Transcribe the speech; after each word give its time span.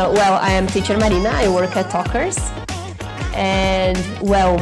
Uh, 0.00 0.10
well, 0.14 0.38
I 0.40 0.52
am 0.52 0.66
teacher 0.66 0.96
Marina. 0.96 1.28
I 1.28 1.46
work 1.46 1.76
at 1.76 1.90
Talkers, 1.90 2.38
and 3.34 3.98
well, 4.22 4.58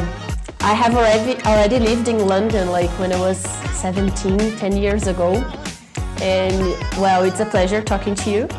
I 0.59 0.73
have 0.73 0.93
already 0.97 1.41
already 1.43 1.79
lived 1.79 2.09
in 2.09 2.27
London 2.27 2.67
like 2.71 2.89
when 2.99 3.13
I 3.13 3.19
was 3.21 3.37
17, 3.79 4.57
10 4.57 4.75
years 4.75 5.07
ago, 5.07 5.35
and 6.21 6.59
well, 6.99 7.23
it's 7.23 7.39
a 7.39 7.45
pleasure 7.45 7.81
talking 7.81 8.15
to 8.15 8.29
you. 8.29 8.49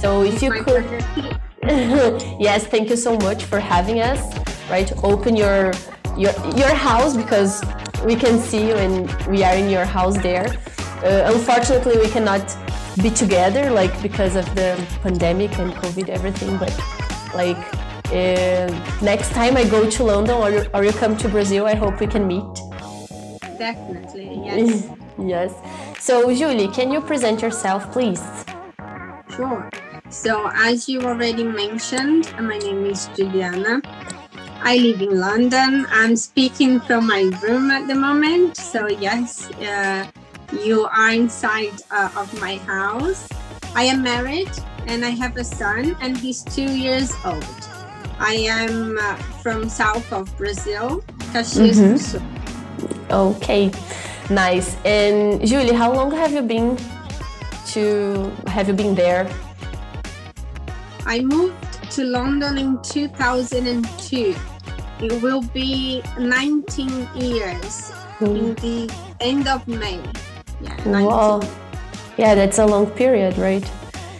So 0.00 0.22
if 0.22 0.40
you 0.40 0.52
could, 0.52 1.04
yes, 2.40 2.66
thank 2.66 2.88
you 2.88 2.96
so 2.96 3.18
much 3.18 3.44
for 3.44 3.60
having 3.60 4.00
us. 4.00 4.22
Right, 4.70 4.90
open 5.04 5.36
your 5.36 5.70
your 6.16 6.32
your 6.56 6.74
house 6.74 7.14
because 7.14 7.62
we 8.06 8.16
can 8.16 8.38
see 8.38 8.68
you 8.68 8.74
and 8.76 9.12
we 9.26 9.44
are 9.44 9.54
in 9.54 9.68
your 9.68 9.84
house 9.84 10.16
there. 10.16 10.46
Uh, 11.04 11.30
unfortunately, 11.30 11.98
we 11.98 12.08
cannot 12.08 12.56
be 13.02 13.10
together 13.10 13.70
like 13.70 14.00
because 14.02 14.36
of 14.36 14.46
the 14.54 14.76
pandemic 15.02 15.58
and 15.58 15.72
COVID 15.74 16.08
everything, 16.08 16.56
but 16.58 16.72
like 17.34 17.58
uh, 18.12 18.70
next 19.02 19.30
time 19.30 19.56
I 19.56 19.64
go 19.68 19.88
to 19.90 20.04
London 20.04 20.36
or, 20.36 20.66
or 20.74 20.84
you 20.84 20.92
come 20.92 21.16
to 21.18 21.28
Brazil, 21.28 21.66
I 21.66 21.74
hope 21.74 22.00
we 22.00 22.06
can 22.06 22.26
meet. 22.26 22.54
Definitely, 23.58 24.42
yes. 24.44 24.88
yes. 25.18 25.52
So, 25.98 26.32
Julie, 26.34 26.68
can 26.68 26.92
you 26.92 27.00
present 27.00 27.42
yourself, 27.42 27.90
please? 27.92 28.22
Sure. 29.34 29.68
So, 30.08 30.50
as 30.54 30.88
you 30.88 31.02
already 31.02 31.42
mentioned, 31.42 32.32
my 32.40 32.58
name 32.58 32.86
is 32.86 33.08
Juliana. 33.16 33.82
I 34.62 34.76
live 34.76 35.02
in 35.02 35.18
London. 35.18 35.86
I'm 35.90 36.16
speaking 36.16 36.80
from 36.80 37.06
my 37.08 37.22
room 37.42 37.70
at 37.70 37.88
the 37.88 37.94
moment. 37.94 38.56
So, 38.56 38.88
yes, 38.88 39.50
uh, 39.54 40.06
you 40.52 40.86
are 40.86 41.12
inside 41.12 41.80
uh, 41.90 42.10
of 42.16 42.28
my 42.40 42.56
house. 42.58 43.28
I 43.74 43.84
am 43.84 44.02
married 44.02 44.50
and 44.86 45.04
I 45.04 45.10
have 45.10 45.36
a 45.36 45.44
son, 45.44 45.96
and 46.00 46.16
he's 46.16 46.42
two 46.44 46.70
years 46.70 47.12
old. 47.24 47.44
I 48.18 48.34
am 48.48 48.96
uh, 48.98 49.16
from 49.42 49.68
south 49.68 50.12
of 50.12 50.34
Brazil, 50.38 51.02
Caxias 51.32 51.76
mm-hmm. 51.76 51.92
do 51.92 51.98
Sul. 51.98 52.22
Okay, 53.10 53.70
nice. 54.30 54.76
And 54.84 55.46
Julie, 55.46 55.74
how 55.74 55.92
long 55.92 56.10
have 56.12 56.32
you 56.32 56.42
been 56.42 56.78
to? 57.72 58.32
Have 58.46 58.68
you 58.68 58.74
been 58.74 58.94
there? 58.94 59.28
I 61.04 61.20
moved 61.20 61.90
to 61.92 62.04
London 62.04 62.58
in 62.58 62.82
2002. 62.82 64.34
It 65.02 65.22
will 65.22 65.42
be 65.52 66.02
19 66.18 66.88
years 67.14 67.92
mm. 68.18 68.36
in 68.38 68.54
the 68.56 68.94
end 69.20 69.46
of 69.46 69.68
May. 69.68 70.00
Yeah, 70.60 71.00
wow. 71.00 71.42
Yeah, 72.16 72.34
that's 72.34 72.58
a 72.58 72.66
long 72.66 72.86
period, 72.90 73.36
right? 73.38 73.68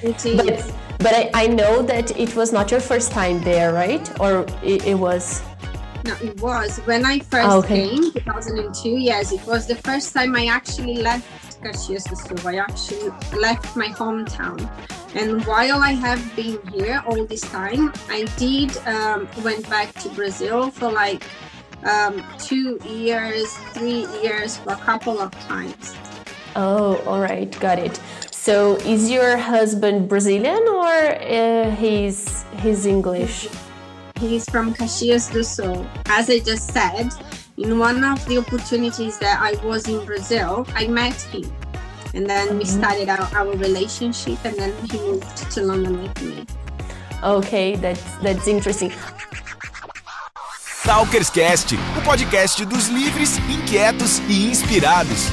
It 0.03 0.25
is. 0.25 0.37
But 0.37 0.75
but 0.99 1.15
I, 1.15 1.31
I 1.35 1.47
know 1.47 1.83
that 1.83 2.19
it 2.19 2.35
was 2.35 2.53
not 2.53 2.71
your 2.71 2.81
first 2.81 3.13
time 3.13 3.41
there, 3.43 3.73
right? 3.73 4.09
Or 4.21 4.47
it, 4.63 4.87
it 4.87 4.95
was? 4.99 5.43
No, 6.05 6.15
it 6.23 6.41
was. 6.41 6.79
When 6.81 7.05
I 7.05 7.19
first 7.19 7.49
oh, 7.49 7.59
okay. 7.59 7.89
came, 7.89 8.13
2002, 8.13 8.89
yes, 8.91 9.33
it 9.33 9.45
was 9.47 9.67
the 9.67 9.77
first 9.77 10.15
time 10.15 10.35
I 10.37 10.47
actually 10.47 10.97
left 10.97 11.27
do 11.63 12.49
I 12.49 12.57
actually 12.57 13.11
left 13.39 13.77
my 13.77 13.89
hometown. 13.89 14.69
And 15.15 15.45
while 15.47 15.81
I 15.81 15.93
have 15.93 16.21
been 16.37 16.59
here 16.73 17.03
all 17.07 17.25
this 17.25 17.41
time, 17.41 17.93
I 18.09 18.25
did 18.37 18.77
um, 18.87 19.29
went 19.43 19.69
back 19.69 19.93
to 19.95 20.09
Brazil 20.11 20.71
for 20.71 20.93
like 20.93 21.25
um, 21.85 22.23
two 22.39 22.79
years, 22.87 23.53
three 23.73 24.07
years, 24.23 24.59
for 24.59 24.73
a 24.73 24.77
couple 24.77 25.19
of 25.19 25.31
times. 25.47 25.97
Oh, 26.57 26.97
all 27.07 27.21
right, 27.21 27.53
got 27.61 27.79
it. 27.79 28.01
So, 28.33 28.77
is 28.77 29.11
your 29.11 29.37
husband 29.37 30.09
Brazilian 30.09 30.63
or 30.67 30.89
uh, 30.89 31.71
he's 31.77 32.47
he's 32.63 32.87
English? 32.87 33.49
He's 34.19 34.49
from 34.49 34.73
Caxias 34.73 35.31
do 35.31 35.43
Sul. 35.43 35.85
As 36.07 36.31
I 36.31 36.39
just 36.39 36.73
said, 36.73 37.13
in 37.59 37.79
one 37.79 38.03
of 38.03 38.25
the 38.25 38.39
opportunities 38.39 39.19
that 39.19 39.37
I 39.39 39.63
was 39.67 39.87
in 39.87 40.03
Brazil, 40.07 40.67
I 40.75 40.87
met 40.89 41.21
him, 41.29 41.45
and 42.15 42.25
then 42.25 42.49
mm-hmm. 42.49 42.59
we 42.59 42.65
started 42.65 43.11
our, 43.11 43.29
our 43.37 43.53
relationship, 43.59 44.43
and 44.43 44.57
then 44.57 44.73
he 44.89 44.97
moved 44.97 45.37
to 45.53 45.61
London 45.61 46.01
with 46.01 46.23
me. 46.23 46.47
Okay, 47.23 47.77
that's 47.77 48.01
that's 48.25 48.49
interesting. 48.49 48.93
Talkerscast, 50.89 51.75
o 51.99 52.01
podcast 52.01 52.65
dos 52.65 52.89
livres, 52.89 53.37
inquietos 53.45 54.23
e 54.27 54.49
inspirados. 54.49 55.29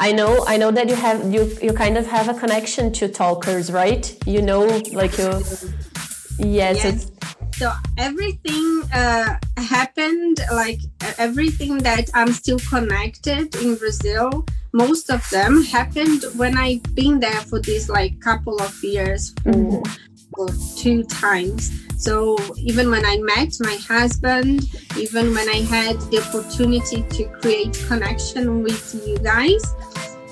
I 0.00 0.12
know 0.12 0.44
I 0.46 0.56
know 0.56 0.70
that 0.70 0.88
you 0.88 0.94
have 0.94 1.30
you 1.30 1.42
you 1.60 1.74
kind 1.74 1.98
of 1.98 2.06
have 2.06 2.30
a 2.30 2.34
connection 2.34 2.90
to 2.94 3.06
talkers, 3.06 3.70
right? 3.70 4.04
You 4.26 4.40
know, 4.40 4.64
like 4.92 5.18
you 5.18 5.30
yes, 6.38 6.82
yes. 6.82 7.12
so 7.52 7.70
everything 7.98 8.82
uh, 8.94 9.36
happened 9.58 10.40
like 10.52 10.80
everything 11.18 11.76
that 11.88 12.08
I'm 12.14 12.32
still 12.32 12.58
connected 12.58 13.54
in 13.56 13.76
Brazil. 13.76 14.46
Most 14.72 15.10
of 15.10 15.28
them 15.28 15.64
happened 15.64 16.24
when 16.34 16.56
I've 16.56 16.94
been 16.94 17.20
there 17.20 17.42
for 17.50 17.60
these 17.60 17.90
like 17.90 18.18
couple 18.20 18.56
of 18.62 18.72
years 18.82 19.34
for, 19.42 19.52
mm-hmm. 19.52 20.76
two 20.78 21.04
times. 21.04 21.70
So 21.98 22.38
even 22.56 22.88
when 22.88 23.04
I 23.04 23.18
met 23.18 23.52
my 23.60 23.76
husband, 23.86 24.64
even 24.96 25.34
when 25.34 25.46
I 25.50 25.60
had 25.74 26.00
the 26.10 26.24
opportunity 26.24 27.02
to 27.02 27.24
create 27.40 27.74
connection 27.86 28.62
with 28.62 28.94
you 29.06 29.18
guys, 29.18 29.62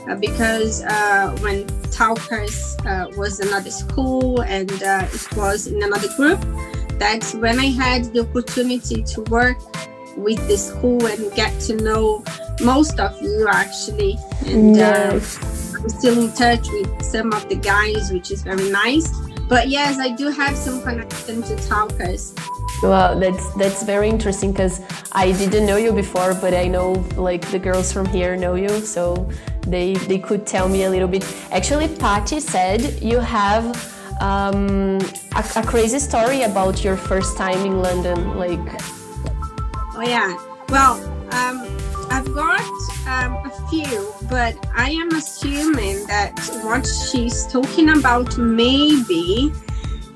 uh, 0.09 0.15
because 0.17 0.83
uh, 0.83 1.37
when 1.41 1.67
Talkers 1.91 2.77
uh, 2.87 3.07
was 3.17 3.41
another 3.41 3.71
school 3.71 4.41
and 4.43 4.71
uh, 4.83 5.07
it 5.13 5.37
was 5.37 5.67
in 5.67 5.83
another 5.83 6.09
group, 6.17 6.41
that's 6.99 7.35
when 7.35 7.59
I 7.59 7.67
had 7.67 8.05
the 8.13 8.21
opportunity 8.21 9.03
to 9.03 9.23
work 9.23 9.59
with 10.17 10.47
the 10.49 10.57
school 10.57 11.05
and 11.07 11.33
get 11.35 11.59
to 11.61 11.77
know 11.77 12.25
most 12.61 12.99
of 12.99 13.21
you 13.23 13.47
actually. 13.49 14.19
And 14.47 14.77
uh, 14.77 14.79
yes. 15.15 15.75
I'm 15.77 15.89
still 15.89 16.25
in 16.25 16.33
touch 16.33 16.67
with 16.71 17.05
some 17.05 17.33
of 17.33 17.49
the 17.49 17.55
guys, 17.55 18.11
which 18.11 18.31
is 18.31 18.43
very 18.43 18.71
nice. 18.71 19.09
But 19.49 19.69
yes, 19.69 19.99
I 19.99 20.11
do 20.11 20.29
have 20.29 20.57
some 20.57 20.83
connection 20.83 21.43
to 21.43 21.57
Talkers. 21.69 22.35
Well, 22.83 23.19
that's 23.19 23.53
that's 23.55 23.83
very 23.83 24.09
interesting 24.09 24.53
because 24.53 24.81
I 25.13 25.33
didn't 25.33 25.67
know 25.67 25.77
you 25.77 25.93
before, 25.93 26.35
but 26.35 26.55
I 26.55 26.69
know 26.69 26.93
like 27.17 27.51
the 27.51 27.59
girls 27.59 27.93
from 27.93 28.07
here 28.07 28.37
know 28.37 28.55
you, 28.55 28.69
so 28.81 29.29
they 29.67 29.95
they 29.95 30.19
could 30.19 30.47
tell 30.47 30.69
me 30.69 30.85
a 30.85 30.91
little 30.91 31.09
bit. 31.09 31.25
Actually, 31.51 31.89
Patty 31.89 32.41
said 32.41 33.03
you 33.03 33.19
have 33.19 33.65
um, 34.21 35.01
a, 35.35 35.45
a, 35.57 35.63
crazy 35.63 35.99
story 35.99 36.43
about 36.43 36.85
your 36.85 36.97
first 36.97 37.37
time 37.37 37.65
in 37.67 37.81
London, 37.81 38.37
like. 38.37 38.69
Oh 39.95 40.03
yeah, 40.03 40.37
well, 40.69 40.95
um, 41.33 41.78
I've 42.11 42.33
got 42.35 42.61
um, 43.07 43.35
a 43.45 43.51
few, 43.69 44.13
but 44.29 44.57
I 44.75 44.91
am 44.91 45.13
assuming 45.13 46.07
that 46.07 46.33
what 46.65 46.87
she's 46.87 47.47
talking 47.47 47.91
about 47.91 48.37
maybe 48.39 49.53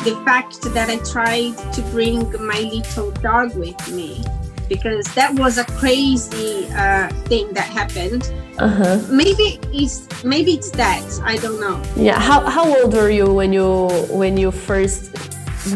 the 0.05 0.21
fact 0.25 0.63
that 0.75 0.91
I 0.91 0.99
tried 1.11 1.57
to 1.75 1.83
bring 1.93 2.31
my 2.45 2.61
little 2.61 3.11
dog 3.13 3.55
with 3.57 3.93
me 3.93 4.25
because 4.69 5.07
that 5.15 5.35
was 5.35 5.59
a 5.59 5.65
crazy 5.65 6.67
uh, 6.75 7.09
thing 7.29 7.53
that 7.53 7.67
happened. 7.67 8.33
Uh-huh. 8.59 9.01
Maybe 9.11 9.61
it's 9.73 10.25
maybe 10.25 10.55
it's 10.55 10.71
that 10.73 11.07
I 11.25 11.37
don't 11.37 11.61
know. 11.61 11.83
Yeah. 11.97 12.19
How 12.19 12.41
how 12.41 12.65
old 12.65 12.95
were 12.95 13.11
you 13.11 13.33
when 13.33 13.53
you 13.53 13.89
when 14.11 14.37
you 14.37 14.51
first 14.51 15.13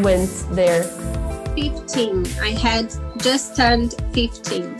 went 0.01 0.31
there? 0.51 0.83
Fifteen. 1.55 2.25
I 2.41 2.51
had 2.51 2.93
just 3.17 3.55
turned 3.55 3.95
fifteen. 4.13 4.79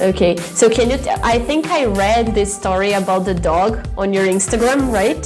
Okay. 0.00 0.36
So 0.36 0.68
can 0.68 0.90
you? 0.90 0.96
T- 0.96 1.10
I 1.22 1.38
think 1.38 1.70
I 1.70 1.84
read 1.84 2.34
this 2.34 2.54
story 2.54 2.92
about 2.92 3.24
the 3.24 3.34
dog 3.34 3.86
on 3.96 4.12
your 4.12 4.26
Instagram, 4.26 4.92
right? 4.92 5.24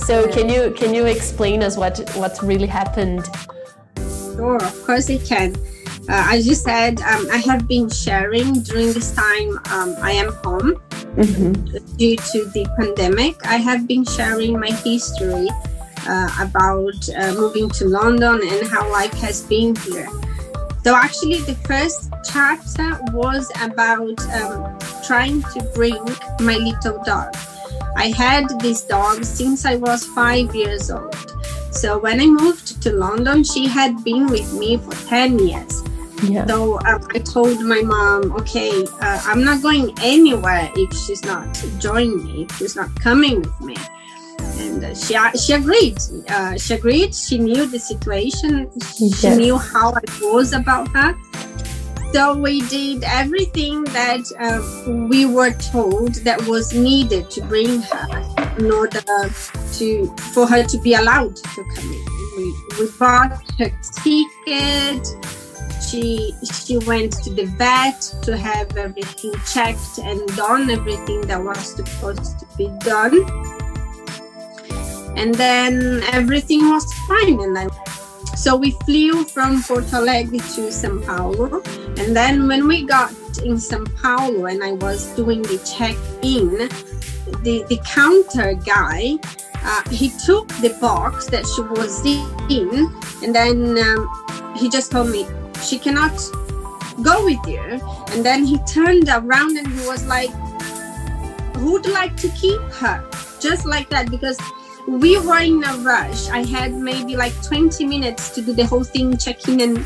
So 0.00 0.28
can 0.30 0.48
you 0.48 0.72
can 0.76 0.94
you 0.94 1.06
explain 1.06 1.62
us 1.62 1.76
what 1.76 1.98
what 2.14 2.38
really 2.42 2.66
happened? 2.66 3.24
Sure, 3.96 4.62
of 4.62 4.84
course 4.84 5.08
I 5.10 5.18
can. 5.18 5.54
Uh, 6.06 6.36
as 6.36 6.46
you 6.46 6.54
said, 6.54 7.00
um, 7.00 7.26
I 7.32 7.38
have 7.38 7.66
been 7.66 7.88
sharing 7.88 8.60
during 8.60 8.92
this 8.92 9.14
time. 9.14 9.58
Um, 9.72 9.96
I 10.02 10.12
am 10.12 10.32
home 10.44 10.76
mm-hmm. 11.16 11.96
due 11.96 12.16
to 12.16 12.44
the 12.52 12.66
pandemic. 12.76 13.36
I 13.46 13.56
have 13.56 13.88
been 13.88 14.04
sharing 14.04 14.60
my 14.60 14.70
history 14.70 15.48
uh, 16.06 16.28
about 16.40 17.08
uh, 17.16 17.32
moving 17.32 17.70
to 17.70 17.86
London 17.86 18.40
and 18.44 18.68
how 18.68 18.90
life 18.92 19.14
has 19.14 19.42
been 19.42 19.74
here. 19.76 20.08
So 20.84 20.94
actually, 20.94 21.40
the 21.40 21.54
first 21.66 22.12
chapter 22.30 23.00
was 23.14 23.50
about 23.62 24.20
um, 24.34 24.78
trying 25.02 25.40
to 25.54 25.62
bring 25.74 26.04
my 26.40 26.56
little 26.56 27.02
dog. 27.04 27.34
I 27.96 28.08
had 28.08 28.60
this 28.60 28.82
dog 28.82 29.24
since 29.24 29.64
I 29.64 29.76
was 29.76 30.04
five 30.04 30.54
years 30.54 30.90
old. 30.90 31.16
So 31.70 31.98
when 31.98 32.20
I 32.20 32.26
moved 32.26 32.82
to 32.82 32.92
London, 32.92 33.44
she 33.44 33.66
had 33.66 34.04
been 34.04 34.26
with 34.26 34.52
me 34.52 34.76
for 34.76 34.92
10 35.08 35.38
years. 35.38 35.82
Yeah. 36.22 36.46
So 36.46 36.78
um, 36.80 37.08
I 37.14 37.18
told 37.18 37.62
my 37.62 37.80
mom, 37.80 38.32
okay, 38.32 38.84
uh, 39.00 39.22
I'm 39.24 39.42
not 39.42 39.62
going 39.62 39.90
anywhere 40.02 40.70
if 40.76 40.92
she's 40.98 41.24
not 41.24 41.48
joining 41.78 42.24
me, 42.24 42.42
if 42.44 42.58
she's 42.58 42.76
not 42.76 42.94
coming 43.00 43.40
with 43.40 43.60
me. 43.62 43.76
And 44.64 44.96
she 44.96 45.14
she 45.36 45.52
agreed. 45.52 45.98
Uh, 46.28 46.56
she 46.56 46.74
agreed. 46.74 47.14
She 47.14 47.38
knew 47.38 47.66
the 47.66 47.78
situation. 47.78 48.70
She 48.96 49.06
yes. 49.06 49.36
knew 49.36 49.58
how 49.58 49.92
I 49.92 50.02
was 50.22 50.52
about 50.52 50.88
her. 50.88 51.14
So 52.12 52.36
we 52.36 52.60
did 52.68 53.02
everything 53.04 53.82
that 53.84 54.24
uh, 54.38 54.62
we 55.10 55.26
were 55.26 55.52
told 55.72 56.14
that 56.26 56.40
was 56.46 56.72
needed 56.72 57.28
to 57.30 57.42
bring 57.42 57.82
her 57.82 58.06
in 58.58 58.70
order 58.70 59.02
to 59.78 60.16
for 60.32 60.46
her 60.46 60.62
to 60.62 60.78
be 60.78 60.94
allowed 60.94 61.36
to 61.36 61.64
come 61.74 61.92
in. 61.92 62.04
We, 62.36 62.54
we 62.78 62.90
bought 62.98 63.42
her 63.58 63.70
ticket 64.02 65.06
she 65.94 66.34
she 66.52 66.78
went 66.78 67.12
to 67.24 67.30
the 67.30 67.44
vet 67.58 68.00
to 68.22 68.36
have 68.36 68.76
everything 68.76 69.34
checked 69.52 69.98
and 69.98 70.20
done 70.36 70.70
everything 70.70 71.20
that 71.22 71.42
was 71.42 71.74
supposed 71.74 72.38
to 72.38 72.46
be 72.56 72.68
done 72.80 73.14
and 75.16 75.34
then 75.34 76.02
everything 76.12 76.68
was 76.70 76.92
fine 77.08 77.40
and 77.40 77.56
then 77.56 77.68
so 78.36 78.56
we 78.56 78.72
flew 78.84 79.24
from 79.24 79.62
Porto 79.62 79.98
Alegre 79.98 80.38
to 80.54 80.72
Sao 80.72 80.98
Paulo 81.00 81.62
and 81.98 82.16
then 82.16 82.48
when 82.48 82.66
we 82.66 82.84
got 82.84 83.12
in 83.44 83.58
Sao 83.58 83.84
Paulo 84.02 84.46
and 84.46 84.62
I 84.62 84.72
was 84.72 85.06
doing 85.16 85.42
the 85.42 85.58
check-in 85.64 86.68
the 87.42 87.64
the 87.68 87.80
counter 87.84 88.54
guy 88.54 89.16
uh, 89.62 89.82
he 89.90 90.10
took 90.26 90.48
the 90.60 90.76
box 90.80 91.26
that 91.26 91.46
she 91.46 91.62
was 91.62 92.04
in 92.50 92.92
and 93.22 93.34
then 93.34 93.78
um, 93.78 94.54
he 94.56 94.68
just 94.68 94.90
told 94.90 95.08
me 95.10 95.26
she 95.62 95.78
cannot 95.78 96.12
go 97.02 97.24
with 97.24 97.44
you. 97.46 97.60
And 98.12 98.24
then 98.24 98.44
he 98.44 98.58
turned 98.58 99.08
around 99.08 99.56
and 99.56 99.66
he 99.66 99.86
was 99.86 100.06
like, 100.06 100.30
Who'd 101.56 101.86
like 101.86 102.16
to 102.18 102.28
keep 102.30 102.60
her? 102.60 103.04
Just 103.40 103.64
like 103.64 103.88
that, 103.90 104.10
because 104.10 104.38
we 104.86 105.18
were 105.20 105.40
in 105.40 105.64
a 105.64 105.76
rush. 105.78 106.28
I 106.28 106.44
had 106.44 106.74
maybe 106.74 107.16
like 107.16 107.34
20 107.42 107.86
minutes 107.86 108.30
to 108.30 108.42
do 108.42 108.52
the 108.52 108.66
whole 108.66 108.84
thing, 108.84 109.16
check 109.16 109.48
in 109.48 109.60
and 109.60 109.78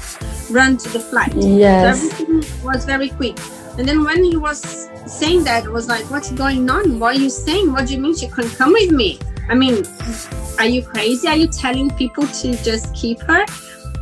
run 0.50 0.76
to 0.78 0.88
the 0.88 1.00
flight. 1.00 1.34
Yes. 1.36 2.00
So 2.00 2.06
everything 2.06 2.64
was 2.64 2.84
very 2.84 3.10
quick. 3.10 3.38
And 3.78 3.88
then 3.88 4.02
when 4.02 4.24
he 4.24 4.36
was 4.36 4.88
saying 5.06 5.44
that, 5.44 5.64
it 5.64 5.70
was 5.70 5.88
like, 5.88 6.10
What's 6.10 6.32
going 6.32 6.68
on? 6.68 6.98
What 6.98 7.16
are 7.16 7.20
you 7.20 7.30
saying? 7.30 7.72
What 7.72 7.86
do 7.86 7.94
you 7.94 8.00
mean 8.00 8.16
she 8.16 8.28
couldn't 8.28 8.56
come 8.56 8.72
with 8.72 8.90
me? 8.90 9.20
I 9.48 9.54
mean, 9.54 9.84
are 10.58 10.66
you 10.66 10.82
crazy? 10.82 11.28
Are 11.28 11.36
you 11.36 11.46
telling 11.46 11.90
people 11.90 12.26
to 12.26 12.56
just 12.62 12.94
keep 12.94 13.20
her? 13.22 13.44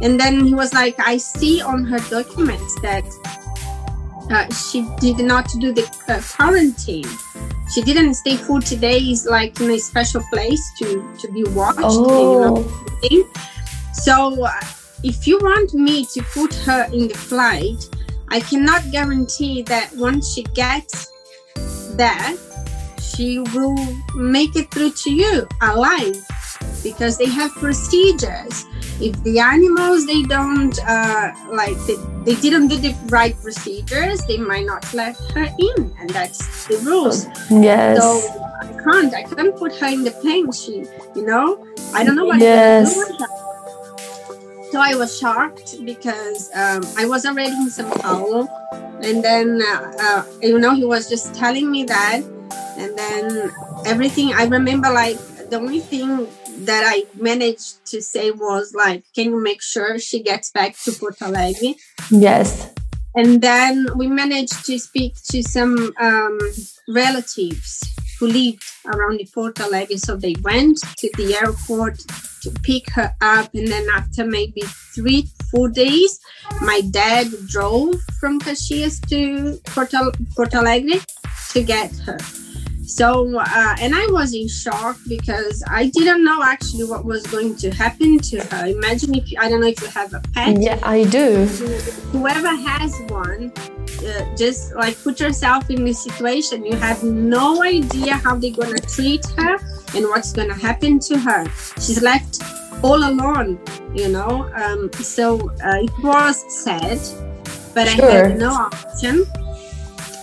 And 0.00 0.18
then 0.18 0.44
he 0.44 0.54
was 0.54 0.72
like, 0.72 0.98
I 0.98 1.16
see 1.16 1.60
on 1.60 1.84
her 1.84 1.98
documents 2.10 2.80
that 2.82 3.04
uh, 4.30 4.52
she 4.52 4.86
did 4.98 5.18
not 5.18 5.48
do 5.60 5.72
the 5.72 5.84
uh, 6.08 6.20
quarantine. 6.20 7.06
She 7.72 7.82
didn't 7.82 8.14
stay 8.14 8.36
40 8.36 8.76
days 8.76 9.26
like 9.26 9.60
in 9.60 9.70
a 9.70 9.78
special 9.78 10.22
place 10.32 10.62
to, 10.78 11.14
to 11.18 11.32
be 11.32 11.44
watched. 11.44 11.78
Oh. 11.82 12.58
You 13.02 13.24
know, 13.24 13.30
so 13.92 14.44
uh, 14.44 14.60
if 15.02 15.26
you 15.26 15.38
want 15.38 15.74
me 15.74 16.04
to 16.06 16.22
put 16.34 16.54
her 16.66 16.84
in 16.92 17.08
the 17.08 17.14
flight, 17.14 17.88
I 18.28 18.40
cannot 18.40 18.90
guarantee 18.90 19.62
that 19.62 19.90
once 19.94 20.32
she 20.32 20.42
gets 20.42 21.12
there, 21.96 22.34
she 23.00 23.38
will 23.38 23.76
make 24.14 24.56
it 24.56 24.70
through 24.70 24.92
to 24.92 25.10
you 25.12 25.46
alive 25.62 26.16
because 26.82 27.18
they 27.18 27.26
have 27.26 27.50
procedures 27.52 28.64
if 29.00 29.22
the 29.24 29.38
animals 29.38 30.06
they 30.06 30.22
don't 30.22 30.78
uh, 30.86 31.32
like 31.50 31.76
they, 31.86 31.96
they 32.24 32.34
didn't 32.40 32.68
do 32.68 32.76
the 32.76 32.94
right 33.08 33.36
procedures 33.40 34.24
they 34.26 34.36
might 34.38 34.66
not 34.66 34.92
let 34.94 35.16
her 35.34 35.48
in 35.58 35.94
and 35.98 36.10
that's 36.10 36.66
the 36.66 36.78
rules. 36.78 37.26
Yes. 37.50 37.98
So 37.98 38.42
i 38.62 38.72
can't 38.82 39.14
i 39.14 39.22
can't 39.22 39.54
put 39.56 39.74
her 39.76 39.86
in 39.88 40.02
the 40.02 40.10
plane 40.10 40.50
she 40.52 40.86
you 41.14 41.24
know? 41.26 41.64
I 41.92 42.04
don't 42.04 42.16
know 42.16 42.24
what 42.24 42.40
yes. 42.40 42.94
so 44.72 44.80
i 44.80 44.94
was 44.94 45.18
shocked 45.18 45.76
because 45.84 46.50
um, 46.54 46.82
i 46.96 47.04
was 47.06 47.26
already 47.26 47.52
in 47.52 47.70
sao 47.70 47.90
paulo. 47.90 48.48
And 49.02 49.22
then 49.22 49.60
uh, 49.62 49.92
uh, 50.00 50.24
you 50.40 50.58
know 50.58 50.74
he 50.74 50.84
was 50.84 51.06
just 51.06 51.34
telling 51.34 51.70
me 51.70 51.84
that. 51.84 52.22
And 52.80 52.96
then 52.96 53.52
everything 53.84 54.32
i 54.32 54.44
remember 54.44 54.90
like 54.90 55.18
the 55.50 55.56
only 55.56 55.80
thing 55.80 56.26
that 56.64 56.84
I 56.86 57.04
managed 57.20 57.86
to 57.86 58.00
say 58.00 58.30
was 58.30 58.74
like, 58.74 59.04
can 59.14 59.30
you 59.30 59.42
make 59.42 59.62
sure 59.62 59.98
she 59.98 60.22
gets 60.22 60.50
back 60.50 60.76
to 60.84 60.92
Porto 60.92 61.26
Alegre? 61.26 61.74
Yes. 62.10 62.72
And 63.14 63.40
then 63.40 63.86
we 63.96 64.08
managed 64.08 64.66
to 64.66 64.78
speak 64.78 65.14
to 65.30 65.42
some 65.42 65.92
um, 65.98 66.38
relatives 66.88 67.82
who 68.18 68.26
lived 68.26 68.62
around 68.86 69.18
the 69.18 69.28
Porto 69.32 69.64
Alegre. 69.64 69.98
So 69.98 70.16
they 70.16 70.34
went 70.42 70.78
to 70.98 71.10
the 71.16 71.34
airport 71.34 71.98
to 72.42 72.50
pick 72.62 72.90
her 72.90 73.14
up. 73.20 73.54
And 73.54 73.68
then 73.68 73.86
after 73.94 74.26
maybe 74.26 74.62
three, 74.94 75.28
four 75.50 75.68
days, 75.68 76.20
my 76.60 76.80
dad 76.90 77.28
drove 77.48 77.94
from 78.20 78.40
Caxias 78.40 79.00
to 79.08 79.58
Porto, 79.70 80.12
Porto 80.34 80.58
Alegre 80.58 81.00
to 81.52 81.62
get 81.62 81.96
her. 81.98 82.18
So, 82.86 83.36
uh, 83.36 83.76
and 83.80 83.94
I 83.94 84.06
was 84.10 84.32
in 84.32 84.46
shock 84.46 84.96
because 85.08 85.62
I 85.66 85.86
didn't 85.86 86.24
know 86.24 86.40
actually 86.42 86.84
what 86.84 87.04
was 87.04 87.26
going 87.26 87.56
to 87.56 87.70
happen 87.70 88.18
to 88.18 88.40
her. 88.44 88.66
Imagine 88.66 89.16
if 89.16 89.30
you, 89.30 89.38
I 89.40 89.48
don't 89.48 89.60
know 89.60 89.66
if 89.66 89.80
you 89.80 89.88
have 89.88 90.14
a 90.14 90.20
pet. 90.32 90.62
Yeah, 90.62 90.78
I 90.82 91.02
do. 91.04 91.46
Whoever 92.12 92.54
has 92.54 92.94
one, 93.08 93.52
uh, 94.06 94.36
just 94.36 94.72
like 94.76 94.96
put 95.02 95.18
yourself 95.18 95.68
in 95.68 95.84
this 95.84 96.04
situation. 96.04 96.64
You 96.64 96.76
have 96.76 97.02
no 97.02 97.62
idea 97.64 98.14
how 98.14 98.36
they're 98.36 98.52
gonna 98.52 98.78
treat 98.78 99.26
her 99.36 99.56
and 99.94 100.04
what's 100.06 100.32
gonna 100.32 100.54
happen 100.54 101.00
to 101.00 101.18
her. 101.18 101.44
She's 101.80 102.02
left 102.02 102.40
all 102.84 102.98
alone, 102.98 103.58
you 103.94 104.08
know. 104.08 104.48
Um, 104.54 104.92
so 104.92 105.50
uh, 105.64 105.82
it 105.82 105.90
was 106.04 106.44
sad, 106.64 107.00
but 107.74 107.88
sure. 107.88 108.08
I 108.08 108.28
had 108.28 108.38
no 108.38 108.52
option 108.52 109.26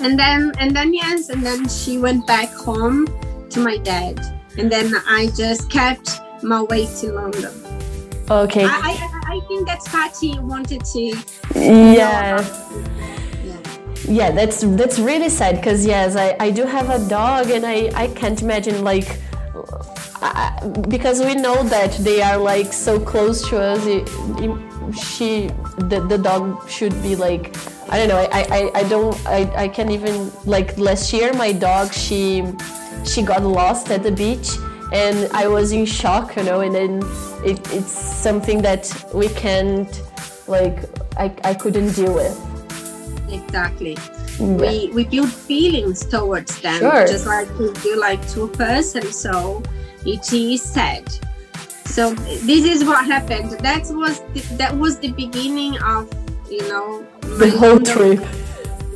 and 0.03 0.19
then 0.19 0.51
and 0.59 0.75
then 0.75 0.93
yes 0.93 1.29
and 1.29 1.43
then 1.45 1.67
she 1.67 1.97
went 1.97 2.27
back 2.27 2.49
home 2.49 3.07
to 3.49 3.59
my 3.61 3.77
dad. 3.77 4.19
And 4.57 4.71
then 4.71 4.93
i 5.07 5.31
just 5.35 5.71
kept 5.71 6.11
my 6.43 6.61
way 6.61 6.85
to 6.85 7.13
london. 7.13 7.53
Okay. 8.29 8.65
I 8.65 8.79
i, 8.91 9.35
I 9.35 9.39
think 9.47 9.65
that's 9.65 9.87
patty 9.87 10.37
wanted 10.39 10.83
to 10.93 11.03
yeah. 11.55 12.37
Yeah 14.05 14.31
that's 14.31 14.61
that's 14.79 14.99
really 14.99 15.29
sad 15.29 15.55
because 15.55 15.85
yes 15.85 16.17
I, 16.17 16.35
I 16.39 16.51
do 16.51 16.63
have 16.65 16.89
a 16.89 16.99
dog 17.07 17.49
and 17.49 17.65
i 17.65 17.89
i 17.95 18.07
can't 18.09 18.41
imagine 18.41 18.83
like 18.83 19.19
uh, 20.21 20.69
because 20.89 21.21
we 21.21 21.35
know 21.35 21.63
that 21.63 21.93
they 21.99 22.21
are 22.21 22.37
like 22.37 22.73
so 22.73 22.99
close 22.99 23.47
to 23.49 23.59
us 23.59 23.85
it, 23.85 24.03
it, 24.43 24.51
she 24.93 25.47
the, 25.77 26.05
the 26.09 26.17
dog 26.17 26.69
should 26.69 26.93
be 27.01 27.15
like 27.15 27.55
I 27.89 27.97
don't 27.97 28.07
know. 28.07 28.17
I, 28.17 28.41
I, 28.49 28.71
I 28.79 28.83
don't 28.89 29.27
I, 29.27 29.63
I 29.63 29.67
can't 29.67 29.91
even 29.91 30.31
like 30.45 30.77
last 30.77 31.13
year 31.13 31.33
my 31.33 31.51
dog 31.51 31.93
she 31.93 32.43
she 33.05 33.21
got 33.21 33.43
lost 33.43 33.91
at 33.91 34.03
the 34.03 34.11
beach 34.11 34.49
and 34.93 35.31
I 35.33 35.47
was 35.47 35.71
in 35.71 35.85
shock, 35.85 36.35
you 36.35 36.43
know, 36.43 36.61
and 36.61 36.73
then 36.73 37.01
it, 37.43 37.59
it's 37.73 37.91
something 37.91 38.61
that 38.61 39.09
we 39.13 39.27
can't 39.29 40.01
like 40.47 40.77
I, 41.17 41.33
I 41.43 41.53
couldn't 41.53 41.93
deal 41.93 42.13
with. 42.13 42.39
Exactly. 43.29 43.97
Yeah. 44.39 44.45
We 44.45 44.89
we 44.93 45.05
build 45.05 45.31
feelings 45.31 46.05
towards 46.05 46.59
them 46.61 46.79
sure. 46.79 47.07
just 47.07 47.25
like 47.25 47.49
we 47.57 47.71
do 47.73 47.95
like 47.99 48.27
to 48.29 48.43
a 48.43 48.47
person. 48.47 49.03
So 49.11 49.63
it 50.05 50.31
is 50.31 50.61
sad. 50.61 51.11
So 51.85 52.13
this 52.13 52.65
is 52.65 52.83
what 52.85 53.05
happened. 53.05 53.51
That 53.59 53.85
was 53.91 54.21
the, 54.33 54.41
that 54.57 54.75
was 54.75 54.99
the 54.99 55.11
beginning 55.11 55.77
of 55.81 56.09
you 56.53 56.67
know 56.69 57.03
the 57.39 57.49
whole 57.49 57.79
trip. 57.79 58.21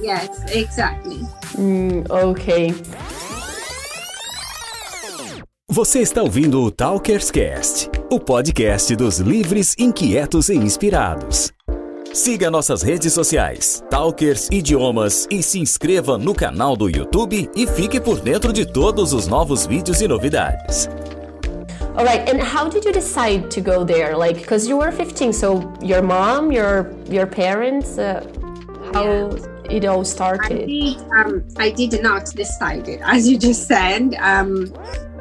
Yes, 0.02 0.30
exactly. 0.54 1.22
Mm, 1.58 2.04
ok. 2.10 2.74
Você 5.70 6.00
está 6.00 6.22
ouvindo 6.22 6.62
o 6.62 6.72
Talkers 6.72 7.30
Cast, 7.32 7.90
o 8.12 8.20
podcast 8.20 8.96
dos 8.96 9.20
livres, 9.20 9.76
inquietos 9.78 10.50
e 10.50 10.56
inspirados. 10.56 11.52
Siga 12.14 12.50
nossas 12.50 12.82
redes 12.82 13.14
sociais, 13.14 13.84
Talkers 13.90 14.48
Idiomas, 14.52 15.28
e 15.30 15.44
se 15.44 15.60
inscreva 15.60 16.18
no 16.18 16.34
canal 16.34 16.76
do 16.76 16.90
YouTube 16.90 17.50
e 17.56 17.68
fique 17.68 18.00
por 18.00 18.20
dentro 18.20 18.54
de 18.54 18.66
todos 18.66 19.14
os 19.14 19.28
novos 19.28 19.68
vídeos 19.68 20.02
e 20.02 20.08
novidades. 20.08 20.90
All 21.98 22.06
right, 22.06 22.30
and 22.30 22.40
how 22.40 22.70
did 22.70 22.86
you 22.86 22.94
decide 22.94 23.50
to 23.50 23.60
go 23.60 23.84
there? 23.84 24.16
Like, 24.16 24.38
because 24.38 24.68
you 24.68 24.78
were 24.78 24.92
15, 24.92 25.34
so 25.34 25.74
your 25.82 26.04
mom, 26.04 26.52
your 26.52 26.94
your 27.10 27.26
parents, 27.26 27.98
uh, 27.98 28.22
how 28.94 29.32
yeah. 29.32 29.78
it 29.78 29.86
all 29.86 30.06
started? 30.06 30.62
I 30.62 30.66
did, 30.66 30.98
um, 31.18 31.44
I 31.58 31.72
did 31.72 32.04
not 32.04 32.26
decide 32.36 32.88
it, 32.88 33.02
as 33.04 33.28
you 33.28 33.40
just 33.40 33.68
said. 33.68 34.14
Um, 34.20 34.72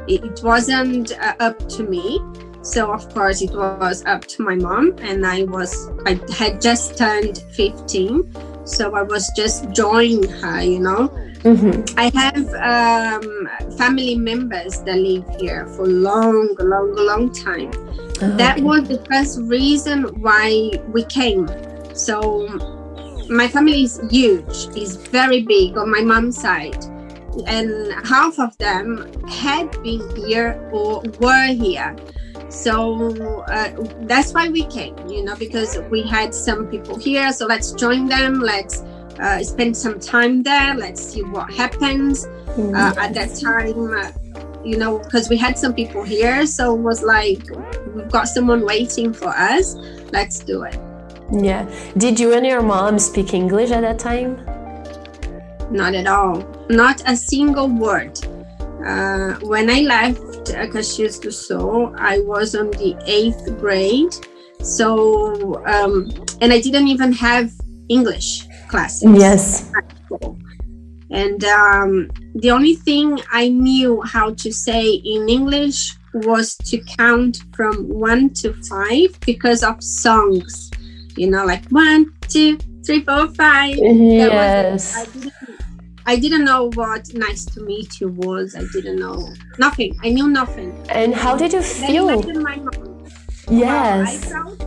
it, 0.06 0.22
it 0.22 0.40
wasn't 0.44 1.12
uh, 1.12 1.34
up 1.40 1.66
to 1.70 1.82
me. 1.82 2.20
So 2.60 2.92
of 2.92 3.08
course 3.14 3.40
it 3.40 3.52
was 3.52 4.04
up 4.04 4.26
to 4.26 4.42
my 4.42 4.56
mom, 4.56 4.96
and 4.98 5.24
I 5.24 5.44
was 5.44 5.72
I 6.04 6.20
had 6.36 6.60
just 6.60 6.98
turned 6.98 7.38
15, 7.52 8.66
so 8.66 8.94
I 8.94 9.00
was 9.00 9.32
just 9.34 9.70
joining 9.70 10.28
her, 10.28 10.60
you 10.60 10.80
know. 10.80 11.08
Mm-hmm. 11.46 11.94
I 11.96 12.10
have 12.12 13.22
um, 13.22 13.48
family 13.78 14.16
members 14.16 14.80
that 14.80 14.96
live 14.96 15.24
here 15.38 15.68
for 15.68 15.86
long, 15.86 16.56
long, 16.58 16.92
long 16.96 17.32
time. 17.32 17.70
That 18.36 18.56
Okay. 18.56 18.62
was 18.62 18.88
the 18.88 18.98
first 19.08 19.38
reason 19.42 20.20
why 20.20 20.72
we 20.88 21.04
came. 21.04 21.46
So 21.94 22.48
my 23.28 23.46
family 23.46 23.84
is 23.84 24.00
huge, 24.10 24.74
is 24.76 24.96
very 24.96 25.42
big 25.42 25.78
on 25.78 25.88
my 25.88 26.00
mom's 26.00 26.36
side. 26.36 26.84
And 27.46 27.92
half 28.04 28.40
of 28.40 28.58
them 28.58 29.06
had 29.28 29.70
been 29.84 30.02
here 30.16 30.58
or 30.72 31.02
were 31.20 31.46
here. 31.46 31.94
So 32.48 33.42
uh, 33.44 33.70
that's 34.00 34.32
why 34.34 34.48
we 34.48 34.64
came, 34.64 34.96
you 35.08 35.22
know, 35.22 35.36
because 35.36 35.78
we 35.92 36.02
had 36.02 36.34
some 36.34 36.66
people 36.66 36.98
here. 36.98 37.32
So 37.32 37.46
let's 37.46 37.70
join 37.70 38.06
them. 38.06 38.40
Let's 38.40 38.82
uh, 39.20 39.42
spend 39.42 39.76
some 39.76 39.98
time 39.98 40.42
there. 40.42 40.74
Let's 40.74 41.02
see 41.02 41.22
what 41.22 41.52
happens. 41.52 42.26
Uh, 42.58 42.94
at 42.96 43.12
that 43.12 43.38
time 43.38 43.92
uh, 43.92 44.10
you 44.64 44.78
know 44.78 44.98
because 44.98 45.28
we 45.28 45.36
had 45.36 45.58
some 45.58 45.74
people 45.74 46.02
here 46.02 46.46
so 46.46 46.74
it 46.74 46.80
was 46.80 47.02
like 47.02 47.42
we've 47.94 48.10
got 48.10 48.28
someone 48.28 48.64
waiting 48.64 49.12
for 49.12 49.28
us. 49.28 49.74
Let's 50.10 50.40
do 50.40 50.62
it. 50.62 50.78
Yeah. 51.30 51.68
Did 51.98 52.18
you 52.18 52.32
and 52.32 52.46
your 52.46 52.62
mom 52.62 52.98
speak 52.98 53.34
English 53.34 53.70
at 53.72 53.82
that 53.82 53.98
time? 53.98 54.40
not 55.70 55.94
at 55.94 56.06
all. 56.06 56.44
Not 56.68 57.02
a 57.06 57.16
single 57.16 57.68
word. 57.68 58.18
Uh, 58.86 59.34
when 59.42 59.68
i 59.68 59.80
left 59.80 60.20
Caxias 60.46 61.20
do 61.20 61.30
Sul, 61.30 61.92
i 61.98 62.20
was 62.20 62.54
on 62.54 62.70
the 62.70 62.96
eighth 63.06 63.58
grade. 63.58 64.14
So 64.62 65.62
um, 65.66 66.10
and 66.40 66.52
i 66.52 66.60
didn't 66.60 66.88
even 66.88 67.12
have 67.12 67.52
english 67.88 68.46
classes 68.68 69.08
Yes. 69.18 69.70
And 71.10 71.44
um, 71.44 72.10
the 72.34 72.50
only 72.50 72.74
thing 72.74 73.18
I 73.32 73.48
knew 73.48 74.02
how 74.02 74.34
to 74.34 74.52
say 74.52 74.90
in 74.90 75.28
English 75.28 75.94
was 76.12 76.56
to 76.56 76.78
count 76.98 77.38
from 77.54 77.88
one 77.88 78.30
to 78.34 78.52
five 78.68 79.18
because 79.24 79.62
of 79.62 79.82
songs. 79.82 80.70
You 81.16 81.30
know, 81.30 81.44
like 81.44 81.64
one, 81.70 82.12
two, 82.28 82.58
three, 82.84 83.04
four, 83.04 83.28
five. 83.34 83.76
That 83.76 84.30
was. 84.32 84.94
I 84.96 85.00
Yes. 85.00 85.06
didn't, 85.12 85.32
I 86.06 86.16
didn't 86.16 86.44
know 86.44 86.70
what 86.74 87.12
nice 87.14 87.44
to 87.46 87.60
meet 87.62 88.00
you 88.00 88.08
was. 88.08 88.54
I 88.56 88.64
didn't 88.72 88.98
know 88.98 89.32
nothing. 89.58 89.96
I 90.02 90.10
knew 90.10 90.28
nothing. 90.28 90.72
And 90.90 91.14
how 91.14 91.36
did 91.36 91.52
you 91.52 91.62
feel? 91.62 92.06
mom. 92.06 92.20
Well, 93.48 93.68
I 93.68 94.12
Yes. 94.12 94.32
felt, 94.32 94.60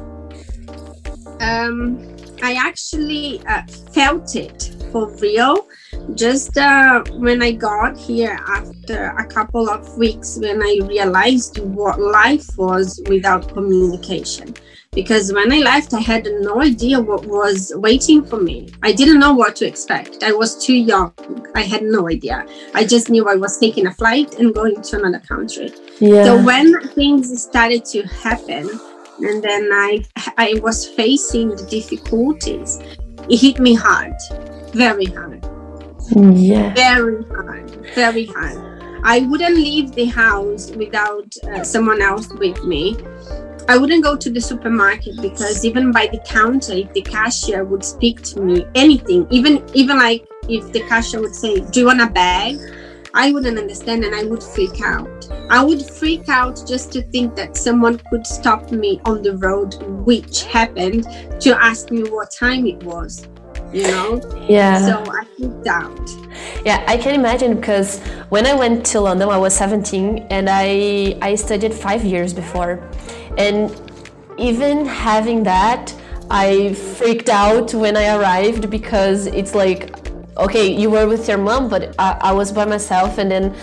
um, 1.41 2.18
I 2.41 2.53
actually 2.53 3.41
uh, 3.48 3.63
felt 3.93 4.36
it 4.36 4.75
for 4.91 5.10
real. 5.17 5.67
Just 6.15 6.58
uh, 6.58 7.03
when 7.13 7.41
I 7.41 7.51
got 7.51 7.98
here 7.98 8.39
after 8.48 9.15
a 9.17 9.25
couple 9.25 9.69
of 9.69 9.98
weeks, 9.98 10.38
when 10.39 10.62
I 10.62 10.79
realized 10.84 11.60
what 11.60 12.00
life 12.00 12.48
was 12.58 13.01
without 13.08 13.53
communication. 13.53 14.53
Because 14.91 15.31
when 15.31 15.51
I 15.53 15.60
left, 15.60 15.93
I 15.93 16.00
had 16.00 16.27
no 16.41 16.62
idea 16.62 17.00
what 17.00 17.24
was 17.25 17.72
waiting 17.75 18.25
for 18.25 18.41
me. 18.41 18.69
I 18.81 18.91
didn't 18.91 19.19
know 19.19 19.34
what 19.34 19.55
to 19.58 19.67
expect. 19.67 20.24
I 20.24 20.31
was 20.31 20.65
too 20.65 20.74
young. 20.74 21.13
I 21.53 21.62
had 21.62 21.84
no 21.84 22.10
idea. 22.10 22.43
I 22.74 22.86
just 22.86 23.08
knew 23.10 23.27
I 23.29 23.36
was 23.36 23.60
taking 23.60 23.86
a 23.86 23.93
flight 23.93 24.39
and 24.39 24.53
going 24.53 24.81
to 24.81 24.98
another 24.98 25.19
country. 25.19 25.72
Yeah. 26.00 26.24
So 26.24 26.43
when 26.43 26.88
things 26.89 27.39
started 27.39 27.86
to 27.86 28.01
happen, 28.08 28.67
and 29.21 29.43
then 29.43 29.69
I 29.71 30.03
I 30.38 30.59
was 30.61 30.88
facing 30.88 31.49
the 31.49 31.65
difficulties, 31.65 32.79
it 33.29 33.38
hit 33.38 33.59
me 33.59 33.73
hard, 33.73 34.13
very 34.73 35.05
hard, 35.05 35.43
yeah. 36.15 36.73
very 36.73 37.23
hard, 37.25 37.69
very 37.95 38.25
hard. 38.25 38.69
I 39.03 39.19
wouldn't 39.21 39.55
leave 39.55 39.93
the 39.93 40.05
house 40.05 40.71
without 40.71 41.33
uh, 41.43 41.63
someone 41.63 42.01
else 42.01 42.27
with 42.33 42.63
me. 42.65 42.97
I 43.69 43.77
wouldn't 43.77 44.03
go 44.03 44.15
to 44.17 44.29
the 44.29 44.41
supermarket 44.41 45.21
because 45.21 45.63
even 45.63 45.91
by 45.91 46.07
the 46.07 46.19
counter, 46.25 46.73
if 46.73 46.91
the 46.93 47.01
cashier 47.01 47.63
would 47.63 47.85
speak 47.85 48.21
to 48.23 48.41
me, 48.41 48.65
anything, 48.75 49.27
even 49.29 49.63
even 49.73 49.97
like 49.97 50.27
if 50.49 50.71
the 50.71 50.81
cashier 50.81 51.21
would 51.21 51.35
say, 51.35 51.59
"Do 51.59 51.81
you 51.81 51.85
want 51.85 52.01
a 52.01 52.07
bag?" 52.07 52.57
I 53.13 53.31
wouldn't 53.31 53.57
understand 53.57 54.03
and 54.03 54.13
I 54.13 54.23
would 54.23 54.43
freak 54.43 54.81
out. 54.81 55.29
I 55.49 55.63
would 55.63 55.83
freak 55.83 56.29
out 56.29 56.63
just 56.67 56.91
to 56.93 57.01
think 57.01 57.35
that 57.35 57.57
someone 57.57 57.99
could 58.09 58.25
stop 58.25 58.71
me 58.71 59.01
on 59.05 59.21
the 59.21 59.37
road, 59.37 59.75
which 60.05 60.43
happened, 60.43 61.05
to 61.41 61.57
ask 61.59 61.91
me 61.91 62.03
what 62.09 62.31
time 62.31 62.67
it 62.67 62.83
was. 62.83 63.27
You 63.73 63.83
know? 63.83 64.45
Yeah. 64.47 64.85
So 64.85 65.11
I 65.11 65.25
freaked 65.37 65.67
out. 65.67 66.09
Yeah, 66.65 66.83
I 66.87 66.97
can 66.97 67.15
imagine 67.15 67.55
because 67.55 67.99
when 68.29 68.45
I 68.45 68.53
went 68.53 68.85
to 68.87 68.99
London, 68.99 69.29
I 69.29 69.37
was 69.37 69.55
17 69.55 70.27
and 70.29 70.47
I 70.49 71.17
I 71.21 71.35
studied 71.35 71.73
five 71.73 72.03
years 72.03 72.33
before, 72.33 72.89
and 73.37 73.71
even 74.37 74.85
having 74.85 75.43
that, 75.43 75.93
I 76.29 76.73
freaked 76.73 77.29
out 77.29 77.73
when 77.73 77.97
I 77.97 78.15
arrived 78.15 78.69
because 78.69 79.27
it's 79.27 79.53
like, 79.53 80.08
okay, 80.39 80.74
you 80.74 80.89
were 80.89 81.08
with 81.08 81.27
your 81.27 81.38
mom, 81.38 81.69
but 81.69 81.96
I, 82.00 82.17
I 82.22 82.31
was 82.31 82.51
by 82.51 82.65
myself, 82.65 83.17
and 83.17 83.29
then 83.29 83.55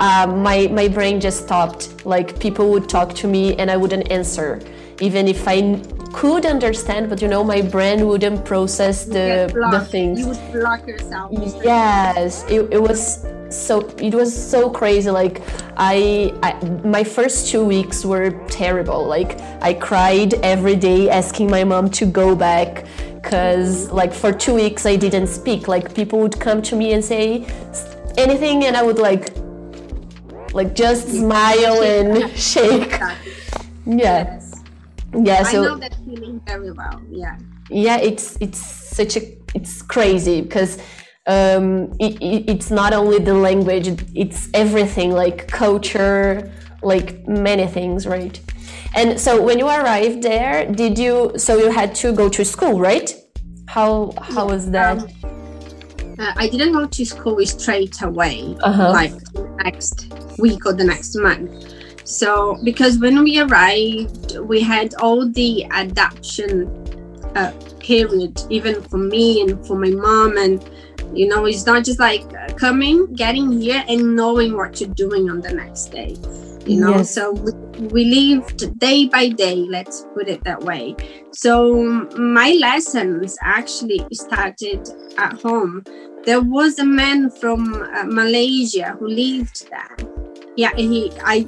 uh, 0.00 0.26
my 0.26 0.66
my 0.68 0.88
brain 0.88 1.20
just 1.20 1.44
stopped. 1.44 2.04
Like 2.04 2.38
people 2.40 2.70
would 2.70 2.88
talk 2.88 3.14
to 3.16 3.28
me 3.28 3.56
and 3.56 3.70
I 3.70 3.76
wouldn't 3.76 4.10
answer, 4.10 4.60
even 5.00 5.28
if 5.28 5.46
I 5.46 5.80
could 6.12 6.44
understand, 6.46 7.08
but 7.08 7.22
you 7.22 7.28
know, 7.28 7.44
my 7.44 7.62
brain 7.62 8.06
wouldn't 8.06 8.44
process 8.44 9.04
the 9.04 9.50
the 9.70 9.80
things. 9.80 10.20
You 10.20 10.28
would 10.28 10.52
block 10.52 10.86
yourself. 10.86 11.30
Yes, 11.64 12.44
it, 12.48 12.72
it 12.72 12.82
was 12.82 13.24
so 13.50 13.80
it 13.98 14.14
was 14.14 14.30
so 14.32 14.70
crazy. 14.70 15.10
Like 15.10 15.42
I, 15.76 16.32
I 16.42 16.52
my 16.84 17.04
first 17.04 17.48
two 17.48 17.64
weeks 17.64 18.04
were 18.04 18.30
terrible. 18.48 19.06
Like 19.06 19.40
I 19.60 19.74
cried 19.74 20.34
every 20.42 20.76
day 20.76 21.10
asking 21.10 21.50
my 21.50 21.64
mom 21.64 21.90
to 21.90 22.06
go 22.06 22.34
back 22.34 22.84
because 23.22 23.90
like 23.90 24.12
for 24.12 24.32
two 24.32 24.54
weeks 24.54 24.84
I 24.84 24.96
didn't 24.96 25.28
speak. 25.28 25.68
Like 25.68 25.94
people 25.94 26.18
would 26.20 26.38
come 26.38 26.60
to 26.62 26.76
me 26.76 26.92
and 26.92 27.04
say 27.04 27.46
anything 28.16 28.64
and 28.64 28.76
I 28.76 28.82
would 28.82 28.98
like 28.98 29.30
like 30.52 30.74
just 30.74 31.08
smile 31.08 31.82
and 31.82 32.30
shake. 32.36 32.90
Yeah. 32.90 33.16
Yes. 33.86 34.62
Yeah, 35.14 35.42
I 35.46 35.52
know 35.52 35.76
that 35.76 35.94
feeling 36.04 36.40
very 36.46 36.72
well. 36.72 37.00
Yeah. 37.10 37.36
yeah 37.70 37.98
it's 37.98 38.36
it's 38.40 38.58
such 38.58 39.16
a 39.16 39.22
it's 39.54 39.82
crazy 39.82 40.40
because 40.40 40.78
um 41.26 41.92
it, 42.00 42.20
it, 42.20 42.50
it's 42.50 42.70
not 42.70 42.92
only 42.92 43.18
the 43.18 43.34
language 43.34 43.86
it's 44.14 44.48
everything 44.54 45.12
like 45.12 45.46
culture 45.48 46.52
like 46.82 47.26
many 47.28 47.66
things 47.66 48.06
right 48.06 48.40
and 48.94 49.18
so 49.18 49.40
when 49.42 49.58
you 49.58 49.66
arrived 49.66 50.22
there 50.22 50.70
did 50.72 50.98
you 50.98 51.32
so 51.36 51.56
you 51.56 51.70
had 51.70 51.94
to 51.94 52.12
go 52.12 52.28
to 52.28 52.44
school 52.44 52.78
right 52.78 53.14
how 53.68 54.12
how 54.20 54.46
was 54.46 54.70
that 54.70 54.98
Uh, 56.22 56.32
I 56.36 56.46
didn't 56.46 56.72
go 56.72 56.86
to 56.86 57.02
school 57.04 57.40
straight 57.46 57.96
away, 58.02 58.54
Uh-huh. 58.62 58.90
like 59.00 59.16
next 59.64 60.12
week 60.38 60.66
or 60.68 60.74
the 60.80 60.84
next 60.84 61.16
month. 61.16 61.50
So, 62.04 62.58
because 62.62 62.98
when 63.04 63.16
we 63.26 63.40
arrived, 63.40 64.36
we 64.50 64.60
had 64.60 64.94
all 65.02 65.20
the 65.40 65.64
adaptation 65.82 66.68
uh, 67.34 67.50
period, 67.80 68.34
even 68.50 68.74
for 68.90 68.98
me 68.98 69.40
and 69.42 69.52
for 69.66 69.74
my 69.84 69.90
mom. 70.06 70.36
And, 70.36 70.60
you 71.18 71.26
know, 71.32 71.46
it's 71.50 71.64
not 71.66 71.80
just 71.88 71.98
like 71.98 72.22
uh, 72.36 72.52
coming, 72.54 72.96
getting 73.16 73.48
here, 73.60 73.82
and 73.88 74.14
knowing 74.14 74.54
what 74.54 74.78
you're 74.80 74.94
doing 74.94 75.30
on 75.32 75.40
the 75.40 75.52
next 75.62 75.90
day. 75.90 76.12
You 76.66 76.80
know, 76.80 76.98
Yes. 76.98 77.14
so 77.14 77.32
we, 77.32 77.52
we 77.76 78.04
lived 78.04 78.78
day 78.78 79.06
by 79.06 79.28
day, 79.30 79.56
let's 79.68 80.06
put 80.14 80.28
it 80.28 80.44
that 80.44 80.62
way. 80.62 80.94
So, 81.32 82.08
my 82.16 82.52
lessons 82.60 83.36
actually 83.42 84.06
started 84.12 84.88
at 85.18 85.40
home. 85.42 85.82
There 86.24 86.40
was 86.40 86.78
a 86.78 86.84
man 86.84 87.30
from 87.30 87.74
uh, 87.74 88.04
Malaysia 88.06 88.96
who 88.98 89.08
lived 89.08 89.66
there. 89.70 89.96
Yeah, 90.56 90.70
he, 90.76 91.10
I, 91.24 91.46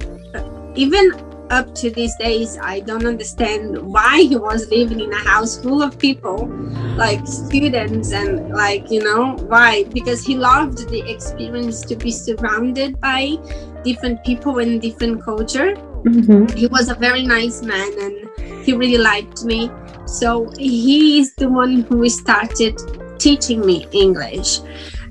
even 0.75 1.13
up 1.51 1.75
to 1.77 1.91
these 1.91 2.15
days, 2.17 2.59
I 2.61 2.81
don't 2.81 3.07
understand 3.07 3.79
why 3.79 4.23
he 4.23 4.37
was 4.37 4.69
living 4.71 5.01
in 5.01 5.13
a 5.13 5.19
house 5.19 5.59
full 5.61 5.83
of 5.83 5.99
people, 5.99 6.49
like 6.97 7.27
students, 7.27 8.13
and 8.13 8.51
like, 8.51 8.91
you 8.91 9.03
know, 9.03 9.37
why? 9.49 9.85
Because 9.93 10.25
he 10.25 10.37
loved 10.37 10.89
the 10.89 11.01
experience 11.11 11.83
to 11.83 11.97
be 11.97 12.11
surrounded 12.11 13.01
by 13.01 13.37
different 13.85 14.25
people 14.25 14.59
and 14.59 14.81
different 14.81 15.23
culture 15.25 15.75
Mhm. 16.05 16.55
he 16.55 16.67
was 16.67 16.91
a 16.91 16.95
very 16.95 17.23
nice 17.23 17.63
man 17.63 17.91
and 17.99 18.29
he 18.65 18.73
really 18.75 18.99
liked 18.99 19.45
me 19.45 19.71
so 20.07 20.51
he 20.59 21.19
is 21.19 21.35
the 21.37 21.49
one 21.49 21.81
who 21.89 22.07
started 22.11 22.77
teaching 23.19 23.65
me 23.65 23.87
english 23.93 24.61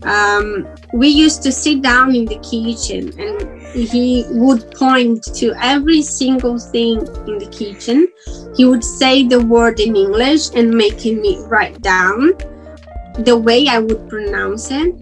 um, 0.06 0.68
we 0.94 1.08
used 1.08 1.44
to 1.44 1.52
sit 1.52 1.82
down 1.82 2.16
in 2.16 2.26
the 2.26 2.40
kitchen 2.40 3.14
and 3.20 3.62
he 3.74 4.26
would 4.30 4.72
point 4.72 5.24
to 5.36 5.54
every 5.62 6.02
single 6.02 6.60
thing 6.60 7.00
in 7.28 7.38
the 7.40 7.50
kitchen. 7.52 8.08
He 8.56 8.66
would 8.66 8.84
say 8.84 9.28
the 9.28 9.44
word 9.46 9.80
in 9.80 9.96
English 9.96 10.54
and 10.54 10.70
making 10.72 11.22
me 11.22 11.40
write 11.48 11.82
down 11.82 12.34
the 13.20 13.38
way 13.38 13.68
I 13.68 13.80
would 13.80 14.10
pronounce 14.10 14.72
it. 14.72 14.94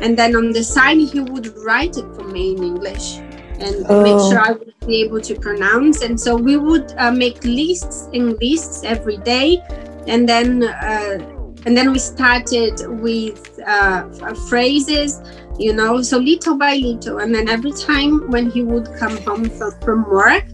And 0.00 0.16
then 0.16 0.36
on 0.36 0.52
the 0.52 0.62
side, 0.62 0.98
he 0.98 1.20
would 1.20 1.56
write 1.58 1.96
it 1.96 2.06
for 2.14 2.24
me 2.24 2.52
in 2.52 2.62
English 2.62 3.18
and 3.60 3.84
oh. 3.88 4.02
make 4.02 4.20
sure 4.30 4.40
I 4.40 4.52
would 4.52 4.74
be 4.86 5.02
able 5.02 5.20
to 5.20 5.34
pronounce. 5.34 6.02
And 6.02 6.18
so 6.18 6.36
we 6.36 6.56
would 6.56 6.92
uh, 6.98 7.10
make 7.10 7.42
lists 7.44 8.08
and 8.12 8.38
lists 8.40 8.84
every 8.84 9.16
day. 9.18 9.62
And 10.06 10.28
then 10.28 10.64
uh, 10.64 11.37
and 11.66 11.76
then 11.76 11.92
we 11.92 11.98
started 11.98 12.80
with 13.00 13.58
uh, 13.66 14.08
phrases 14.48 15.20
you 15.58 15.72
know 15.72 16.02
so 16.02 16.18
little 16.18 16.56
by 16.56 16.74
little. 16.76 17.18
And 17.18 17.34
then 17.34 17.48
every 17.48 17.72
time 17.72 18.30
when 18.30 18.50
he 18.50 18.62
would 18.62 18.88
come 18.96 19.16
home 19.18 19.50
from, 19.50 20.08
work 20.08 20.44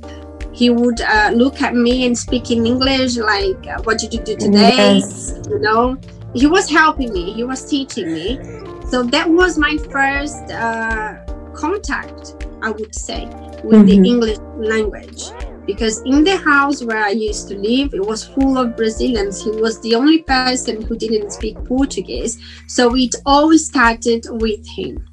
he 0.53 0.71
would 0.71 1.01
uh, 1.01 1.33
look 1.35 1.61
at 1.61 1.75
me 1.75 2.07
and 2.07 2.17
speak 2.17 2.53
in 2.53 2.65
english 2.65 3.17
like 3.17 3.67
uh, 3.67 3.83
what 3.83 3.99
did 3.99 4.15
you 4.15 4.21
do 4.21 4.37
today? 4.37 4.77
Yes. 4.77 5.41
you 5.51 5.59
know? 5.59 5.97
He 6.33 6.47
was 6.47 6.69
helping 6.69 7.13
me. 7.13 7.33
He 7.33 7.45
was 7.45 7.65
teaching 7.65 8.13
me. 8.13 8.39
So 8.89 9.03
that 9.05 9.29
was 9.29 9.57
my 9.59 9.77
first 9.91 10.51
uh, 10.51 11.25
contact 11.55 12.45
i 12.63 12.71
would 12.71 12.95
say 12.95 13.27
with 13.63 13.81
mm-hmm. 13.81 13.87
the 13.87 13.97
english 13.97 14.39
language 14.57 15.23
because 15.67 16.01
in 16.03 16.25
the 16.25 16.37
house 16.37 16.83
where 16.83 17.03
I 17.03 17.11
used 17.11 17.49
to 17.49 17.59
live, 17.59 17.95
it 17.95 18.05
was 18.05 18.25
full 18.25 18.59
of 18.59 18.77
Brazilians. 18.77 19.43
He 19.43 19.51
was 19.51 19.81
the 19.81 19.95
only 19.95 20.23
person 20.23 20.83
who 20.83 20.97
didn't 20.97 21.31
speak 21.31 21.63
Portuguese. 21.65 22.39
So 22.69 22.95
it 22.97 23.15
always 23.25 23.67
started 23.67 24.27
with 24.29 24.67
him. 24.77 25.07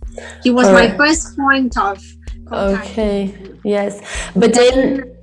He 0.44 0.52
was 0.52 0.68
my 0.72 0.90
first 0.98 1.38
point 1.38 1.78
of 1.78 2.04
contact. 2.48 2.90
Okay, 2.90 3.38
yes. 3.64 4.02
But 4.36 4.54
then, 4.54 5.16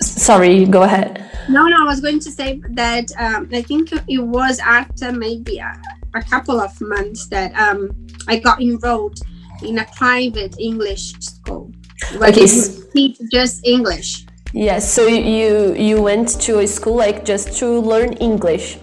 sorry, 0.00 0.64
go 0.66 0.82
ahead. 0.82 1.26
No, 1.48 1.66
no, 1.66 1.82
I 1.82 1.84
was 1.84 2.00
going 2.00 2.20
to 2.20 2.30
say 2.30 2.60
that 2.70 3.10
um, 3.18 3.48
I 3.52 3.62
think 3.62 3.90
it 3.92 4.18
was 4.18 4.60
after 4.60 5.10
maybe 5.10 5.58
a, 5.58 5.80
a 6.14 6.22
couple 6.22 6.60
of 6.60 6.80
months 6.80 7.26
that 7.28 7.52
um, 7.60 7.90
I 8.28 8.38
got 8.38 8.60
enrolled 8.60 9.18
in 9.62 9.78
a 9.78 9.86
private 9.96 10.54
English 10.58 11.12
school 11.18 11.72
where 12.18 12.30
okay. 12.30 12.46
teach 12.92 13.18
just 13.30 13.66
English. 13.66 14.26
Yes, 14.52 14.92
so 14.92 15.06
you 15.06 15.74
you 15.74 16.02
went 16.02 16.40
to 16.40 16.58
a 16.58 16.66
school 16.66 16.96
like 16.96 17.24
just 17.24 17.56
to 17.58 17.66
learn 17.66 18.14
English, 18.14 18.78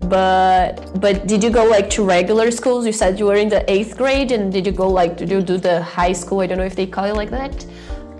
but 0.00 1.00
but 1.00 1.26
did 1.26 1.42
you 1.42 1.50
go 1.50 1.64
like 1.64 1.90
to 1.90 2.04
regular 2.04 2.50
schools? 2.52 2.86
You 2.86 2.92
said 2.92 3.18
you 3.18 3.26
were 3.26 3.34
in 3.34 3.48
the 3.48 3.68
eighth 3.70 3.96
grade, 3.96 4.30
and 4.30 4.52
did 4.52 4.64
you 4.64 4.72
go 4.72 4.88
like 4.88 5.16
did 5.16 5.30
you 5.30 5.42
do 5.42 5.58
the 5.58 5.82
high 5.82 6.12
school? 6.12 6.40
I 6.40 6.46
don't 6.46 6.58
know 6.58 6.64
if 6.64 6.76
they 6.76 6.86
call 6.86 7.04
it 7.04 7.16
like 7.16 7.30
that, 7.30 7.66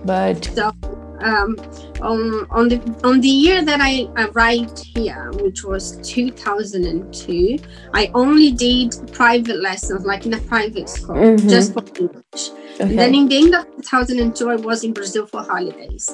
but. 0.03 0.43
So, 0.43 0.73
um, 1.21 1.55
on 2.01 2.47
on 2.51 2.67
the 2.67 2.79
on 3.05 3.21
the 3.21 3.29
year 3.29 3.63
that 3.63 3.79
I 3.81 4.09
arrived 4.17 4.79
here, 4.79 5.31
which 5.39 5.63
was 5.63 5.97
2002, 6.03 7.59
I 7.93 8.11
only 8.13 8.51
did 8.51 8.93
private 9.13 9.61
lessons, 9.61 10.05
like 10.05 10.25
in 10.25 10.33
a 10.33 10.39
private 10.39 10.89
school, 10.89 11.15
mm-hmm. 11.15 11.47
just 11.47 11.73
for 11.73 11.83
English. 11.97 12.51
Okay. 12.79 12.95
Then 12.95 13.13
in 13.13 13.27
the 13.27 13.37
end 13.37 13.55
of 13.55 13.65
2002, 13.75 14.49
I 14.49 14.55
was 14.55 14.83
in 14.83 14.93
Brazil 14.93 15.25
for 15.25 15.43
holidays. 15.43 16.09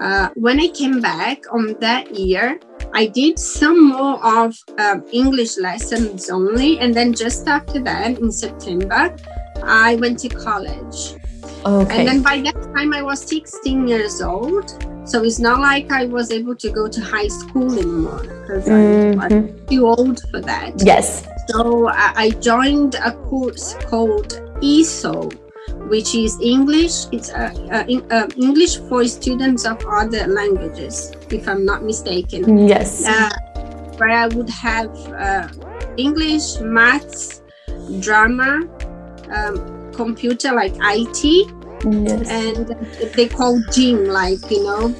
Uh, 0.00 0.28
when 0.34 0.60
I 0.60 0.68
came 0.68 1.00
back 1.00 1.42
on 1.52 1.74
that 1.80 2.14
year, 2.14 2.60
I 2.92 3.06
did 3.06 3.38
some 3.38 3.88
more 3.88 4.24
of 4.24 4.56
um, 4.78 5.04
English 5.12 5.58
lessons 5.58 6.30
only, 6.30 6.78
and 6.78 6.94
then 6.94 7.14
just 7.14 7.48
after 7.48 7.80
that, 7.82 8.18
in 8.18 8.30
September, 8.30 9.16
I 9.64 9.96
went 9.96 10.20
to 10.20 10.28
college. 10.28 11.14
Okay. 11.66 11.98
And 11.98 12.08
then 12.08 12.22
by 12.22 12.40
that 12.42 12.62
time, 12.76 12.92
I 12.92 13.02
was 13.02 13.20
16 13.22 13.88
years 13.88 14.22
old. 14.22 14.70
So 15.06 15.22
it's 15.22 15.38
not 15.38 15.60
like 15.60 15.90
I 15.92 16.06
was 16.06 16.30
able 16.30 16.54
to 16.56 16.70
go 16.70 16.88
to 16.88 17.00
high 17.00 17.28
school 17.28 17.72
anymore 17.72 18.22
because 18.22 18.66
mm-hmm. 18.66 19.20
I'm 19.20 19.66
too 19.66 19.86
old 19.86 20.20
for 20.30 20.40
that. 20.40 20.74
Yes. 20.78 21.26
So 21.48 21.88
I 21.88 22.30
joined 22.40 22.94
a 22.94 23.12
course 23.12 23.74
called 23.84 24.40
ESOL, 24.62 25.43
which 25.88 26.14
is 26.14 26.38
English. 26.40 27.06
It's 27.12 27.30
uh, 27.30 27.52
uh, 27.70 27.84
uh, 28.10 28.28
English 28.36 28.78
for 28.88 29.04
students 29.06 29.64
of 29.64 29.84
other 29.86 30.26
languages, 30.26 31.12
if 31.30 31.48
I'm 31.48 31.64
not 31.64 31.84
mistaken. 31.84 32.66
Yes. 32.66 33.06
Uh, 33.06 33.30
where 33.98 34.10
I 34.10 34.26
would 34.28 34.50
have 34.50 34.90
uh, 35.12 35.48
English, 35.96 36.60
maths, 36.60 37.42
drama, 38.00 38.66
um, 39.30 39.92
computer 39.92 40.52
like 40.52 40.74
IT, 40.80 41.24
yes. 41.24 42.28
and 42.28 42.66
they 43.14 43.28
call 43.28 43.60
gym 43.72 44.06
like 44.06 44.50
you 44.50 44.64
know. 44.64 44.94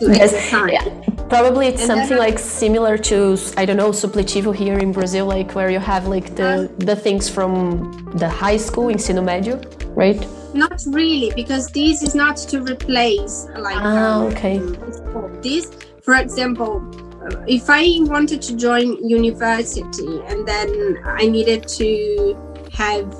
Yes. 0.00 0.32
Yeah. 0.52 0.84
Probably 1.28 1.66
it's 1.66 1.80
and 1.80 1.88
something 1.88 2.16
like 2.18 2.38
similar 2.38 2.96
to 2.98 3.36
I 3.56 3.64
don't 3.64 3.76
know 3.76 3.90
supletivo 3.90 4.54
here 4.54 4.78
in 4.78 4.92
Brazil, 4.92 5.26
like 5.26 5.54
where 5.54 5.70
you 5.70 5.78
have 5.78 6.06
like 6.06 6.36
the 6.36 6.70
the 6.78 6.96
things 6.96 7.28
from 7.28 8.12
the 8.16 8.28
high 8.28 8.56
school, 8.56 8.86
ensino 8.88 9.22
médio, 9.22 9.60
right? 9.94 10.26
Not 10.54 10.82
really, 10.86 11.32
because 11.34 11.68
this 11.68 12.02
is 12.02 12.14
not 12.14 12.36
to 12.36 12.62
replace 12.62 13.46
like. 13.56 13.76
Ah, 13.78 14.20
um, 14.20 14.32
okay. 14.32 14.58
This, 15.40 15.70
for 16.02 16.14
example, 16.14 16.82
if 17.46 17.68
I 17.68 17.98
wanted 18.00 18.42
to 18.42 18.56
join 18.56 19.06
university 19.06 20.20
and 20.26 20.46
then 20.46 20.98
I 21.04 21.26
needed 21.26 21.66
to 21.68 22.36
have 22.72 23.14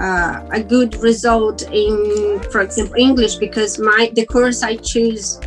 uh, 0.00 0.46
a 0.52 0.62
good 0.62 0.96
result 0.96 1.62
in, 1.72 2.40
for 2.50 2.60
example, 2.62 2.96
English, 2.96 3.36
because 3.36 3.78
my 3.78 4.10
the 4.14 4.26
course 4.26 4.62
I 4.62 4.76
choose 4.76 5.40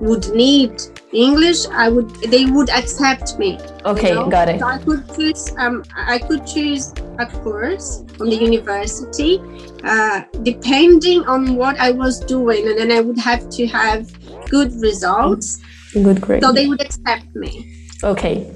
would 0.00 0.28
need 0.34 0.80
English, 1.12 1.66
I 1.66 1.88
would 1.88 2.08
they 2.30 2.46
would 2.46 2.70
accept 2.70 3.38
me. 3.38 3.58
Okay, 3.84 4.10
you 4.10 4.14
know? 4.14 4.28
got 4.28 4.48
it. 4.48 4.60
So 4.60 4.66
I 4.66 4.78
could 4.78 5.02
choose 5.14 5.52
um 5.58 5.82
I 5.94 6.18
could 6.18 6.46
choose 6.46 6.92
a 7.18 7.26
course 7.26 8.04
from 8.16 8.30
the 8.30 8.36
university, 8.36 9.42
uh, 9.84 10.22
depending 10.42 11.26
on 11.26 11.56
what 11.56 11.78
I 11.80 11.90
was 11.90 12.20
doing, 12.20 12.68
and 12.68 12.78
then 12.78 12.92
I 12.92 13.00
would 13.00 13.18
have 13.18 13.48
to 13.50 13.66
have 13.66 14.10
good 14.48 14.72
results. 14.80 15.60
Good 15.92 16.20
grade. 16.20 16.42
So 16.42 16.52
they 16.52 16.68
would 16.68 16.80
accept 16.80 17.34
me. 17.34 17.88
Okay, 18.04 18.46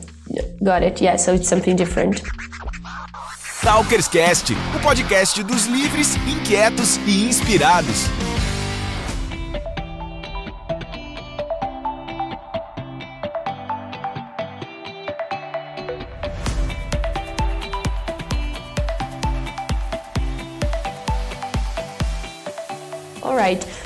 got 0.63 0.83
it. 0.83 1.01
Yeah, 1.01 1.17
so 1.17 1.35
it's 1.35 1.49
something 1.49 1.77
different. 1.77 2.23
Talkerscast, 3.63 4.53
o 4.77 4.79
podcast 4.81 5.43
dos 5.43 5.67
livres, 5.67 6.17
inquietos 6.29 6.99
e 7.07 7.27
inspirados. 7.27 8.05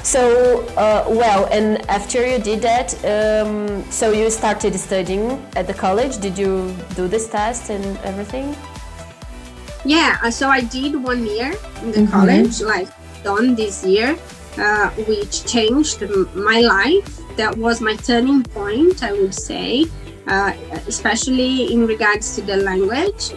So, 0.08 0.64
uh, 0.78 1.04
well, 1.06 1.44
and 1.52 1.84
after 1.90 2.26
you 2.26 2.38
did 2.38 2.62
that, 2.62 2.96
um, 3.04 3.84
so 3.90 4.10
you 4.10 4.30
started 4.30 4.74
studying 4.80 5.36
at 5.54 5.66
the 5.66 5.74
college. 5.74 6.16
Did 6.16 6.38
you 6.38 6.74
do 6.96 7.08
this 7.08 7.28
test 7.28 7.68
and 7.68 7.84
everything? 7.98 8.56
Yeah, 9.84 10.16
uh, 10.22 10.30
so 10.30 10.48
I 10.48 10.62
did 10.62 10.96
one 10.96 11.26
year 11.26 11.52
in 11.82 11.92
the 11.92 12.00
mm-hmm. 12.00 12.10
college, 12.10 12.62
like 12.62 12.88
done 13.22 13.54
this 13.54 13.84
year, 13.84 14.16
uh, 14.56 14.88
which 15.04 15.44
changed 15.44 16.00
my 16.34 16.60
life. 16.60 17.20
That 17.36 17.58
was 17.58 17.82
my 17.82 17.94
turning 17.94 18.44
point, 18.44 19.02
I 19.02 19.12
would 19.12 19.34
say, 19.34 19.84
uh, 20.26 20.54
especially 20.86 21.70
in 21.70 21.86
regards 21.86 22.34
to 22.36 22.40
the 22.40 22.56
language. 22.56 23.34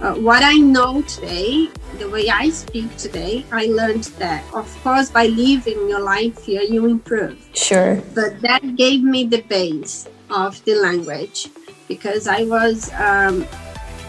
Uh, 0.00 0.14
what 0.14 0.42
I 0.42 0.54
know 0.54 1.02
today 1.02 1.68
the 2.00 2.08
way 2.08 2.28
I 2.28 2.48
speak 2.48 2.96
today, 2.96 3.44
I 3.52 3.66
learned 3.66 4.04
that, 4.18 4.42
of 4.54 4.66
course, 4.82 5.10
by 5.10 5.26
living 5.26 5.88
your 5.88 6.00
life 6.00 6.42
here, 6.42 6.62
you 6.62 6.86
improve. 6.86 7.38
Sure. 7.52 8.02
But 8.14 8.40
that 8.40 8.76
gave 8.76 9.04
me 9.04 9.24
the 9.24 9.42
base 9.42 10.08
of 10.30 10.64
the 10.64 10.76
language 10.76 11.48
because 11.88 12.26
I 12.26 12.44
was 12.44 12.90
um, 12.94 13.46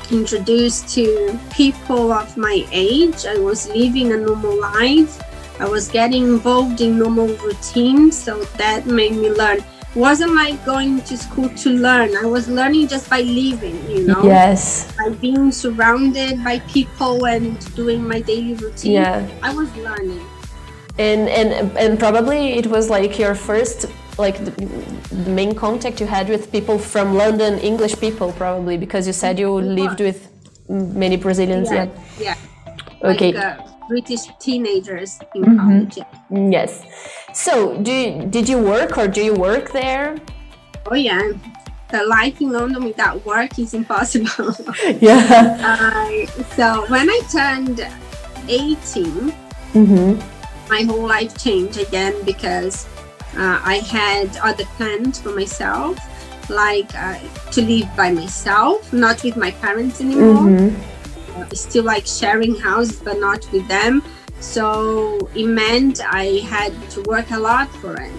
introduced 0.10 0.88
to 0.95 1.38
people 1.51 2.13
of 2.13 2.38
my 2.38 2.65
age. 2.71 3.25
I 3.25 3.38
was 3.38 3.67
living 3.69 4.13
a 4.13 4.17
normal 4.17 4.60
life. 4.60 5.21
I 5.60 5.67
was 5.67 5.89
getting 5.89 6.23
involved 6.23 6.80
in 6.80 6.97
normal 6.97 7.27
routines. 7.43 8.17
So 8.17 8.43
that 8.56 8.88
made 8.88 9.13
me 9.13 9.30
learn 9.32 9.63
wasn't 9.95 10.34
like 10.36 10.63
going 10.65 11.01
to 11.01 11.17
school 11.17 11.49
to 11.49 11.69
learn. 11.69 12.15
I 12.15 12.25
was 12.25 12.47
learning 12.47 12.88
just 12.88 13.10
by 13.10 13.21
living, 13.21 13.77
you 13.89 14.08
know? 14.08 14.23
Yes. 14.23 14.95
By 14.97 15.10
being 15.10 15.51
surrounded 15.51 16.43
by 16.43 16.60
people 16.60 17.25
and 17.25 17.60
doing 17.75 18.08
my 18.08 18.21
daily 18.21 18.54
routine. 18.54 18.93
Yeah. 18.93 19.27
I 19.43 19.54
was 19.54 19.73
learning. 19.75 20.25
And 20.97 21.30
and 21.30 21.77
and 21.77 21.97
probably 21.99 22.54
it 22.54 22.67
was 22.67 22.89
like 22.89 23.17
your 23.17 23.34
first 23.34 23.86
like 24.17 24.43
the, 24.43 24.51
the 25.23 25.32
main 25.32 25.56
contact 25.56 25.99
you 26.01 26.06
had 26.06 26.30
with 26.30 26.51
people 26.51 26.77
from 26.77 27.15
London, 27.15 27.60
English 27.60 27.99
people 27.99 28.34
probably 28.34 28.77
because 28.77 29.08
you 29.08 29.13
said 29.13 29.39
you 29.39 29.49
lived 29.49 29.99
with 29.99 30.30
many 30.69 31.17
Brazilians. 31.17 31.71
Yeah. 31.71 31.88
Yeah. 32.19 32.36
Okay. 33.04 33.34
Like, 33.34 33.60
uh, 33.60 33.70
British 33.91 34.23
teenagers 34.39 35.19
in 35.36 35.41
Mhm. 35.43 35.58
college. 35.60 35.97
Yes. 36.58 36.71
So, 37.34 37.54
do 37.86 37.91
you, 37.91 38.08
did 38.36 38.47
you 38.51 38.58
work 38.73 38.97
or 38.97 39.08
do 39.17 39.21
you 39.30 39.36
work 39.36 39.65
there? 39.75 40.15
Oh 40.89 40.95
yeah. 40.95 41.23
The 41.91 42.04
life 42.08 42.39
in 42.39 42.49
London 42.56 42.84
without 42.88 43.19
work 43.27 43.60
is 43.60 43.73
impossible. 43.75 44.56
Yeah. 45.04 45.19
uh, 45.69 46.08
so 46.56 46.65
when 46.93 47.06
I 47.12 47.19
turned 47.38 47.80
18, 48.47 49.34
Mm-hmm. 49.75 50.19
my 50.69 50.82
whole 50.88 51.08
life 51.08 51.32
changed 51.45 51.77
again 51.80 52.15
because 52.32 52.88
uh, 53.39 53.60
I 53.63 53.77
had 53.97 54.27
other 54.43 54.65
plans 54.75 55.19
for 55.23 55.32
myself, 55.32 55.95
like 56.49 56.91
uh, 56.95 57.15
to 57.56 57.60
live 57.63 57.88
by 57.95 58.12
myself, 58.12 58.91
not 58.91 59.23
with 59.23 59.36
my 59.36 59.51
parents 59.63 59.99
anymore. 60.04 60.43
Mm-hmm. 60.47 60.90
Uh, 61.41 61.56
still 61.56 61.84
like 61.84 62.06
sharing 62.06 62.56
houses, 62.56 62.99
but 62.99 63.19
not 63.19 63.51
with 63.51 63.67
them. 63.67 64.04
So 64.39 65.30
it 65.36 65.45
meant 65.45 66.01
I 66.06 66.41
had 66.45 66.73
to 66.91 67.01
work 67.04 67.32
a 67.32 67.39
lot 67.39 67.69
for 67.77 67.95
it. 67.99 68.12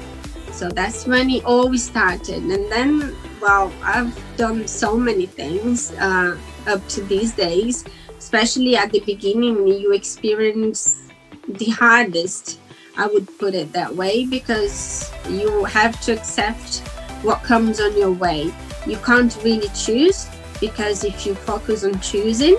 So 0.53 0.69
that's 0.69 1.07
when 1.07 1.31
it 1.31 1.45
always 1.45 1.85
started. 1.85 2.43
And 2.43 2.71
then, 2.71 3.17
well, 3.41 3.73
I've 3.83 4.13
done 4.37 4.67
so 4.67 4.97
many 4.97 5.27
things 5.27 5.93
uh, 5.93 6.37
up 6.67 6.87
to 6.89 7.03
these 7.03 7.33
days, 7.33 7.85
especially 8.19 8.77
at 8.77 8.93
the 8.93 9.01
beginning, 9.01 9.67
you 9.67 9.93
experience 9.93 11.01
the 11.49 11.71
hardest, 11.71 12.61
I 12.97 13.07
would 13.07 13.27
put 13.39 13.55
it 13.55 13.73
that 13.73 13.95
way, 13.95 14.27
because 14.27 15.11
you 15.29 15.65
have 15.65 16.01
to 16.03 16.13
accept 16.13 16.79
what 17.23 17.43
comes 17.43 17.81
on 17.81 17.97
your 17.97 18.13
way. 18.13 18.53
You 18.87 18.97
can't 18.99 19.37
really 19.43 19.69
choose 19.75 20.29
because 20.61 21.03
if 21.03 21.27
you 21.27 21.35
focus 21.35 21.83
on 21.85 21.99
choosing, 22.01 22.57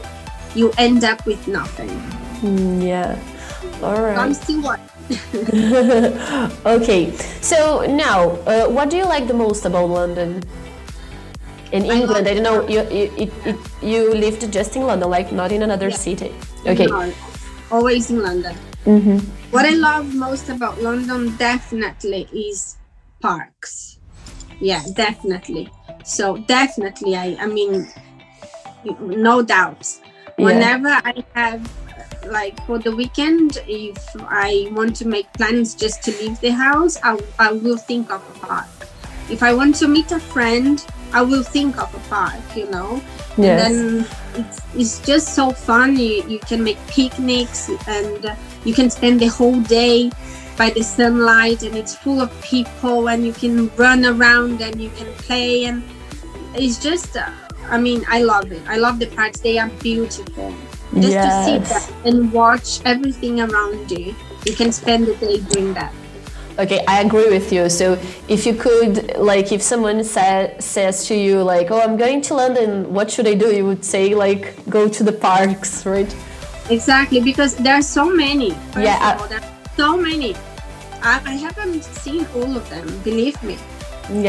you 0.56 0.72
end 0.78 1.04
up 1.04 1.26
with 1.26 1.48
nothing. 1.48 1.90
Mm, 2.42 2.84
yeah. 2.86 3.18
All 3.82 3.96
I'm 3.96 4.16
right. 4.30 4.36
still 4.36 4.62
working. 4.62 4.90
okay. 6.66 7.12
So 7.42 7.86
now, 7.88 8.32
uh, 8.48 8.68
what 8.68 8.90
do 8.90 8.98
you 8.98 9.06
like 9.06 9.28
the 9.28 9.34
most 9.34 9.66
about 9.66 9.90
London? 9.90 10.44
In 11.72 11.86
England, 11.86 12.26
love- 12.26 12.28
I 12.28 12.34
don't 12.38 12.44
know. 12.44 12.68
You 12.70 12.82
you, 12.90 13.06
it, 13.18 13.32
it, 13.46 13.58
you 13.82 14.14
lived 14.14 14.46
just 14.54 14.76
in 14.76 14.84
London, 14.86 15.10
like 15.10 15.32
not 15.32 15.52
in 15.52 15.64
another 15.64 15.90
Yeah. 15.90 15.98
city. 15.98 16.32
Okay. 16.68 16.86
No, 16.86 17.12
always 17.72 18.12
in 18.12 18.22
London. 18.22 18.56
Mm-hmm. 18.86 19.18
What 19.52 19.66
I 19.66 19.72
love 19.74 20.14
most 20.14 20.50
about 20.50 20.82
London 20.82 21.36
definitely 21.38 22.28
is 22.32 22.78
parks. 23.22 23.98
Yeah, 24.62 24.84
definitely. 24.94 25.72
So 26.06 26.38
definitely, 26.46 27.16
I 27.18 27.36
I 27.42 27.48
mean, 27.48 27.88
no 29.02 29.42
doubts. 29.42 30.00
Yeah. 30.38 30.46
Whenever 30.46 30.90
I 30.90 31.24
have 31.36 31.72
like 32.28 32.56
for 32.66 32.80
the 32.80 32.96
weekend, 32.96 33.62
if 33.68 33.98
I 34.22 34.70
want 34.72 34.96
to 34.98 35.08
make 35.08 35.32
plans 35.34 35.76
just 35.76 36.04
to 36.04 36.12
leave 36.12 36.40
the 36.40 36.52
house, 36.52 36.98
I, 37.04 37.20
I 37.40 37.52
will 37.52 37.78
think 37.78 38.12
of 38.12 38.22
a 38.36 38.40
park. 38.46 38.66
If 39.30 39.44
I 39.44 39.54
want 39.54 39.76
to 39.78 39.88
meet 39.88 40.12
a 40.12 40.20
friend, 40.20 40.84
I 41.14 41.22
will 41.22 41.44
think 41.44 41.78
of 41.78 41.94
a 41.94 42.00
park. 42.10 42.42
You 42.56 42.70
know, 42.72 43.02
Yes. 43.38 43.70
and 43.72 44.06
then 44.06 44.08
it's, 44.36 44.62
it's 44.76 45.00
just 45.06 45.34
so 45.36 45.52
fun 45.52 45.98
you, 45.98 46.24
you 46.28 46.40
can 46.40 46.64
make 46.64 46.78
picnics 46.88 47.70
and 47.88 48.36
you 48.64 48.74
can 48.74 48.90
spend 48.90 49.20
the 49.20 49.28
whole 49.28 49.60
day 49.62 50.10
by 50.58 50.70
the 50.70 50.84
sunlight 50.84 51.64
and 51.64 51.76
it's 51.76 51.96
full 51.96 52.22
of 52.22 52.30
people 52.42 53.10
and 53.10 53.26
you 53.26 53.34
can 53.34 53.70
run 53.76 54.06
around 54.06 54.62
and 54.62 54.80
you 54.80 54.90
can 54.92 55.12
play 55.16 55.66
and 55.66 55.84
it's 56.54 56.78
just 56.78 57.18
uh, 57.18 57.28
i 57.76 57.78
mean 57.86 58.06
i 58.18 58.20
love 58.22 58.52
it 58.58 58.62
i 58.76 58.78
love 58.86 59.00
the 59.04 59.10
parks 59.18 59.40
they 59.48 59.58
are 59.64 59.70
beautiful 59.88 60.50
just 61.06 61.18
to 61.26 61.30
Yes. 61.30 61.46
sit 61.48 61.62
there 61.74 61.86
and 62.12 62.32
watch 62.40 62.70
everything 62.94 63.42
around 63.46 63.92
you 63.98 64.16
you 64.48 64.54
can 64.62 64.72
spend 64.80 65.08
the 65.12 65.16
day 65.26 65.38
doing 65.56 65.74
that 65.82 65.94
Okay, 66.64 66.86
I 66.88 67.02
agree 67.02 67.30
with 67.36 67.52
you. 67.52 67.68
So 67.68 67.86
if 68.36 68.46
you 68.48 68.54
could, 68.54 69.18
like, 69.18 69.52
if 69.52 69.64
someone 69.64 70.04
sa- 70.04 70.50
says 70.60 71.08
to 71.08 71.16
you, 71.16 71.42
like, 71.42 71.72
"Oh, 71.72 71.80
I'm 71.86 71.96
going 72.02 72.22
to 72.30 72.36
London. 72.42 72.76
What 72.98 73.10
should 73.14 73.28
I 73.32 73.34
do?" 73.44 73.48
You 73.60 73.66
would 73.70 73.84
say, 73.94 74.04
like, 74.14 74.44
"Go 74.76 74.84
to 74.98 75.02
the 75.10 75.16
parks," 75.24 75.72
right? 75.94 76.12
Exactly, 76.70 77.22
because 77.30 77.56
there 77.56 77.74
are 77.82 77.88
so 77.98 78.06
many. 78.06 78.52
First 78.70 78.86
Yeah, 78.86 79.18
all, 79.20 79.28
there 79.34 79.42
are 79.42 79.54
so 79.82 79.90
many. 79.98 80.36
I, 81.02 81.14
I 81.34 81.36
haven't 81.46 81.84
seen 82.04 82.22
all 82.38 82.52
of 82.62 82.70
them, 82.70 82.86
believe 83.10 83.42
me. 83.42 83.58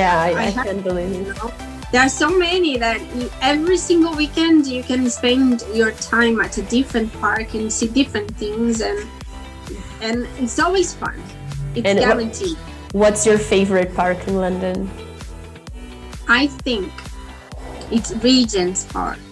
Yeah, 0.01 0.17
I, 0.17 0.31
I 0.33 0.47
I 0.49 0.51
can't 0.65 0.83
believe 0.83 1.13
You 1.13 1.29
it. 1.29 1.37
know, 1.43 1.53
there 1.95 2.03
are 2.03 2.09
so 2.09 2.29
many 2.29 2.77
that 2.77 3.01
every 3.41 3.77
single 3.77 4.17
weekend 4.17 4.67
you 4.67 4.83
can 4.83 5.09
spend 5.09 5.63
your 5.73 5.93
time 5.93 6.41
at 6.41 6.59
a 6.59 6.63
different 6.63 7.13
park 7.21 7.55
and 7.55 7.73
see 7.73 7.87
different 7.87 8.35
things, 8.35 8.81
and 8.81 8.99
and 10.03 10.27
it's 10.43 10.59
always 10.59 10.93
fun. 10.93 11.15
It's 11.77 11.87
And 11.87 12.01
what- 12.01 12.09
guaranteed. 12.09 12.59
What's 12.91 13.25
your 13.25 13.39
favorite 13.39 13.95
park 13.95 14.19
in 14.27 14.35
London? 14.39 14.91
I 16.27 16.49
think 16.67 16.91
it's 17.93 18.11
Regent's 18.27 18.85
Park. 18.91 19.23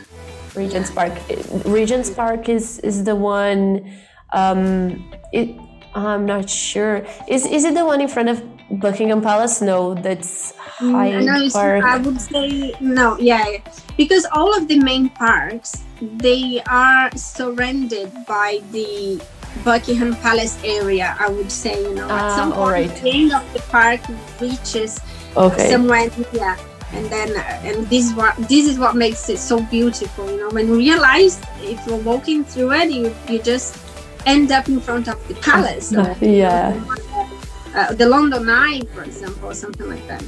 Regent's 0.55 0.91
Park. 0.93 1.19
Regent's 1.67 2.11
Park 2.11 2.49
is 2.49 2.79
is 2.87 3.03
the 3.03 3.17
one. 3.17 3.91
Um, 4.33 5.11
it, 5.33 5.59
I'm 5.97 6.27
not 6.27 6.49
sure. 6.49 7.03
Is 7.27 7.43
is 7.45 7.65
it 7.65 7.75
the 7.75 7.85
one 7.85 8.01
in 8.01 8.07
front 8.07 8.29
of 8.29 8.39
Buckingham 8.73 9.21
Palace? 9.21 9.61
No, 9.61 9.95
that's 9.95 10.53
Hyde 10.81 11.15
Mm, 11.15 11.27
no, 11.27 11.51
Park. 11.51 11.85
I 11.85 11.97
would 11.99 12.21
say 12.21 12.75
no. 12.81 13.17
Yeah, 13.19 13.45
yeah. 13.49 13.59
because 13.97 14.25
all 14.33 14.57
of 14.57 14.67
the 14.69 14.79
main 14.81 15.11
parks 15.11 15.83
they 16.01 16.61
are 16.67 17.11
surrounded 17.17 18.11
by 18.27 18.61
the 18.73 19.21
Buckingham 19.65 20.17
Palace 20.17 20.59
area. 20.65 21.15
I 21.21 21.29
would 21.29 21.53
say, 21.53 21.77
you 21.83 21.95
know, 21.95 22.05
at 22.09 22.33
Ah, 22.33 22.37
some 22.37 22.53
point 22.53 22.73
right. 22.91 23.03
the 23.03 23.11
end 23.11 23.33
of 23.33 23.45
the 23.53 23.61
park 23.71 24.01
reaches 24.41 24.99
Okay. 25.37 25.71
somewhere 25.71 26.11
yeah 26.33 26.57
and 26.93 27.07
then 27.09 27.33
and 27.65 27.89
this 27.89 28.05
is 28.11 28.13
what 28.13 28.37
this 28.53 28.69
is 28.69 28.77
what 28.79 28.95
makes 28.95 29.31
it 29.33 29.39
so 29.39 29.63
beautiful 29.73 30.29
you 30.31 30.37
know 30.37 30.51
when 30.53 30.69
you 30.69 30.77
realize 30.77 31.41
if 31.65 31.81
you're 31.87 31.97
walking 32.05 32.45
through 32.45 32.71
it 32.73 32.91
you 32.93 33.09
you 33.33 33.41
just 33.41 33.81
end 34.29 34.53
up 34.53 34.69
in 34.69 34.77
front 34.79 35.09
of 35.09 35.17
the 35.29 35.33
palace 35.41 35.89
Yeah. 36.21 36.77
Uh, 37.75 37.93
the 37.95 38.07
london 38.07 38.49
eye 38.49 38.81
for 38.95 39.03
example 39.03 39.51
or 39.51 39.55
something 39.55 39.89
like 39.89 40.07
that 40.07 40.23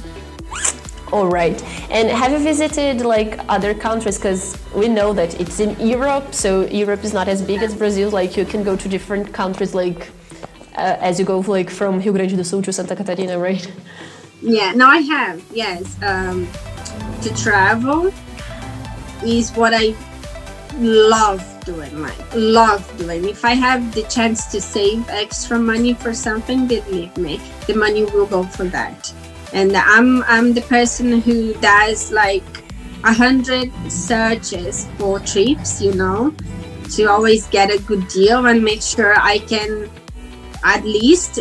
All 1.11 1.29
right. 1.29 1.57
And 1.91 2.09
have 2.09 2.31
you 2.31 2.39
visited 2.39 3.01
like 3.05 3.39
other 3.47 3.73
countries? 3.75 4.17
Because 4.17 4.57
we 4.73 4.87
know 4.87 5.13
that 5.13 5.39
it's 5.39 5.59
in 5.59 5.71
Europe, 5.79 6.33
so 6.33 6.65
Europe 6.65 7.03
is 7.03 7.13
not 7.13 7.27
as 7.27 7.43
big 7.51 7.61
as 7.61 7.75
Brazil. 7.75 8.09
Like 8.09 8.35
you 8.35 8.45
can 8.53 8.63
go 8.63 8.75
to 8.75 8.89
different 8.89 9.31
countries, 9.31 9.75
like 9.75 10.09
uh, 10.75 11.07
as 11.09 11.19
you 11.19 11.25
go 11.25 11.39
like 11.39 11.69
from 11.69 11.99
Rio 11.99 12.11
Grande 12.11 12.35
do 12.35 12.43
Sul 12.43 12.61
to 12.63 12.73
Santa 12.73 12.95
Catarina, 12.95 13.37
right? 13.37 13.65
yeah 14.41 14.73
no 14.73 14.87
i 14.87 14.99
have 14.99 15.43
yes 15.51 16.01
um 16.03 16.47
to 17.21 17.33
travel 17.35 18.13
is 19.23 19.51
what 19.53 19.73
i 19.73 19.95
love 20.77 21.54
doing 21.65 22.01
like 22.01 22.17
love 22.35 22.85
doing 22.97 23.27
if 23.27 23.43
i 23.43 23.53
have 23.53 23.93
the 23.93 24.03
chance 24.03 24.45
to 24.45 24.61
save 24.61 25.07
extra 25.09 25.57
money 25.57 25.93
for 25.93 26.13
something 26.13 26.67
believe 26.67 27.15
me. 27.17 27.39
The 27.67 27.75
money 27.75 28.03
will 28.05 28.25
go 28.27 28.43
for 28.43 28.65
that. 28.65 29.13
And 29.53 29.75
i'm 29.75 30.23
i'm 30.23 30.53
the 30.53 30.61
person 30.61 31.21
who 31.21 31.53
does 31.55 32.11
like 32.11 32.63
a 33.03 33.13
hundred 33.13 33.71
searches 33.89 34.87
for 34.97 35.19
trips 35.19 35.81
you 35.81 35.93
know 35.93 36.33
to 36.91 37.05
always 37.05 37.47
get 37.47 37.71
a 37.71 37.79
good 37.83 38.07
deal 38.07 38.45
and 38.45 38.63
make 38.63 38.81
sure 38.81 39.13
i 39.19 39.39
can 39.39 39.89
at 40.65 40.83
least 40.83 41.39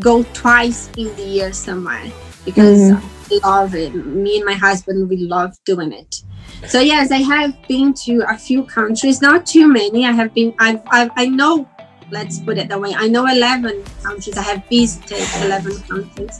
go 0.00 0.22
twice 0.34 0.90
in 0.96 1.14
the 1.16 1.22
year 1.22 1.52
somewhere. 1.52 2.10
Because 2.44 2.80
mm-hmm. 2.80 3.44
I 3.46 3.48
love 3.48 3.74
it. 3.74 3.94
Me 3.94 4.36
and 4.36 4.44
my 4.44 4.54
husband, 4.54 5.08
we 5.08 5.16
love 5.16 5.56
doing 5.64 5.92
it. 5.92 6.22
So 6.66 6.80
yes, 6.80 7.10
I 7.10 7.18
have 7.18 7.54
been 7.68 7.92
to 8.04 8.24
a 8.28 8.36
few 8.38 8.64
countries, 8.64 9.20
not 9.20 9.44
too 9.46 9.68
many. 9.68 10.06
I 10.06 10.12
have 10.12 10.32
been. 10.34 10.54
I've, 10.58 10.80
I've 10.88 11.10
I 11.16 11.26
know. 11.28 11.68
Let's 12.10 12.38
put 12.38 12.58
it 12.58 12.68
that 12.68 12.80
way. 12.80 12.94
I 12.94 13.08
know 13.08 13.26
eleven 13.26 13.82
countries. 14.02 14.36
I 14.36 14.42
have 14.42 14.64
visited 14.68 15.24
eleven 15.44 15.76
countries, 15.82 16.38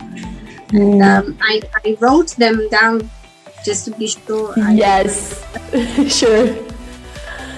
and 0.73 1.03
um, 1.03 1.39
I 1.43 1.61
I 1.85 1.97
wrote 2.01 2.31
them 2.37 2.69
down 2.71 3.11
just 3.65 3.85
to 3.87 3.91
be 3.93 4.07
sure. 4.07 4.55
I- 4.59 4.75
yes, 4.75 5.45
sure. 6.09 6.55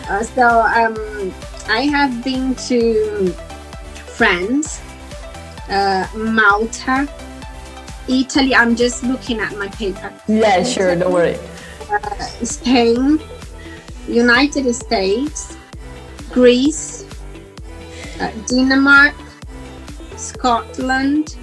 uh, 0.08 0.22
so 0.22 0.46
um, 0.60 1.34
I 1.68 1.82
have 1.90 2.22
been 2.24 2.54
to 2.70 3.32
France, 4.16 4.80
uh, 5.68 6.06
Malta, 6.16 7.08
Italy. 8.08 8.54
I'm 8.54 8.74
just 8.76 9.02
looking 9.04 9.40
at 9.40 9.56
my 9.58 9.68
paper. 9.68 10.12
Yeah, 10.28 10.62
sure. 10.62 10.94
Don't 10.96 11.12
worry. 11.12 11.38
Spain, 12.42 13.18
United 14.08 14.72
States, 14.74 15.56
Greece, 16.32 17.04
uh, 18.20 18.30
Denmark, 18.48 19.14
Scotland, 20.16 21.36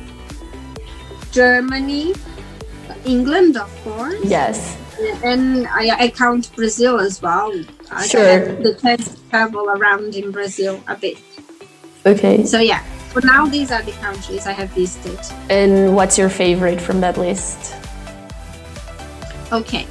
Germany, 1.31 2.13
England, 3.05 3.57
of 3.57 3.69
course, 3.83 4.15
Yes. 4.23 4.77
and 5.23 5.67
I, 5.67 5.89
I 6.05 6.07
count 6.09 6.55
Brazil 6.55 6.99
as 6.99 7.21
well. 7.21 7.51
I 7.91 8.07
Sure. 8.07 8.39
the 8.61 8.75
chance 8.81 9.09
to 9.09 9.17
travel 9.29 9.69
around 9.69 10.15
in 10.15 10.31
Brazil 10.31 10.79
a 10.87 10.95
bit. 10.95 11.17
Okay. 12.05 12.45
So 12.45 12.59
yeah, 12.59 12.81
for 13.11 13.21
now 13.25 13.45
these 13.45 13.71
are 13.71 13.81
the 13.81 13.91
countries 13.93 14.45
I 14.47 14.51
have 14.53 14.69
visited. 14.71 15.19
And 15.49 15.95
what's 15.95 16.17
your 16.17 16.29
favorite 16.29 16.79
from 16.81 17.01
that 17.01 17.17
list? 17.17 17.75
Okay, 19.51 19.85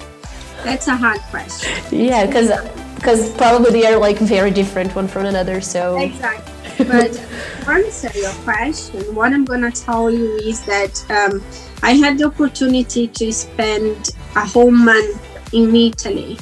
that's 0.65 0.89
a 0.89 0.97
hard 0.97 1.21
question. 1.31 1.71
Yeah, 1.91 2.27
because 2.27 2.51
because 2.97 3.33
probably 3.35 3.71
they 3.71 3.87
are 3.87 3.99
like 3.99 4.19
very 4.19 4.51
different 4.51 4.95
one 4.95 5.09
from 5.09 5.27
another. 5.27 5.61
So 5.61 5.99
Exactly. 5.99 6.53
But 6.79 7.13
to 7.13 7.71
answer 7.71 8.11
your 8.19 8.33
question, 8.45 9.15
what 9.15 9.33
I'm 9.33 9.45
gonna 9.45 9.71
tell 9.71 10.11
you 10.11 10.37
is 10.37 10.65
that 10.67 11.05
um, 11.11 11.43
I 11.83 11.93
had 11.93 12.19
the 12.19 12.25
opportunity 12.25 13.07
to 13.09 13.33
spend 13.33 14.11
a 14.37 14.47
whole 14.47 14.71
month 14.71 15.21
in 15.53 15.75
Italy 15.75 16.39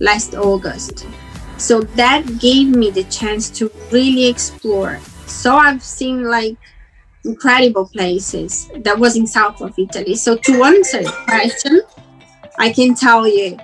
last 0.00 0.34
August. 0.34 1.06
So 1.58 1.82
that 1.82 2.38
gave 2.38 2.68
me 2.68 2.90
the 2.90 3.04
chance 3.04 3.50
to 3.58 3.70
really 3.90 4.26
explore. 4.26 4.98
So 5.26 5.56
I've 5.56 5.82
seen 5.82 6.24
like 6.24 6.56
incredible 7.24 7.86
places 7.88 8.70
that 8.76 8.98
was 8.98 9.16
in 9.16 9.26
south 9.26 9.60
of 9.60 9.78
Italy. 9.78 10.14
So 10.14 10.36
to 10.36 10.64
answer 10.64 11.02
your 11.02 11.12
question, 11.12 11.82
I 12.58 12.72
can 12.72 12.94
tell 12.94 13.26
you, 13.26 13.58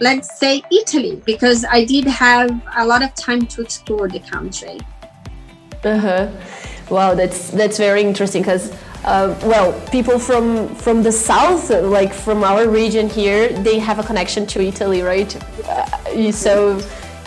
let's 0.00 0.38
say 0.38 0.62
Italy, 0.70 1.22
because 1.24 1.64
I 1.64 1.84
did 1.84 2.04
have 2.04 2.50
a 2.76 2.86
lot 2.86 3.02
of 3.02 3.14
time 3.14 3.46
to 3.46 3.62
explore 3.62 4.08
the 4.08 4.20
country. 4.20 4.80
Uh-huh. 5.84 6.30
Wow, 6.90 7.14
that's 7.14 7.50
that's 7.50 7.78
very 7.78 8.02
interesting 8.02 8.42
because 8.42 8.72
uh, 9.04 9.38
well, 9.44 9.72
people 9.90 10.18
from 10.18 10.74
from 10.74 11.02
the 11.02 11.12
south, 11.12 11.70
like 11.70 12.12
from 12.12 12.42
our 12.42 12.68
region 12.68 13.08
here, 13.08 13.48
they 13.48 13.78
have 13.78 13.98
a 13.98 14.02
connection 14.02 14.46
to 14.46 14.62
Italy, 14.62 15.02
right? 15.02 15.36
Uh, 15.66 16.32
so 16.32 16.78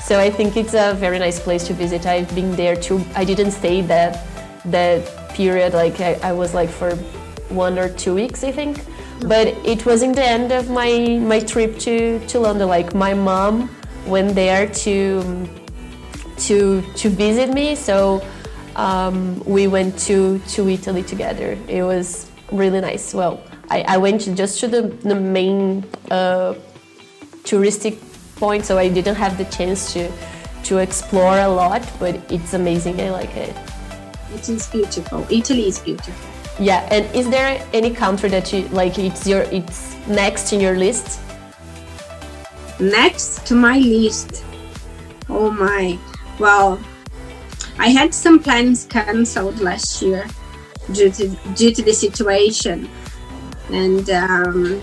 so 0.03 0.19
I 0.19 0.30
think 0.30 0.58
it's 0.58 0.73
a 0.73 0.93
very 0.93 1.19
nice 1.19 1.39
place 1.39 1.67
to 1.67 1.73
visit. 1.73 2.06
I've 2.06 2.34
been 2.34 2.56
there 2.56 2.75
too. 2.75 3.03
I 3.15 3.23
didn't 3.25 3.51
stay 3.51 3.82
that 3.82 4.25
that 4.65 5.30
period. 5.30 5.73
Like 5.73 5.99
I, 5.99 6.13
I 6.23 6.34
was 6.34 6.53
like 6.53 6.69
for 6.69 6.95
one 7.49 7.77
or 7.77 7.89
two 7.89 8.13
weeks, 8.15 8.43
I 8.43 8.51
think. 8.51 8.84
But 9.21 9.47
it 9.65 9.86
was 9.86 10.03
in 10.03 10.12
the 10.12 10.23
end 10.23 10.51
of 10.51 10.69
my 10.69 11.19
my 11.19 11.39
trip 11.39 11.80
to 11.80 12.19
to 12.27 12.39
London. 12.39 12.67
Like 12.67 12.93
my 12.93 13.13
mom 13.13 13.69
went 14.06 14.36
there 14.36 14.67
to 14.67 15.47
to 16.38 16.82
to 16.82 17.10
visit 17.10 17.49
me. 17.49 17.75
So 17.75 18.23
um, 18.75 19.39
we 19.45 19.67
went 19.67 19.97
to 20.08 20.39
to 20.53 20.69
Italy 20.69 21.03
together. 21.03 21.58
It 21.67 21.84
was 21.84 22.30
really 22.51 22.80
nice. 22.80 23.13
Well, 23.13 23.41
I, 23.69 23.82
I 23.82 23.97
went 23.97 24.21
just 24.36 24.60
to 24.62 24.67
the 24.67 24.84
the 25.03 25.15
main 25.15 25.84
uh, 26.12 26.53
touristic 27.43 27.97
point, 28.36 28.65
so 28.65 28.77
I 28.77 28.88
didn't 28.88 29.15
have 29.15 29.38
the 29.38 29.45
chance 29.45 29.93
to 29.93 30.12
to 30.65 30.77
explore 30.77 31.39
a 31.39 31.47
lot. 31.49 31.82
But 31.99 32.15
it's 32.32 32.53
amazing. 32.53 33.01
I 33.01 33.10
like 33.10 33.36
it. 33.36 33.56
It 34.34 34.47
is 34.47 34.67
beautiful. 34.67 35.25
Italy 35.30 35.67
is 35.67 35.80
beautiful. 35.80 36.37
Yeah. 36.59 36.87
And 36.91 37.05
is 37.15 37.29
there 37.29 37.63
any 37.73 37.91
country 37.91 38.29
that 38.29 38.51
you 38.51 38.67
like? 38.69 38.97
It's 38.97 39.27
your 39.27 39.41
it's 39.43 39.95
next 40.07 40.53
in 40.53 40.59
your 40.59 40.75
list? 40.75 41.19
Next 42.79 43.45
to 43.47 43.55
my 43.55 43.77
list. 43.79 44.43
Oh 45.29 45.51
my. 45.51 45.97
Well, 46.39 46.79
I 47.79 47.89
had 47.89 48.13
some 48.13 48.39
plans 48.39 48.85
cancelled 48.85 49.59
last 49.59 50.01
year 50.01 50.27
due 50.91 51.11
to 51.11 51.29
due 51.53 51.73
to 51.73 51.81
the 51.83 51.93
situation, 51.93 52.89
and 53.69 54.09
um, 54.09 54.81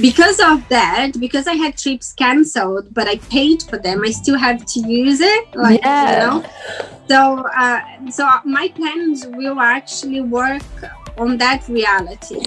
because 0.00 0.38
of 0.40 0.66
that, 0.68 1.12
because 1.18 1.46
I 1.46 1.54
had 1.54 1.76
trips 1.76 2.12
cancelled, 2.12 2.92
but 2.94 3.08
I 3.08 3.16
paid 3.30 3.62
for 3.62 3.78
them, 3.78 4.02
I 4.04 4.10
still 4.10 4.38
have 4.38 4.64
to 4.64 4.80
use 4.80 5.20
it. 5.20 5.54
Like 5.54 5.80
Yeah. 5.82 6.10
you 6.12 6.42
know. 6.42 6.48
So, 7.08 7.46
uh, 7.56 7.80
so 8.10 8.28
my 8.44 8.68
plans 8.68 9.26
will 9.26 9.60
actually 9.60 10.20
work 10.20 10.62
on 11.16 11.38
that 11.38 11.66
reality, 11.68 12.40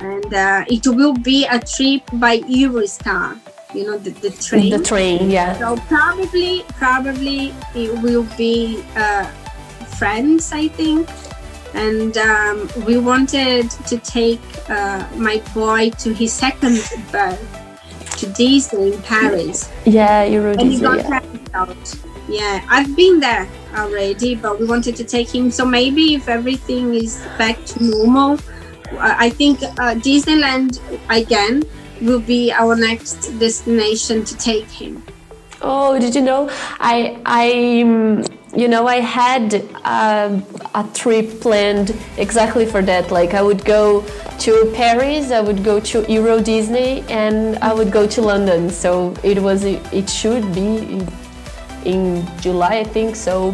and 0.00 0.34
uh, 0.34 0.64
it 0.68 0.86
will 0.86 1.14
be 1.14 1.46
a 1.46 1.58
trip 1.60 2.02
by 2.14 2.40
Eurostar. 2.40 3.38
You 3.74 3.86
know, 3.86 3.98
the, 3.98 4.10
the 4.10 4.30
train. 4.30 4.70
The 4.70 4.82
train. 4.82 5.30
Yeah. 5.30 5.58
So 5.58 5.76
probably, 5.88 6.64
probably 6.76 7.52
it 7.74 7.90
will 8.02 8.26
be 8.36 8.84
uh, 8.96 9.24
France, 9.98 10.52
I 10.52 10.68
think. 10.68 11.08
And 11.74 12.16
um, 12.16 12.68
we 12.86 12.98
wanted 12.98 13.70
to 13.70 13.98
take 13.98 14.40
uh, 14.70 15.06
my 15.16 15.42
boy 15.54 15.90
to 15.98 16.14
his 16.14 16.32
second 16.32 16.78
birth 17.10 17.42
to 18.18 18.26
Disney 18.28 18.92
in 18.92 19.02
Paris, 19.02 19.68
Yeah. 19.84 20.24
Euro 20.24 20.52
and 20.52 20.72
he 20.72 20.80
got 20.80 20.98
Yeah. 20.98 21.66
Yeah, 22.26 22.64
I've 22.70 22.96
been 22.96 23.20
there 23.20 23.46
already, 23.76 24.34
but 24.34 24.58
we 24.58 24.66
wanted 24.66 24.96
to 24.96 25.04
take 25.04 25.34
him. 25.34 25.50
So 25.50 25.64
maybe 25.66 26.14
if 26.14 26.28
everything 26.28 26.94
is 26.94 27.22
back 27.36 27.62
to 27.66 27.84
normal, 27.84 28.38
I 28.98 29.28
think 29.30 29.62
uh, 29.62 29.94
Disneyland 30.00 30.80
again 31.10 31.64
will 32.00 32.20
be 32.20 32.50
our 32.52 32.76
next 32.76 33.38
destination 33.38 34.24
to 34.24 34.36
take 34.36 34.68
him. 34.70 35.02
Oh, 35.60 35.98
did 35.98 36.14
you 36.14 36.22
know? 36.22 36.48
I 36.80 37.18
I 37.24 38.24
you 38.56 38.68
know 38.68 38.86
I 38.86 39.00
had 39.00 39.66
uh, 39.84 40.40
a 40.74 40.88
trip 40.94 41.40
planned 41.40 41.96
exactly 42.16 42.66
for 42.66 42.82
that. 42.82 43.10
Like 43.10 43.34
I 43.34 43.42
would 43.42 43.64
go 43.64 44.02
to 44.40 44.72
Paris, 44.74 45.30
I 45.30 45.40
would 45.40 45.64
go 45.64 45.80
to 45.80 46.10
Euro 46.12 46.40
Disney, 46.40 47.02
and 47.08 47.56
I 47.58 47.72
would 47.72 47.90
go 47.90 48.06
to 48.06 48.20
London. 48.22 48.70
So 48.70 49.14
it 49.22 49.40
was 49.40 49.64
it 49.64 50.08
should 50.08 50.54
be 50.54 51.04
in 51.84 52.26
July, 52.40 52.78
I 52.78 52.84
think. 52.84 53.16
So 53.16 53.50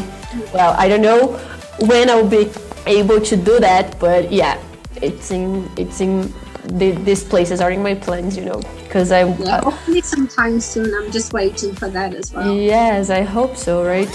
well, 0.53 0.75
I 0.79 0.89
don't 0.89 1.03
know 1.03 1.39
when 1.81 2.11
I'll 2.11 2.29
be 2.29 2.51
able 2.87 3.21
to 3.21 3.37
do 3.37 3.59
that, 3.61 3.99
but 3.99 4.31
yeah, 4.33 4.63
it's 5.03 5.31
in 5.31 5.71
it's 5.77 6.01
in 6.01 6.33
the, 6.65 6.93
these 6.93 7.25
places 7.25 7.61
are 7.61 7.71
in 7.71 7.83
my 7.83 7.95
plans, 7.95 8.37
you 8.37 8.45
know, 8.45 8.61
because 8.83 9.13
I 9.13 9.25
Yeah, 9.25 9.61
hopefully 9.63 10.03
sometime 10.03 10.61
soon. 10.61 10.93
I'm 10.95 11.11
just 11.11 11.33
waiting 11.33 11.75
for 11.75 11.89
that 11.89 12.15
as 12.15 12.33
well. 12.33 12.55
Yes, 12.55 13.11
I 13.11 13.23
hope 13.23 13.57
so, 13.57 13.85
right? 13.85 14.09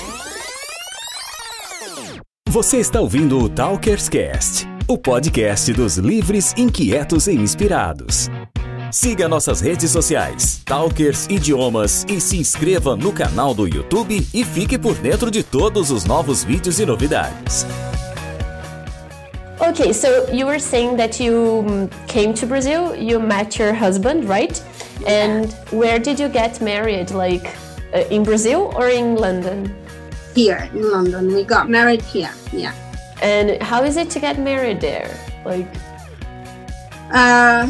Você 2.56 2.78
está 2.78 3.02
ouvindo 3.02 3.38
o 3.38 3.50
Talkers 3.50 4.08
Cast, 4.08 4.66
o 4.88 4.98
podcast 4.98 5.74
dos 5.74 5.98
livres, 5.98 6.54
inquietos 6.56 7.28
e 7.28 7.34
inspirados. 7.34 8.30
Siga 8.90 9.28
nossas 9.28 9.60
redes 9.60 9.92
sociais, 9.92 10.62
Talkers 10.64 11.28
Idiomas, 11.30 12.06
e 12.08 12.22
se 12.22 12.38
inscreva 12.38 12.96
no 12.96 13.12
canal 13.12 13.54
do 13.54 13.68
YouTube 13.68 14.26
e 14.34 14.46
fique 14.46 14.78
por 14.78 14.96
dentro 14.96 15.30
de 15.30 15.44
todos 15.44 15.92
os 15.92 16.06
novos 16.06 16.46
vídeos 16.46 16.80
e 16.80 16.86
novidades. 16.86 17.66
Okay, 19.60 19.92
so 19.92 20.08
you 20.32 20.48
were 20.48 20.62
saying 20.62 20.96
that 20.96 21.22
you 21.22 21.90
came 22.08 22.34
to 22.34 22.46
Brazil, 22.46 22.96
you 22.96 23.20
met 23.20 23.62
your 23.62 23.74
husband, 23.74 24.30
right? 24.30 24.64
And 25.06 25.54
where 25.74 26.00
did 26.00 26.22
you 26.22 26.30
get 26.30 26.62
married? 26.62 27.12
Like 27.12 27.52
uh, 27.94 28.10
in 28.10 28.24
Brazil 28.24 28.72
or 28.78 28.88
in 28.88 29.18
London? 29.18 29.76
Here 30.36 30.70
in 30.74 30.92
London, 30.92 31.34
we 31.34 31.44
got 31.44 31.70
married 31.70 32.02
here. 32.02 32.32
Yeah. 32.52 32.74
And 33.22 33.62
how 33.64 33.84
is 33.84 33.96
it 33.96 34.10
to 34.12 34.20
get 34.20 34.38
married 34.38 34.82
there? 34.82 35.10
Like, 35.46 35.68
Uh, 37.14 37.70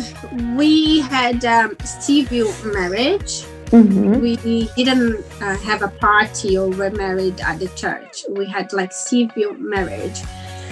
we 0.58 1.02
had 1.02 1.44
um, 1.46 1.76
civil 1.84 2.50
marriage. 2.74 3.44
Mhm. 3.70 4.22
We 4.22 4.38
didn't 4.78 5.22
uh, 5.44 5.58
have 5.58 5.82
a 5.84 5.90
party 6.00 6.58
or 6.58 6.70
were 6.70 6.90
married 6.92 7.42
at 7.42 7.60
the 7.60 7.68
church. 7.76 8.24
We 8.32 8.46
had 8.48 8.72
like 8.72 8.94
civil 8.94 9.54
marriage. 9.60 10.24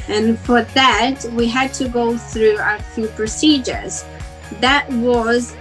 And 0.08 0.40
for 0.48 0.64
that, 0.80 1.26
we 1.36 1.46
had 1.48 1.74
to 1.76 1.88
go 1.90 2.18
through 2.18 2.58
a 2.58 2.80
few 2.96 3.08
procedures. 3.20 4.06
That 4.62 4.90
was 4.94 5.54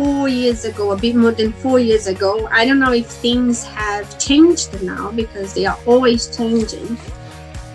four 0.00 0.28
years 0.28 0.64
ago, 0.64 0.92
a 0.92 0.96
bit 0.96 1.14
more 1.14 1.32
than 1.32 1.52
four 1.52 1.78
years 1.78 2.06
ago. 2.06 2.48
I 2.50 2.64
don't 2.64 2.78
know 2.78 2.92
if 2.92 3.06
things 3.06 3.64
have 3.64 4.18
changed 4.18 4.82
now 4.82 5.10
because 5.12 5.52
they 5.52 5.66
are 5.66 5.78
always 5.84 6.34
changing. 6.34 6.96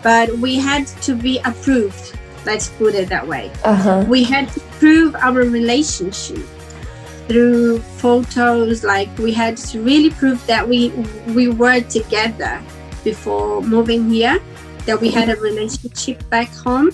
But 0.02 0.30
we 0.40 0.56
had 0.56 0.88
to 1.06 1.14
be 1.14 1.40
approved. 1.46 2.18
Let's 2.46 2.70
put 2.70 2.94
it 2.94 3.10
that 3.10 3.28
way 3.28 3.52
uh 3.64 3.76
huh. 3.76 4.06
we 4.08 4.24
had 4.24 4.48
to 4.50 4.60
prove 4.80 5.16
our 5.16 5.34
relationship 5.34 6.46
through 7.28 7.80
photos 7.98 8.84
like 8.84 9.10
we 9.18 9.34
had 9.34 9.58
to 9.58 9.82
really 9.82 10.12
prove 10.12 10.46
that 10.46 10.68
we 10.68 10.90
we 11.34 11.50
were 11.50 11.82
together 11.82 12.62
before 13.04 13.64
moving 13.64 14.10
here 14.10 14.40
that 14.86 15.02
we 15.02 15.10
had 15.10 15.30
a 15.30 15.36
relationship 15.38 16.22
back 16.30 16.50
home 16.50 16.92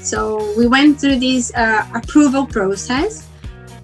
so 0.00 0.52
we 0.56 0.66
went 0.66 1.00
through 1.00 1.16
this 1.16 1.50
uh, 1.54 1.86
approval 1.94 2.44
process 2.46 3.29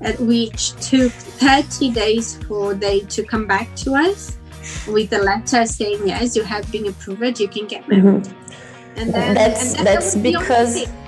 at 0.00 0.18
which 0.20 0.72
took 0.80 1.12
30 1.12 1.92
days 1.92 2.36
for 2.44 2.74
they 2.74 3.00
to 3.00 3.22
come 3.22 3.46
back 3.46 3.74
to 3.76 3.94
us 3.94 4.38
with 4.88 5.12
a 5.12 5.18
letter 5.18 5.64
saying 5.64 6.06
yes 6.06 6.36
you 6.36 6.42
have 6.42 6.70
been 6.72 6.88
approved 6.88 7.40
you 7.40 7.48
can 7.48 7.66
get 7.66 7.88
married 7.88 8.26
and 8.96 9.12
then 9.12 9.34
That's 9.34 9.74
and 9.74 9.86
that's 9.86 10.14
that 10.14 10.14
was 10.14 10.22
the 10.22 10.36
only 10.36 10.40
because. 10.40 11.06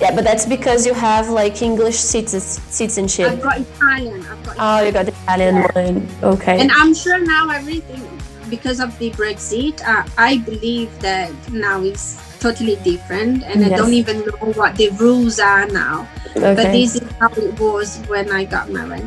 Yeah, 0.00 0.14
but 0.14 0.24
that's 0.24 0.46
because 0.46 0.86
you 0.86 0.94
have 0.94 1.28
like 1.28 1.60
English 1.60 1.96
citizenship. 1.96 3.32
I've 3.32 3.42
got 3.42 3.60
Italian. 3.60 4.24
I've 4.24 4.42
got 4.44 4.56
oh, 4.58 4.86
you 4.86 4.92
got 4.92 5.08
Italian 5.08 5.56
yeah. 5.56 5.68
one. 5.74 6.08
Okay. 6.22 6.58
And 6.58 6.72
I'm 6.72 6.94
sure 6.94 7.18
now 7.18 7.50
everything 7.50 8.00
because 8.48 8.80
of 8.80 8.98
the 8.98 9.10
Brexit, 9.10 9.82
uh, 9.86 10.08
I 10.16 10.38
believe 10.38 10.88
that 11.00 11.30
now 11.52 11.82
it's 11.82 12.16
totally 12.40 12.76
different, 12.76 13.44
and 13.44 13.60
yes. 13.60 13.72
I 13.72 13.76
don't 13.76 13.92
even 13.92 14.20
know 14.20 14.52
what 14.52 14.76
the 14.76 14.88
rules 14.90 15.38
are 15.38 15.66
now. 15.66 16.08
Okay. 16.30 16.54
But 16.54 16.72
this 16.72 16.96
is 16.96 17.08
how 17.20 17.28
it 17.32 17.58
was 17.60 17.98
when 18.08 18.32
I 18.32 18.44
got 18.44 18.70
married. 18.70 19.06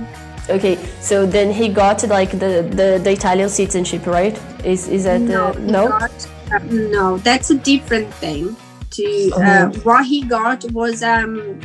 Okay, 0.49 0.77
so 0.99 1.25
then 1.25 1.51
he 1.51 1.69
got 1.69 2.07
like 2.07 2.31
the, 2.31 2.67
the, 2.69 2.99
the 3.01 3.11
Italian 3.11 3.49
citizenship, 3.49 4.05
right? 4.05 4.37
Is 4.63 4.87
is 4.87 5.05
that 5.05 5.21
no? 5.21 5.53
The, 5.53 5.59
no, 5.61 5.87
got, 5.87 6.29
uh, 6.51 6.59
no, 6.69 7.17
that's 7.17 7.49
a 7.49 7.55
different 7.55 8.13
thing 8.15 8.55
to 8.91 9.31
uh, 9.35 9.39
uh-huh. 9.39 9.71
what 9.83 10.05
he 10.05 10.23
got 10.23 10.69
was 10.71 11.01
um, 11.01 11.59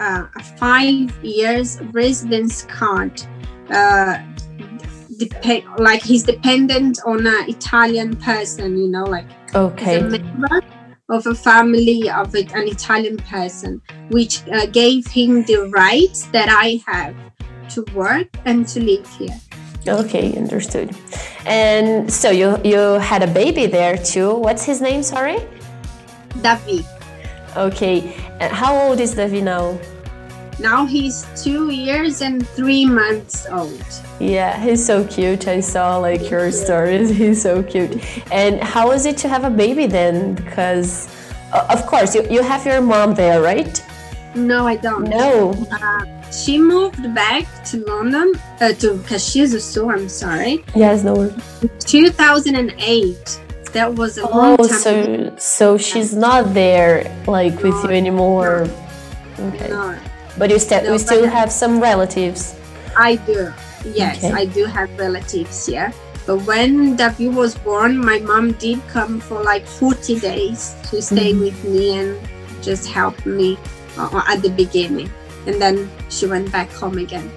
uh, 0.00 0.26
a 0.34 0.42
five 0.58 1.12
years 1.24 1.80
residence 1.92 2.62
card. 2.62 3.22
Uh, 3.70 4.18
dep- 5.16 5.78
like 5.78 6.02
he's 6.02 6.24
dependent 6.24 6.98
on 7.06 7.26
an 7.26 7.48
Italian 7.48 8.16
person, 8.16 8.76
you 8.76 8.88
know, 8.88 9.04
like 9.04 9.26
okay. 9.54 10.00
Of 11.12 11.26
a 11.26 11.34
family 11.34 12.08
of 12.08 12.34
an 12.34 12.66
Italian 12.66 13.18
person, 13.18 13.80
which 14.08 14.42
uh, 14.48 14.66
gave 14.66 15.06
him 15.06 15.44
the 15.44 15.68
rights 15.68 16.26
that 16.32 16.48
I 16.48 16.80
have 16.86 17.14
to 17.76 17.84
work 17.94 18.28
and 18.46 18.66
to 18.68 18.80
live 18.80 19.06
here. 19.16 19.36
Okay, 19.86 20.34
understood. 20.36 20.96
And 21.44 22.10
so 22.10 22.30
you 22.30 22.56
you 22.64 22.98
had 23.02 23.22
a 23.22 23.26
baby 23.26 23.66
there 23.66 23.98
too. 23.98 24.34
What's 24.34 24.64
his 24.64 24.80
name? 24.80 25.02
Sorry. 25.02 25.38
Davi. 26.40 26.80
Okay. 27.56 28.14
And 28.40 28.52
how 28.52 28.72
old 28.74 29.00
is 29.00 29.14
Davi 29.14 29.42
now? 29.42 29.76
Now 30.58 30.84
he's 30.84 31.26
two 31.34 31.70
years 31.70 32.22
and 32.22 32.46
three 32.48 32.84
months 32.84 33.46
old. 33.50 33.84
Yeah, 34.20 34.58
he's 34.62 34.84
so 34.84 35.06
cute. 35.06 35.48
I 35.48 35.60
saw 35.60 35.96
like 35.96 36.30
your 36.30 36.52
stories. 36.52 37.10
He's 37.22 37.42
so 37.42 37.62
cute. 37.62 37.92
And 38.30 38.62
how 38.62 38.92
is 38.92 39.06
it 39.06 39.16
to 39.18 39.28
have 39.28 39.44
a 39.44 39.50
baby 39.50 39.86
then? 39.86 40.34
Because, 40.34 41.08
uh, 41.52 41.66
of 41.70 41.86
course, 41.86 42.14
you, 42.14 42.22
you 42.28 42.42
have 42.42 42.64
your 42.64 42.80
mom 42.80 43.14
there, 43.14 43.42
right? 43.42 43.82
No, 44.34 44.66
I 44.66 44.76
don't. 44.76 45.08
No. 45.08 45.52
Uh, 45.70 46.30
she 46.30 46.58
moved 46.58 47.14
back 47.14 47.46
to 47.66 47.84
London, 47.84 48.32
uh, 48.60 48.72
to 48.74 48.94
Caxias 49.08 49.52
I'm 49.90 50.08
sorry. 50.08 50.64
Yes, 50.74 51.02
no. 51.02 51.34
2008 51.80 53.40
that 53.72 53.94
was 53.94 54.18
a 54.18 54.26
long 54.28 54.56
oh, 54.58 54.68
time 54.68 54.78
so 54.78 55.34
so 55.38 55.78
she's 55.78 56.14
not 56.14 56.52
there 56.52 57.04
like 57.26 57.54
with 57.62 57.72
no, 57.72 57.82
you 57.84 57.88
anymore. 57.90 58.66
No. 59.38 59.46
Okay. 59.48 59.68
No. 59.68 59.98
But 60.38 60.50
you 60.50 60.58
still 60.58 60.82
no, 60.82 60.92
you 60.92 60.98
still 60.98 61.28
have 61.28 61.52
some 61.52 61.80
relatives. 61.80 62.56
I 62.96 63.16
do. 63.16 63.52
Yes, 63.84 64.24
okay. 64.24 64.32
I 64.32 64.44
do 64.46 64.64
have 64.64 64.90
relatives 64.98 65.66
here. 65.66 65.92
But 66.26 66.38
when 66.46 66.96
Davi 66.96 67.32
was 67.32 67.56
born, 67.56 67.98
my 67.98 68.20
mom 68.20 68.52
did 68.52 68.80
come 68.88 69.18
for 69.18 69.42
like 69.42 69.66
40 69.66 70.20
days 70.20 70.76
to 70.90 71.02
stay 71.02 71.32
mm-hmm. 71.32 71.40
with 71.40 71.64
me 71.64 71.98
and 71.98 72.18
just 72.62 72.86
help 72.88 73.26
me 73.26 73.58
uh, 73.98 74.22
at 74.28 74.40
the 74.40 74.50
beginning. 74.50 75.10
And 75.46 75.60
then 75.60 75.90
she 76.08 76.26
went 76.26 76.52
back 76.52 76.70
home 76.70 76.98
again. 76.98 77.28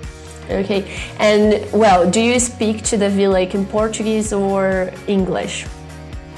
Okay. 0.51 0.85
And 1.17 1.65
well, 1.73 2.09
do 2.09 2.21
you 2.21 2.39
speak 2.39 2.83
to 2.83 2.97
Davi 2.97 3.31
like 3.31 3.55
in 3.55 3.65
Portuguese 3.65 4.31
or 4.31 4.91
English? 5.07 5.65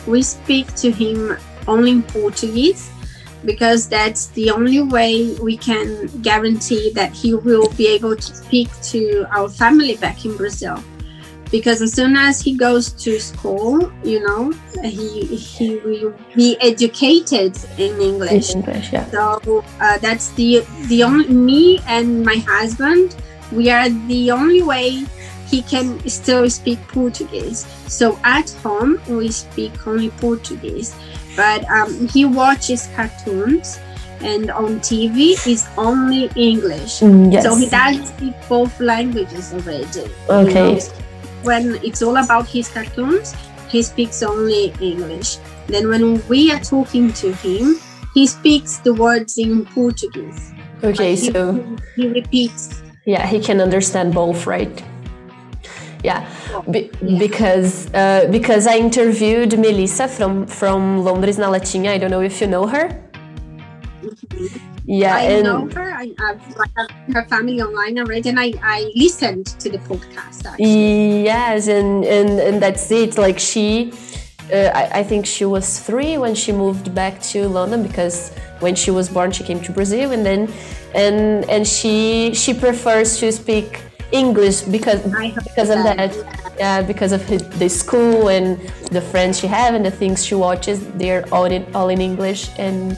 we 0.08 0.24
speak 0.24 0.74
to 0.76 0.90
him 0.90 1.38
only 1.68 1.92
in 1.92 2.04
Portuguese 2.04 2.90
because 3.46 3.88
that's 3.88 4.28
the 4.28 4.50
only 4.52 4.82
way 4.82 5.34
we 5.42 5.58
can 5.58 6.08
guarantee 6.22 6.92
that 6.94 7.14
he 7.14 7.34
will 7.34 7.70
be 7.74 7.88
able 7.88 8.16
to 8.16 8.36
speak 8.36 8.70
to 8.82 9.26
our 9.36 9.50
family 9.50 9.96
back 9.98 10.26
in 10.26 10.36
Brazil. 10.36 10.84
Because 11.50 11.82
as 11.82 11.94
soon 11.94 12.18
as 12.18 12.42
he 12.42 12.58
goes 12.58 12.92
to 13.04 13.20
school, 13.20 13.90
you 14.04 14.20
know, 14.20 14.52
he 14.84 15.24
he 15.24 15.78
will 15.78 16.14
be 16.36 16.58
educated 16.60 17.56
in 17.78 18.02
English. 18.02 18.54
English 18.54 18.92
yeah. 18.92 19.10
So 19.12 19.64
uh, 19.80 19.98
that's 20.00 20.30
the 20.32 20.66
the 20.90 21.04
only 21.04 21.30
me 21.30 21.80
and 21.88 22.26
my 22.26 22.44
husband. 22.46 23.16
We 23.54 23.70
are 23.70 23.88
the 23.88 24.32
only 24.32 24.62
way 24.62 25.06
he 25.48 25.62
can 25.62 26.06
still 26.10 26.50
speak 26.50 26.80
Portuguese. 26.90 27.66
So 27.88 28.20
at 28.24 28.50
home, 28.64 29.00
we 29.08 29.32
speak 29.32 29.88
only 29.88 30.10
Portuguese. 30.10 30.94
But 31.38 31.64
um, 31.70 32.10
he 32.10 32.26
watches 32.26 32.90
cartoons 32.96 33.80
and 34.22 34.50
on 34.50 34.80
TV 34.80 35.38
is 35.48 35.68
only 35.78 36.32
English. 36.36 37.00
Mm, 37.00 37.32
yes. 37.32 37.44
So 37.44 37.56
he 37.56 37.70
does 37.70 38.10
speak 38.10 38.34
both 38.50 38.80
languages 38.80 39.54
already. 39.54 40.10
Okay. 40.28 40.74
You 40.74 40.80
know? 40.80 40.94
When 41.44 41.76
it's 41.86 42.02
all 42.02 42.18
about 42.18 42.48
his 42.48 42.68
cartoons, 42.68 43.36
he 43.70 43.84
speaks 43.84 44.24
only 44.24 44.74
English. 44.82 45.38
Then 45.68 45.88
when 45.90 46.26
we 46.28 46.52
are 46.52 46.60
talking 46.60 47.14
to 47.14 47.32
him, 47.34 47.80
he 48.14 48.26
speaks 48.26 48.78
the 48.78 48.94
words 48.94 49.38
in 49.38 49.66
Portuguese. 49.66 50.52
Okay, 50.84 51.16
so 51.16 51.54
he 51.96 52.08
repeats. 52.08 52.82
Yeah, 53.06 53.26
he 53.28 53.40
can 53.40 53.62
understand 53.62 54.14
both, 54.14 54.48
right? 54.48 54.84
Yeah, 56.08 56.20
Be- 56.72 56.90
yeah. 57.02 57.20
because 57.20 57.92
uh, 57.94 58.28
because 58.32 58.64
I 58.68 58.78
interviewed 58.78 59.52
Melissa 59.60 60.08
from 60.08 60.48
from 60.48 61.04
Londres 61.04 61.38
na 61.38 61.48
Latinha. 61.52 61.90
I 61.96 61.98
don't 61.98 62.12
know 62.16 62.26
if 62.32 62.40
you 62.42 62.48
know 62.48 62.66
her. 62.68 62.86
Yeah, 64.88 65.16
I 65.16 65.24
and, 65.36 65.44
know 65.44 65.68
her. 65.76 65.92
I, 65.92 66.16
have 66.24 66.40
her 67.14 67.26
family 67.28 67.60
online 67.62 68.00
already, 68.00 68.30
and 68.30 68.40
I, 68.40 68.54
I 68.64 68.90
listened 68.96 69.48
to 69.60 69.70
the 69.70 69.80
podcast. 69.80 70.46
Actually. 70.46 71.24
Yes, 71.28 71.68
and, 71.68 72.06
and 72.06 72.40
and 72.40 72.56
that's 72.64 72.90
it. 72.90 73.18
Like 73.18 73.38
she, 73.38 73.92
uh, 74.54 74.72
I, 74.82 75.00
I 75.00 75.04
think 75.04 75.26
she 75.26 75.44
was 75.44 75.82
three 75.88 76.18
when 76.18 76.36
she 76.36 76.54
moved 76.54 76.96
back 76.96 77.22
to 77.34 77.50
London 77.50 77.84
because 77.84 78.32
when 78.64 78.76
she 78.76 78.92
was 78.92 79.10
born 79.10 79.32
she 79.36 79.44
came 79.44 79.60
to 79.68 79.72
Brazil, 79.74 80.14
and 80.16 80.24
then 80.26 80.48
and 80.96 81.44
and 81.50 81.68
she 81.68 82.32
she 82.34 82.54
prefers 82.54 83.20
to 83.20 83.28
speak 83.32 83.84
English 84.12 84.62
because 84.62 85.02
because 85.44 85.70
of 85.70 85.84
that. 85.84 86.16
Yeah, 86.58 86.82
because 86.82 87.12
of 87.12 87.24
his, 87.24 87.48
the 87.60 87.70
school 87.70 88.30
and 88.30 88.60
the 88.90 89.00
friends 89.00 89.40
she 89.40 89.46
have 89.46 89.76
and 89.76 89.86
the 89.86 89.92
things 89.92 90.26
she 90.26 90.34
watches, 90.34 90.88
they're 90.94 91.24
all 91.32 91.46
in 91.46 91.64
all 91.76 91.90
in 91.90 92.02
English 92.02 92.50
and 92.58 92.98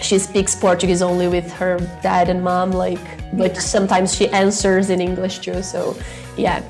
she 0.00 0.18
speaks 0.18 0.54
Portuguese 0.54 1.02
only 1.02 1.28
with 1.28 1.50
her 1.52 1.78
dad 2.02 2.28
and 2.28 2.42
mom. 2.42 2.70
Like, 2.70 3.00
but 3.36 3.56
sometimes 3.56 4.14
she 4.14 4.28
answers 4.28 4.90
in 4.90 5.00
English 5.00 5.40
too. 5.40 5.62
So, 5.62 5.96
yeah. 6.36 6.62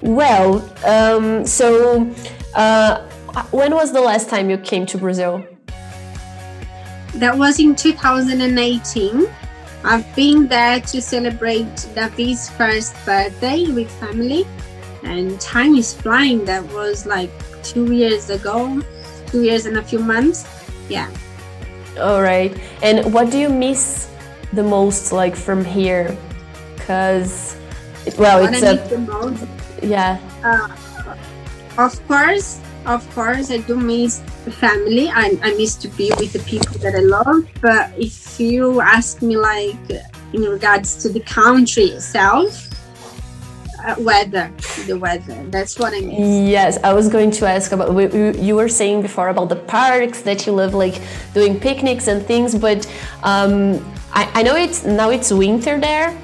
Well, 0.00 0.68
um, 0.84 1.46
so 1.46 2.12
uh, 2.54 3.06
when 3.50 3.74
was 3.74 3.92
the 3.92 4.00
last 4.00 4.28
time 4.28 4.50
you 4.50 4.58
came 4.58 4.86
to 4.86 4.98
Brazil? 4.98 5.44
That 7.14 7.36
was 7.36 7.60
in 7.60 7.76
2018. 7.76 9.28
I've 9.84 10.06
been 10.14 10.46
there 10.46 10.80
to 10.80 11.02
celebrate 11.02 11.66
Davi's 11.94 12.48
first 12.50 12.94
birthday 13.04 13.66
with 13.66 13.90
family, 13.98 14.46
and 15.02 15.40
time 15.40 15.74
is 15.74 15.92
flying. 15.92 16.44
That 16.44 16.62
was 16.72 17.04
like 17.04 17.30
two 17.64 17.92
years 17.92 18.30
ago, 18.30 18.80
two 19.26 19.42
years 19.42 19.66
and 19.66 19.78
a 19.78 19.82
few 19.82 19.98
months. 19.98 20.46
Yeah. 20.88 21.10
All 21.98 22.22
right. 22.22 22.56
And 22.82 23.12
what 23.12 23.30
do 23.30 23.38
you 23.38 23.48
miss 23.48 24.08
the 24.52 24.62
most, 24.62 25.10
like 25.10 25.34
from 25.34 25.64
here? 25.64 26.16
Because, 26.76 27.56
well, 28.18 28.42
what 28.42 28.54
it's 28.54 28.62
I 28.62 28.78
a. 28.78 28.88
the 28.88 28.98
most? 28.98 29.46
Yeah. 29.82 30.18
Uh, 30.44 30.68
of 31.76 32.06
course, 32.06 32.60
of 32.86 33.08
course, 33.14 33.50
I 33.50 33.58
do 33.58 33.76
miss 33.76 34.20
family. 34.60 35.08
I, 35.08 35.38
I 35.42 35.54
miss 35.54 35.76
to 35.76 35.88
be 35.88 36.10
with 36.18 36.32
the 36.32 36.40
people 36.40 36.78
that 36.78 36.94
I 36.94 37.00
love. 37.00 37.48
But 37.60 37.90
if 37.98 38.38
you 38.40 38.80
ask 38.80 39.22
me, 39.22 39.36
like, 39.36 39.76
in 40.32 40.42
regards 40.42 41.02
to 41.02 41.08
the 41.08 41.20
country 41.20 41.84
itself, 41.84 42.68
uh, 43.84 43.94
weather, 43.98 44.50
the 44.86 44.98
weather. 44.98 45.44
That's 45.50 45.78
what 45.78 45.92
I 45.92 46.00
mean. 46.00 46.46
Yes, 46.46 46.78
I 46.84 46.92
was 46.92 47.08
going 47.08 47.30
to 47.32 47.46
ask 47.46 47.72
about. 47.72 47.90
You 48.38 48.56
were 48.56 48.68
saying 48.68 49.02
before 49.02 49.28
about 49.28 49.48
the 49.48 49.56
parks 49.56 50.22
that 50.22 50.46
you 50.46 50.52
love, 50.52 50.74
like 50.74 51.00
doing 51.34 51.58
picnics 51.58 52.06
and 52.06 52.24
things. 52.24 52.54
But 52.54 52.86
um, 53.22 53.84
I, 54.12 54.30
I 54.34 54.42
know 54.42 54.56
it's 54.56 54.84
now 54.84 55.10
it's 55.10 55.32
winter 55.32 55.80
there, 55.80 56.16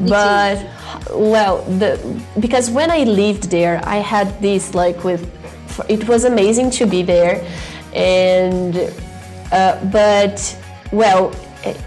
but 0.00 0.64
well, 1.10 1.62
the 1.78 1.98
because 2.40 2.70
when 2.70 2.90
I 2.90 3.04
lived 3.04 3.50
there, 3.50 3.80
I 3.84 3.96
had 3.96 4.40
this 4.40 4.74
like 4.74 5.04
with 5.04 5.30
it 5.88 6.08
was 6.08 6.24
amazing 6.24 6.70
to 6.72 6.86
be 6.86 7.02
there, 7.02 7.44
and 7.94 8.76
uh, 9.52 9.84
but 9.86 10.56
well, 10.92 11.32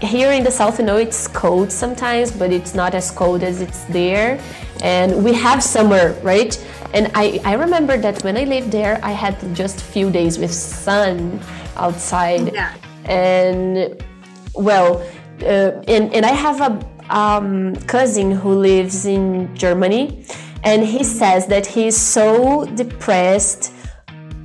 here 0.00 0.32
in 0.32 0.42
the 0.42 0.50
south, 0.50 0.78
you 0.78 0.84
know 0.84 0.96
it's 0.96 1.28
cold 1.28 1.70
sometimes, 1.70 2.32
but 2.32 2.50
it's 2.52 2.74
not 2.74 2.94
as 2.94 3.10
cold 3.10 3.42
as 3.42 3.60
it's 3.60 3.84
there, 3.84 4.40
and 4.82 5.24
we 5.24 5.32
have 5.34 5.62
summer, 5.62 6.12
right? 6.22 6.56
And 6.94 7.10
I, 7.14 7.40
I 7.44 7.54
remember 7.54 7.98
that 7.98 8.22
when 8.24 8.36
I 8.36 8.44
lived 8.44 8.70
there, 8.70 8.98
I 9.02 9.10
had 9.12 9.36
just 9.54 9.80
a 9.80 9.84
few 9.84 10.10
days 10.10 10.38
with 10.38 10.52
sun 10.52 11.40
outside, 11.76 12.52
yeah. 12.54 12.74
and 13.04 14.02
well, 14.54 15.02
uh, 15.42 15.82
and 15.88 16.12
and 16.14 16.24
I 16.24 16.32
have 16.32 16.60
a 16.60 16.72
um, 17.10 17.76
cousin 17.86 18.30
who 18.30 18.54
lives 18.54 19.06
in 19.06 19.54
Germany, 19.54 20.24
and 20.64 20.84
he 20.84 21.04
says 21.04 21.46
that 21.48 21.66
he's 21.66 21.96
so 21.96 22.64
depressed 22.74 23.72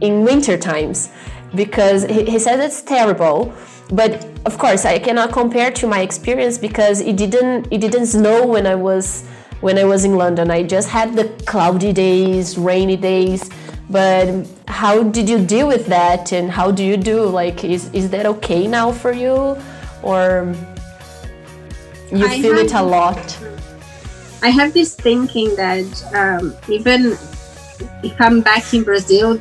in 0.02 0.24
winter 0.24 0.58
times 0.58 1.10
because 1.56 2.04
he, 2.04 2.26
he 2.26 2.40
says 2.40 2.60
it's 2.60 2.82
terrible 2.82 3.54
but 3.92 4.26
of 4.46 4.58
course 4.58 4.86
i 4.86 4.98
cannot 4.98 5.32
compare 5.32 5.72
to 5.72 5.88
my 5.88 6.02
experience 6.02 6.58
because 6.58 7.02
it 7.02 7.18
didn't 7.18 7.68
it 7.72 7.80
didn't 7.80 8.08
snow 8.08 8.46
when 8.46 8.66
i 8.66 8.76
was 8.76 9.24
when 9.62 9.78
i 9.78 9.84
was 9.84 10.06
in 10.06 10.16
london. 10.16 10.50
I 10.50 10.64
just 10.64 10.90
had 10.90 11.16
the 11.16 11.26
cloudy 11.46 11.94
days 11.94 12.58
rainy 12.58 12.98
days 12.98 13.50
but 13.90 14.48
how 14.68 15.04
did 15.04 15.28
you 15.30 15.46
deal 15.46 15.68
with 15.68 15.88
that? 15.88 16.32
And 16.32 16.50
how 16.50 16.72
do 16.72 16.82
you 16.82 16.96
do? 16.96 17.26
Like 17.26 17.66
is, 17.66 17.92
is 17.92 18.10
that 18.12 18.26
okay 18.26 18.66
now 18.66 18.90
for 18.90 19.12
you? 19.12 19.58
Or 20.02 20.56
you 22.10 22.26
I 22.26 22.42
feel 22.42 22.58
it 22.58 22.74
a 22.74 22.82
lot? 22.82 23.38
I 24.42 24.50
have 24.50 24.74
this 24.74 24.96
thinking 24.96 25.54
that 25.58 25.86
um, 26.16 26.56
even 26.70 27.18
if 28.04 28.20
i'm 28.20 28.42
back 28.42 28.74
in 28.74 28.84
brazil 28.84 29.40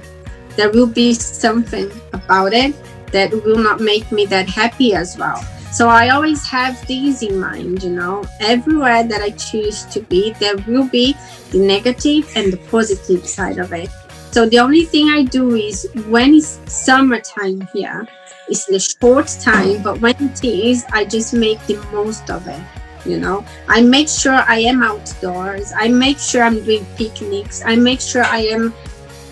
there 0.60 0.70
will 0.70 0.86
be 0.86 1.14
something 1.14 1.90
about 2.12 2.52
it 2.52 2.74
that 3.12 3.32
will 3.32 3.58
not 3.58 3.80
make 3.80 4.12
me 4.12 4.26
that 4.26 4.46
happy 4.46 4.94
as 4.94 5.16
well. 5.16 5.42
So 5.72 5.88
I 5.88 6.10
always 6.10 6.46
have 6.48 6.86
these 6.86 7.22
in 7.22 7.40
mind, 7.40 7.82
you 7.82 7.90
know, 7.90 8.24
everywhere 8.40 9.04
that 9.04 9.22
I 9.22 9.30
choose 9.30 9.86
to 9.86 10.02
be, 10.02 10.32
there 10.34 10.56
will 10.68 10.86
be 10.88 11.16
the 11.50 11.60
negative 11.60 12.30
and 12.36 12.52
the 12.52 12.58
positive 12.70 13.26
side 13.26 13.58
of 13.58 13.72
it. 13.72 13.88
So 14.32 14.46
the 14.46 14.58
only 14.58 14.84
thing 14.84 15.08
I 15.08 15.22
do 15.22 15.54
is 15.54 15.88
when 16.06 16.34
it's 16.34 16.60
summertime 16.66 17.66
here, 17.72 18.06
it's 18.48 18.66
the 18.66 18.78
short 18.78 19.28
time, 19.40 19.82
but 19.82 19.98
when 20.00 20.16
it 20.18 20.44
is, 20.44 20.84
I 20.92 21.04
just 21.06 21.32
make 21.32 21.64
the 21.66 21.76
most 21.92 22.28
of 22.28 22.46
it. 22.48 22.60
You 23.06 23.18
know, 23.18 23.46
I 23.66 23.80
make 23.80 24.08
sure 24.08 24.34
I 24.46 24.58
am 24.58 24.82
outdoors. 24.82 25.72
I 25.74 25.88
make 25.88 26.18
sure 26.18 26.42
I'm 26.42 26.62
doing 26.62 26.84
picnics. 26.96 27.62
I 27.64 27.76
make 27.76 28.00
sure 28.00 28.24
I 28.24 28.40
am 28.40 28.74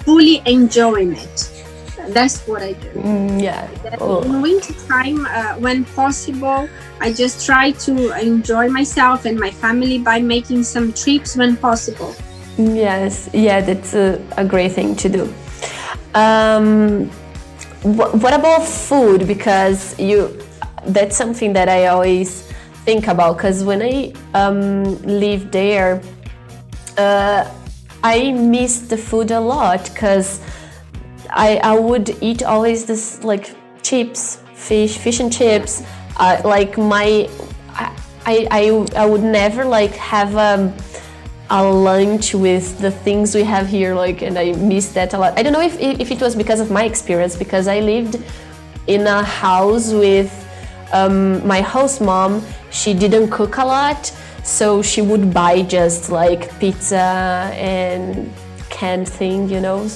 fully 0.09 0.41
enjoying 0.47 1.13
it 1.13 1.39
that's 2.09 2.47
what 2.47 2.63
I 2.63 2.73
do. 2.73 2.89
Mm, 2.91 3.43
yeah. 3.43 3.69
Oh. 4.01 4.23
In 4.23 4.41
winter 4.43 4.73
time, 4.89 5.27
uh, 5.27 5.55
when 5.59 5.85
possible, 5.85 6.69
I 7.01 7.13
just 7.13 7.45
try 7.45 7.73
to 7.87 8.19
enjoy 8.19 8.69
myself 8.69 9.25
and 9.25 9.39
my 9.39 9.51
family 9.51 9.99
by 9.99 10.21
making 10.21 10.65
some 10.65 10.93
trips 10.93 11.37
when 11.37 11.57
possible. 11.57 12.15
Yes, 12.57 13.31
yeah, 13.33 13.61
that's 13.61 13.95
a, 13.95 14.21
a 14.37 14.45
great 14.45 14.73
thing 14.73 14.97
to 14.97 15.09
do. 15.09 15.35
Um, 16.15 17.09
wh- 17.83 18.15
what 18.23 18.35
about 18.35 18.65
food? 18.65 19.27
Because 19.27 19.99
you, 19.99 20.41
that's 20.87 21.17
something 21.17 21.53
that 21.53 21.69
I 21.69 21.87
always 21.87 22.43
think 22.85 23.07
about. 23.07 23.37
Because 23.37 23.63
when 23.63 23.83
I 23.83 24.13
um, 24.35 24.85
live 25.03 25.53
there, 25.53 26.03
uh, 26.97 27.49
I 28.03 28.33
miss 28.33 28.81
the 28.81 28.97
food 28.97 29.31
a 29.31 29.41
lot. 29.41 29.91
Because 29.93 30.41
I, 31.31 31.57
I 31.57 31.79
would 31.79 32.17
eat 32.21 32.43
always 32.43 32.87
this 32.87 33.23
like 33.25 33.55
chips, 33.83 34.43
fish, 34.55 34.99
fish 34.99 35.21
and 35.21 35.33
chips. 35.33 35.83
Uh, 36.17 36.41
like 36.45 36.77
my, 36.77 37.29
I, 38.27 38.47
I, 38.51 38.87
I 38.97 39.07
would 39.07 39.23
never 39.23 39.65
like 39.65 39.93
have 39.93 40.35
a, 40.35 40.75
a 41.51 41.65
lunch 41.65 42.35
with 42.35 42.79
the 42.81 42.91
things 42.91 43.35
we 43.35 43.43
have 43.45 43.67
here. 43.67 43.95
Like, 43.95 44.23
and 44.23 44.39
I 44.39 44.53
miss 44.53 44.93
that 44.93 45.15
a 45.15 45.19
lot. 45.19 45.39
I 45.39 45.43
don't 45.43 45.53
know 45.53 45.63
if, 45.63 45.79
if 45.81 46.11
it 46.11 46.21
was 46.21 46.35
because 46.37 46.61
of 46.61 46.71
my 46.71 46.85
experience, 46.85 47.37
because 47.37 47.69
I 47.69 47.81
lived 47.81 48.23
in 48.87 49.07
a 49.07 49.23
house 49.23 49.93
with 49.93 50.33
um, 50.93 51.47
my 51.47 51.61
host 51.61 52.01
mom. 52.01 52.43
She 52.71 52.95
didn't 52.95 53.31
cook 53.31 53.57
a 53.57 53.65
lot, 53.65 54.11
so 54.49 54.83
she 54.83 55.03
would 55.03 55.33
buy 55.33 55.63
just 55.63 56.11
like 56.11 56.59
pizza 56.59 56.97
and 57.55 58.33
canned 58.71 59.09
thing, 59.09 59.49
you 59.49 59.61
know 59.61 59.89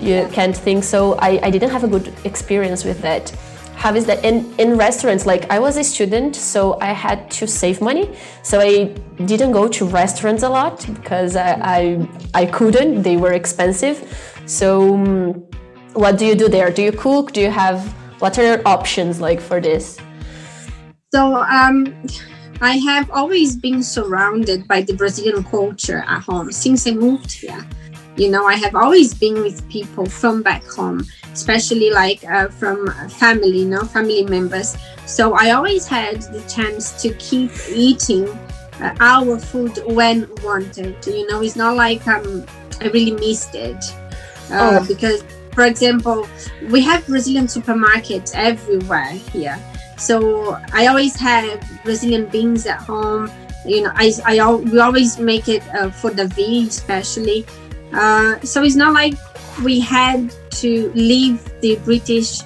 you 0.00 0.28
can't 0.32 0.56
think 0.56 0.84
so 0.84 1.14
I, 1.14 1.40
I 1.42 1.50
didn't 1.50 1.70
have 1.70 1.84
a 1.84 1.88
good 1.88 2.12
experience 2.24 2.84
with 2.84 3.00
that. 3.02 3.30
How 3.74 3.94
is 3.94 4.06
that? 4.06 4.24
In, 4.24 4.54
in 4.58 4.76
restaurants 4.76 5.26
like 5.26 5.50
i 5.50 5.58
was 5.58 5.76
a 5.76 5.84
student 5.84 6.34
so 6.34 6.78
i 6.80 6.92
had 6.92 7.30
to 7.32 7.46
save 7.46 7.80
money. 7.80 8.10
So 8.42 8.60
i 8.60 8.94
didn't 9.24 9.52
go 9.52 9.68
to 9.68 9.86
restaurants 9.86 10.42
a 10.42 10.48
lot 10.48 10.86
because 10.94 11.36
i 11.36 11.50
i, 11.62 12.08
I 12.34 12.46
couldn't. 12.46 13.02
They 13.02 13.16
were 13.16 13.32
expensive. 13.32 13.96
So 14.46 14.94
um, 14.94 15.44
what 15.94 16.18
do 16.18 16.26
you 16.26 16.34
do 16.34 16.48
there? 16.48 16.70
Do 16.70 16.82
you 16.82 16.92
cook? 16.92 17.32
Do 17.32 17.40
you 17.40 17.50
have 17.50 17.80
what 18.18 18.38
are 18.38 18.44
your 18.44 18.62
options 18.66 19.20
like 19.20 19.40
for 19.40 19.60
this? 19.60 19.98
So 21.12 21.36
um 21.36 21.94
I 22.60 22.78
have 22.78 23.10
always 23.10 23.56
been 23.56 23.82
surrounded 23.82 24.66
by 24.66 24.82
the 24.82 24.94
Brazilian 24.94 25.44
culture 25.44 26.04
at 26.06 26.22
home 26.22 26.50
since 26.52 26.86
I 26.86 26.92
moved 26.92 27.32
here. 27.32 27.64
You 28.16 28.30
know 28.30 28.46
i 28.46 28.54
have 28.54 28.74
always 28.74 29.12
been 29.12 29.42
with 29.42 29.68
people 29.68 30.06
from 30.06 30.42
back 30.42 30.64
home 30.64 31.04
especially 31.34 31.90
like 31.90 32.24
uh, 32.24 32.48
from 32.48 32.86
family 33.10 33.58
you 33.58 33.66
know 33.66 33.84
family 33.84 34.24
members. 34.24 34.74
So 35.04 35.34
i 35.34 35.50
always 35.50 35.86
had 35.86 36.22
the 36.22 36.40
chance 36.48 37.00
to 37.02 37.12
keep 37.14 37.50
eating 37.70 38.26
uh, 38.80 38.94
our 39.00 39.38
food 39.38 39.78
when 39.86 40.26
wanted. 40.42 40.96
You 41.06 41.26
know 41.26 41.42
it's 41.42 41.56
not 41.56 41.76
like 41.76 42.06
um, 42.08 42.46
i 42.80 42.88
really 42.88 43.12
missed 43.12 43.54
it. 43.54 43.84
Uh, 44.50 44.80
oh. 44.80 44.86
because 44.86 45.22
for 45.52 45.64
example 45.64 46.26
we 46.70 46.80
have 46.80 47.04
brazilian 47.06 47.46
supermarkets 47.46 48.30
everywhere 48.34 49.10
here 49.32 49.58
so 49.96 50.58
i 50.72 50.86
always 50.86 51.16
have 51.16 51.62
brazilian 51.84 52.26
beans 52.26 52.66
at 52.66 52.78
home 52.78 53.30
you 53.64 53.82
know 53.82 53.92
i, 53.94 54.12
I 54.24 54.54
we 54.54 54.78
always 54.78 55.18
make 55.18 55.48
it 55.48 55.62
uh, 55.74 55.90
for 55.90 56.10
the 56.10 56.26
v 56.28 56.66
especially 56.66 57.46
uh, 57.92 58.38
so 58.40 58.62
it's 58.62 58.76
not 58.76 58.92
like 58.92 59.14
we 59.62 59.80
had 59.80 60.32
to 60.50 60.92
leave 60.94 61.42
the 61.60 61.76
British 61.84 62.40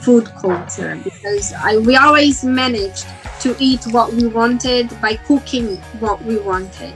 food 0.00 0.26
culture 0.40 0.98
because 1.02 1.52
I, 1.52 1.78
we 1.78 1.96
always 1.96 2.44
managed 2.44 3.06
to 3.40 3.56
eat 3.58 3.84
what 3.88 4.12
we 4.12 4.26
wanted 4.26 4.88
by 5.00 5.16
cooking 5.16 5.76
what 6.00 6.22
we 6.24 6.38
wanted. 6.38 6.94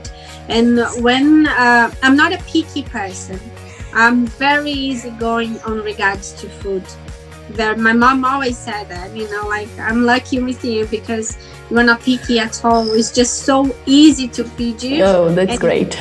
And 0.49 0.79
when 1.03 1.47
uh, 1.47 1.93
I'm 2.03 2.15
not 2.15 2.33
a 2.33 2.37
picky 2.43 2.83
person, 2.83 3.39
I'm 3.93 4.25
very 4.25 4.71
easygoing 4.71 5.59
on 5.61 5.81
regards 5.81 6.33
to 6.41 6.49
food. 6.49 6.83
That 7.55 7.77
my 7.79 7.93
mom 7.93 8.23
always 8.25 8.57
said 8.57 8.87
that, 8.89 9.15
you 9.15 9.29
know, 9.29 9.47
like 9.47 9.69
I'm 9.79 10.03
lucky 10.03 10.39
with 10.41 10.63
you 10.63 10.85
because 10.87 11.37
you're 11.69 11.83
not 11.83 12.01
picky 12.01 12.39
at 12.39 12.63
all. 12.63 12.89
It's 12.91 13.11
just 13.11 13.43
so 13.43 13.75
easy 13.85 14.27
to 14.29 14.43
feed 14.43 14.81
you. 14.81 15.03
Oh, 15.03 15.33
that's 15.33 15.59
great. 15.59 15.93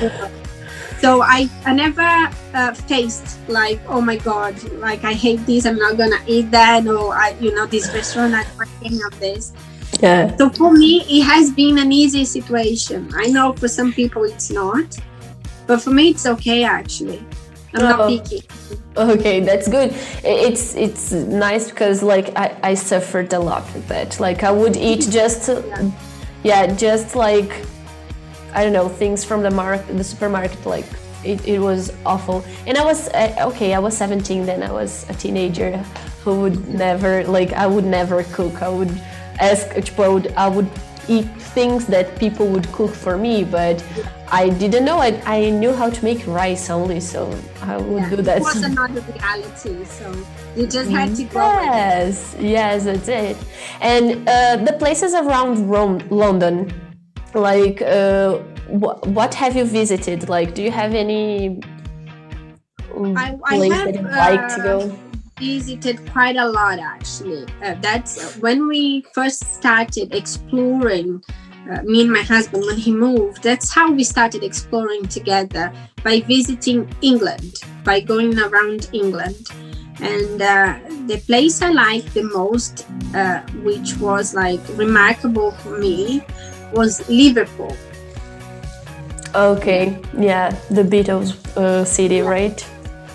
So 1.01 1.23
I, 1.23 1.49
I 1.65 1.73
never 1.73 2.31
uh, 2.53 2.75
faced 2.75 3.39
like, 3.49 3.81
oh 3.89 4.03
my 4.03 4.17
God, 4.17 4.63
like 4.75 5.03
I 5.03 5.15
hate 5.15 5.45
this, 5.47 5.65
I'm 5.65 5.79
not 5.79 5.97
gonna 5.97 6.21
eat 6.27 6.51
that, 6.51 6.87
or 6.87 7.15
I, 7.15 7.31
you 7.41 7.55
know, 7.55 7.65
this 7.65 7.91
restaurant, 7.95 8.35
I'm 8.35 8.45
afraid 8.61 9.01
of 9.11 9.19
this. 9.19 9.55
Yeah. 10.03 10.37
So 10.37 10.51
for 10.51 10.73
me, 10.73 11.01
it 11.09 11.23
has 11.23 11.51
been 11.51 11.79
an 11.79 11.91
easy 11.91 12.27
situation. 12.27 13.11
I 13.15 13.29
know 13.29 13.55
for 13.55 13.67
some 13.67 13.95
people 13.95 14.25
it's 14.25 14.51
not, 14.51 14.99
but 15.67 15.81
for 15.81 15.91
me, 15.91 16.11
it's 16.11 16.27
okay 16.27 16.65
actually. 16.65 17.25
I'm 17.75 17.83
oh. 17.83 17.89
not 17.89 18.09
picky. 18.09 18.43
Okay, 18.97 19.41
that's 19.41 19.69
good. 19.69 19.93
It's 20.25 20.75
it's 20.75 21.13
nice 21.13 21.71
because 21.71 22.03
like 22.03 22.37
I, 22.37 22.57
I 22.63 22.75
suffered 22.75 23.33
a 23.33 23.39
lot 23.39 23.63
with 23.75 23.87
that. 23.89 24.19
Like 24.19 24.43
I 24.43 24.51
would 24.51 24.77
eat 24.77 25.09
just 25.11 25.49
yeah, 25.49 25.91
yeah 26.43 26.67
just 26.75 27.15
like 27.15 27.65
I 28.53 28.65
don't 28.65 28.73
know 28.73 28.89
things 28.89 29.25
from 29.25 29.43
the 29.43 29.51
market, 29.51 29.97
the 29.97 30.05
supermarket. 30.05 30.67
Like 30.67 30.87
it, 31.25 31.47
it 31.47 31.59
was 31.61 31.93
awful. 32.05 32.45
And 32.67 32.77
I 32.77 32.85
was 32.85 33.09
uh, 33.09 33.51
okay. 33.53 33.75
I 33.75 33.79
was 33.79 33.97
17 33.97 34.47
then. 34.47 34.63
I 34.63 34.73
was 34.73 35.09
a 35.09 35.15
teenager 35.15 35.77
who 36.25 36.41
would 36.41 36.69
never 36.69 37.25
like. 37.25 37.53
I 37.53 37.67
would 37.67 37.85
never 37.85 38.25
cook. 38.25 38.63
I 38.63 38.69
would 38.69 38.91
ask. 39.39 39.69
I 39.99 40.09
would, 40.09 40.33
I 40.33 40.49
would 40.49 40.69
eat 41.09 41.29
things 41.55 41.87
that 41.87 42.19
people 42.19 42.49
would 42.49 42.71
cook 42.73 42.95
for 42.95 43.17
me, 43.17 43.45
but 43.45 43.85
I 44.33 44.49
didn't 44.49 44.85
know. 44.85 44.99
I, 44.99 45.21
I 45.27 45.51
knew 45.51 45.73
how 45.73 45.91
to 45.91 46.05
make 46.05 46.27
rice 46.27 46.71
only, 46.71 47.01
so 47.01 47.37
I 47.63 47.77
would 47.77 48.03
yeah, 48.03 48.11
do 48.11 48.17
that. 48.23 48.39
It 48.39 48.43
was 48.43 48.63
another 48.63 49.01
reality, 49.01 49.85
so 49.85 50.27
you 50.57 50.67
just 50.67 50.91
had 50.91 51.15
to 51.17 51.25
go. 51.25 51.41
Yes, 51.41 52.37
yes, 52.39 52.85
that's 52.85 53.09
it. 53.09 53.37
And 53.81 54.29
uh, 54.29 54.57
the 54.57 54.75
places 54.79 55.15
around 55.15 55.69
Rome, 55.69 55.99
London 56.11 56.73
like 57.35 57.81
uh, 57.83 58.39
wh- 58.69 59.01
what 59.09 59.35
have 59.35 59.57
you 59.57 59.65
visited 59.65 60.29
like 60.29 60.55
do 60.55 60.63
you 60.63 60.71
have 60.71 60.95
any 60.95 61.61
I, 63.17 63.39
I 63.45 63.57
place 63.57 63.73
have, 63.73 63.87
that 63.87 63.95
you 63.95 64.03
like 64.03 64.41
uh, 64.41 64.57
to 64.57 64.63
go 64.63 64.99
visited 65.39 66.11
quite 66.11 66.37
a 66.37 66.49
lot 66.49 66.79
actually 66.79 67.47
uh, 67.63 67.75
that's 67.81 68.37
when 68.37 68.67
we 68.67 69.03
first 69.15 69.55
started 69.55 70.15
exploring 70.15 71.23
uh, 71.71 71.83
me 71.83 72.03
and 72.03 72.13
my 72.13 72.23
husband 72.23 72.65
when 72.67 72.77
he 72.77 72.93
moved 72.93 73.43
that's 73.43 73.73
how 73.73 73.91
we 73.91 74.05
started 74.05 74.43
exploring 74.43 75.07
together 75.07 75.73
by 76.05 76.21
visiting 76.21 76.89
england 77.03 77.61
by 77.85 78.01
going 78.01 78.39
around 78.39 78.89
england 78.93 79.51
And 80.01 80.41
uh, 80.41 80.79
the 81.07 81.21
place 81.27 81.61
I 81.61 81.71
liked 81.71 82.15
the 82.15 82.23
most, 82.23 82.87
uh, 83.15 83.41
which 83.61 83.99
was 83.99 84.35
like 84.35 84.61
remarkable 84.77 85.53
for 85.61 85.79
me, 85.79 86.25
was 86.73 87.07
Liverpool. 87.09 87.77
Okay, 89.35 89.99
yeah, 90.19 90.57
the 90.71 90.83
Beatles 90.83 91.37
uh, 91.57 91.85
city, 91.85 92.21
right? 92.21 92.57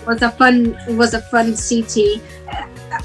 was 0.06 0.22
a 0.22 0.30
fun 0.30 0.78
was 0.96 1.14
a 1.14 1.20
fun 1.20 1.56
city. 1.56 2.22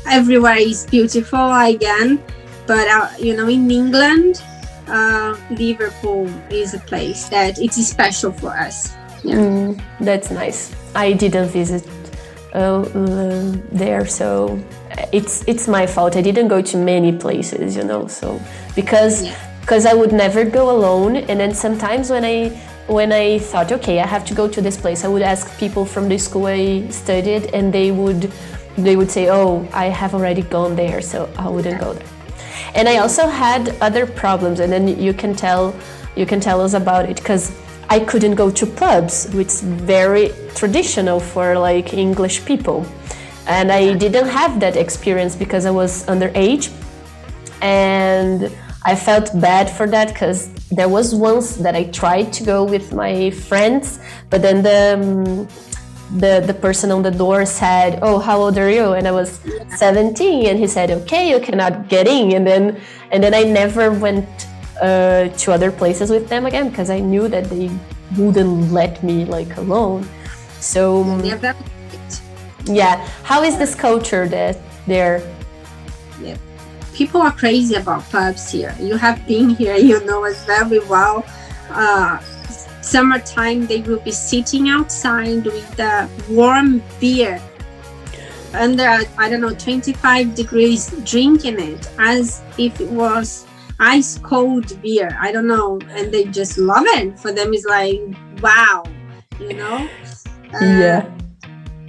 Everywhere 0.05 0.57
is 0.57 0.85
beautiful 0.85 1.51
again, 1.51 2.21
but 2.67 2.87
uh, 2.87 3.09
you 3.17 3.35
know 3.35 3.49
in 3.49 3.69
England, 3.71 4.43
uh, 4.91 5.37
Liverpool 5.49 6.27
is 6.49 6.73
a 6.73 6.79
place 6.79 7.29
that 7.29 7.59
it's 7.59 7.77
special 7.87 8.31
for 8.31 8.49
us. 8.49 8.93
Yeah. 9.23 9.35
Mm, 9.35 9.81
that's 9.99 10.29
nice. 10.31 10.75
I 10.95 11.13
didn't 11.13 11.49
visit 11.49 11.87
uh, 12.53 12.81
uh, 12.81 13.55
there, 13.71 14.05
so 14.05 14.59
it's 15.11 15.43
it's 15.47 15.67
my 15.67 15.87
fault. 15.87 16.15
I 16.15 16.21
didn't 16.21 16.49
go 16.49 16.61
to 16.61 16.77
many 16.77 17.11
places, 17.11 17.75
you 17.75 17.83
know. 17.83 18.07
So 18.07 18.41
because 18.75 19.29
because 19.61 19.85
yeah. 19.85 19.91
I 19.91 19.93
would 19.93 20.11
never 20.11 20.43
go 20.43 20.69
alone, 20.75 21.15
and 21.15 21.39
then 21.39 21.53
sometimes 21.53 22.09
when 22.09 22.25
I 22.25 22.49
when 22.87 23.13
I 23.13 23.39
thought, 23.39 23.71
okay, 23.71 23.99
I 23.99 24.07
have 24.07 24.25
to 24.25 24.33
go 24.33 24.47
to 24.49 24.61
this 24.61 24.75
place, 24.75 25.05
I 25.05 25.07
would 25.07 25.21
ask 25.21 25.57
people 25.57 25.85
from 25.85 26.09
the 26.09 26.17
school 26.17 26.47
I 26.47 26.87
studied, 26.89 27.53
and 27.53 27.71
they 27.71 27.91
would 27.91 28.31
they 28.77 28.95
would 28.95 29.11
say, 29.11 29.29
oh, 29.29 29.67
I 29.71 29.85
have 29.85 30.13
already 30.13 30.41
gone 30.41 30.75
there, 30.75 31.01
so 31.01 31.29
I 31.37 31.47
wouldn't 31.47 31.79
go 31.79 31.93
there. 31.93 32.10
And 32.75 32.87
I 32.87 32.97
also 32.97 33.27
had 33.27 33.75
other 33.81 34.05
problems, 34.05 34.59
and 34.59 34.71
then 34.71 34.87
you 34.99 35.13
can 35.13 35.35
tell 35.35 35.75
you 36.15 36.25
can 36.25 36.39
tell 36.39 36.61
us 36.61 36.73
about 36.73 37.09
it 37.09 37.17
because 37.17 37.51
I 37.89 37.99
couldn't 37.99 38.35
go 38.35 38.49
to 38.51 38.65
pubs, 38.65 39.29
which 39.33 39.47
is 39.47 39.61
very 39.61 40.31
traditional 40.55 41.19
for 41.19 41.57
like 41.57 41.93
English 41.93 42.45
people, 42.45 42.85
and 43.47 43.71
I 43.71 43.93
didn't 43.93 44.27
have 44.27 44.59
that 44.59 44.75
experience 44.77 45.35
because 45.35 45.65
I 45.65 45.71
was 45.71 46.05
underage, 46.05 46.71
and 47.61 48.51
I 48.83 48.95
felt 48.95 49.29
bad 49.39 49.69
for 49.69 49.87
that 49.87 50.07
because 50.07 50.49
there 50.71 50.89
was 50.89 51.13
once 51.13 51.57
that 51.57 51.75
I 51.75 51.83
tried 51.85 52.33
to 52.33 52.43
go 52.43 52.63
with 52.63 52.93
my 52.93 53.29
friends, 53.31 53.99
but 54.29 54.41
then 54.41 54.63
the 54.63 54.99
um, 54.99 55.47
the 56.17 56.43
the 56.45 56.53
person 56.53 56.91
on 56.91 57.01
the 57.01 57.11
door 57.11 57.45
said, 57.45 57.99
"Oh, 58.01 58.19
how 58.19 58.39
old 58.39 58.57
are 58.57 58.69
you?" 58.69 58.93
And 58.93 59.07
I 59.07 59.11
was 59.11 59.39
17, 59.75 60.47
and 60.47 60.59
he 60.59 60.67
said, 60.67 60.91
"Okay, 60.91 61.29
you 61.29 61.39
cannot 61.39 61.87
get 61.87 62.07
in." 62.07 62.33
And 62.33 62.45
then 62.45 62.79
and 63.11 63.23
then 63.23 63.33
I 63.33 63.43
never 63.43 63.91
went 63.91 64.27
uh, 64.81 65.29
to 65.29 65.51
other 65.51 65.71
places 65.71 66.09
with 66.09 66.27
them 66.29 66.45
again 66.45 66.69
because 66.69 66.89
I 66.89 66.99
knew 66.99 67.27
that 67.27 67.49
they 67.49 67.69
wouldn't 68.17 68.71
let 68.71 69.03
me 69.03 69.25
like 69.25 69.55
alone. 69.57 70.07
So 70.59 71.03
yeah, 72.65 73.07
how 73.23 73.43
is 73.43 73.57
this 73.57 73.75
culture 73.75 74.27
that 74.27 74.57
there? 74.87 75.21
Yeah 76.21 76.37
people 76.93 77.21
are 77.21 77.31
crazy 77.31 77.75
about 77.75 78.07
pubs 78.11 78.51
here. 78.51 78.75
You 78.79 78.95
have 78.95 79.25
been 79.25 79.49
here, 79.49 79.75
you 79.75 80.03
know 80.05 80.23
it 80.25 80.37
very 80.45 80.79
well. 80.85 81.25
Uh, 81.69 82.19
summertime, 82.81 83.67
they 83.67 83.81
will 83.81 83.99
be 83.99 84.11
sitting 84.11 84.69
outside 84.69 85.45
with 85.45 85.75
the 85.75 86.09
warm 86.29 86.83
beer 86.99 87.41
under, 88.53 88.99
I 89.17 89.29
don't 89.29 89.41
know, 89.41 89.53
25 89.53 90.35
degrees, 90.35 90.89
drinking 91.03 91.59
it 91.59 91.89
as 91.99 92.41
if 92.57 92.79
it 92.81 92.89
was 92.89 93.45
ice 93.79 94.17
cold 94.17 94.81
beer. 94.81 95.17
I 95.19 95.31
don't 95.31 95.47
know. 95.47 95.79
And 95.89 96.11
they 96.11 96.25
just 96.25 96.57
love 96.57 96.83
it. 96.87 97.17
For 97.19 97.31
them, 97.31 97.53
it's 97.53 97.65
like, 97.65 98.01
wow, 98.41 98.83
you 99.39 99.53
know? 99.53 99.89
Uh, 100.53 100.65
yeah. 100.65 101.17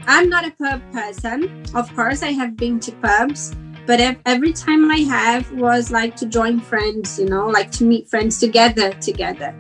I'm 0.07 0.28
not 0.28 0.47
a 0.47 0.51
pub 0.53 0.80
person. 0.93 1.64
Of 1.74 1.95
course, 1.95 2.22
I 2.22 2.32
have 2.32 2.57
been 2.57 2.80
to 2.80 2.93
pubs 2.93 3.55
but 3.86 4.01
every 4.26 4.53
time 4.53 4.90
i 4.90 4.99
have 4.99 5.51
was 5.53 5.90
like 5.90 6.14
to 6.14 6.26
join 6.26 6.61
friends 6.61 7.18
you 7.18 7.28
know 7.28 7.49
like 7.49 7.70
to 7.70 7.84
meet 7.84 8.09
friends 8.09 8.38
together 8.38 8.93
together 8.95 9.53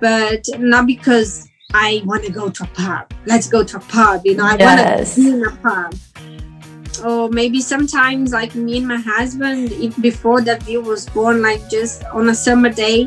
but 0.00 0.44
not 0.58 0.86
because 0.86 1.48
i 1.74 2.02
want 2.04 2.24
to 2.24 2.32
go 2.32 2.48
to 2.48 2.64
a 2.64 2.66
pub 2.68 3.12
let's 3.26 3.48
go 3.48 3.64
to 3.64 3.76
a 3.76 3.80
pub 3.80 4.22
you 4.24 4.36
know 4.36 4.44
i 4.44 4.56
yes. 4.56 5.16
want 5.16 5.26
to 5.26 5.32
be 5.32 5.36
in 5.36 5.44
a 5.44 5.56
pub 5.56 5.94
or 7.04 7.28
maybe 7.28 7.60
sometimes 7.60 8.32
like 8.32 8.54
me 8.54 8.78
and 8.78 8.88
my 8.88 8.96
husband 8.96 9.68
before 10.00 10.40
Davi 10.40 10.82
was 10.82 11.04
born 11.10 11.42
like 11.42 11.68
just 11.68 12.02
on 12.04 12.30
a 12.30 12.34
summer 12.34 12.70
day 12.70 13.06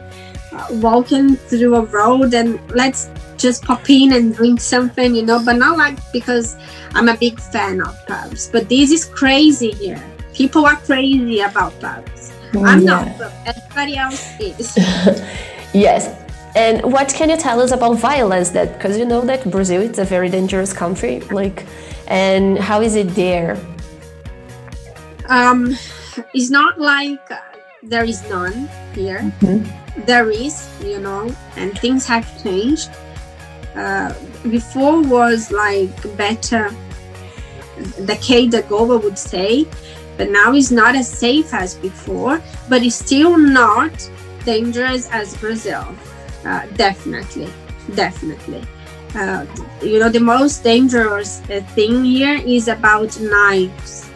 uh, 0.52 0.68
walking 0.74 1.36
through 1.36 1.76
a 1.76 1.82
road 1.86 2.36
and 2.36 2.60
let's 2.72 3.10
just 3.36 3.64
pop 3.64 3.90
in 3.90 4.14
and 4.14 4.36
drink 4.36 4.62
something 4.62 5.16
you 5.16 5.24
know 5.24 5.44
but 5.44 5.54
not 5.54 5.76
like 5.76 5.98
because 6.14 6.56
i'm 6.94 7.10
a 7.10 7.18
big 7.18 7.40
fan 7.40 7.82
of 7.82 7.96
pubs 8.06 8.48
but 8.50 8.70
this 8.70 8.92
is 8.92 9.06
crazy 9.06 9.72
here 9.72 10.04
people 10.40 10.66
are 10.66 10.78
crazy 10.78 11.42
about 11.42 11.78
pubs. 11.82 12.32
Mm, 12.52 12.66
I'm 12.66 12.82
yeah. 12.82 12.88
not, 12.88 13.18
but 13.18 13.34
everybody 13.46 13.98
else 13.98 14.24
is. 14.40 14.78
yes. 15.74 16.08
And 16.56 16.92
what 16.92 17.10
can 17.10 17.30
you 17.30 17.38
tell 17.38 17.62
us 17.62 17.72
about 17.72 17.98
violence? 17.98 18.50
That 18.50 18.74
because 18.74 18.98
you 18.98 19.06
know 19.06 19.22
that 19.22 19.50
Brazil 19.50 19.82
it's 19.82 20.00
a 20.00 20.06
very 20.06 20.30
dangerous 20.30 20.74
country. 20.74 21.20
Like, 21.32 21.66
and 22.08 22.58
how 22.58 22.82
is 22.82 22.96
it 22.96 23.10
there? 23.10 23.58
Um, 25.28 25.78
it's 26.34 26.50
not 26.50 26.80
like 26.80 27.20
there 27.84 28.04
is 28.04 28.28
none 28.30 28.68
here. 28.94 29.20
Mm-hmm. 29.42 30.06
There 30.06 30.32
is, 30.32 30.68
you 30.84 31.00
know, 31.00 31.34
and 31.56 31.78
things 31.78 32.06
have 32.08 32.26
changed. 32.44 32.90
Uh, 33.76 34.14
before 34.50 35.02
was 35.04 35.52
like 35.52 36.18
better 36.18 36.74
the 37.78 38.06
decade 38.06 38.54
ago, 38.54 38.92
I 38.94 38.98
would 38.98 39.18
say, 39.18 39.68
but 40.18 40.30
now 40.30 40.54
it's 40.54 40.72
not 40.72 40.96
as 40.96 41.08
safe 41.10 41.54
as 41.54 41.76
before, 41.76 42.42
but 42.68 42.84
it's 42.84 42.96
still 42.96 43.38
not 43.38 43.92
dangerous 44.46 45.10
as 45.12 45.38
Brazil. 45.38 45.86
Uh, 46.46 46.66
definitely, 46.76 47.48
definitely. 47.96 48.64
Uh, 49.16 49.46
you 49.82 50.00
know, 50.00 50.10
the 50.10 50.20
most 50.20 50.64
dangerous 50.64 51.42
uh, 51.50 51.62
thing 51.74 52.06
here 52.06 52.36
is 52.46 52.68
about 52.68 53.20
knives. 53.20 54.08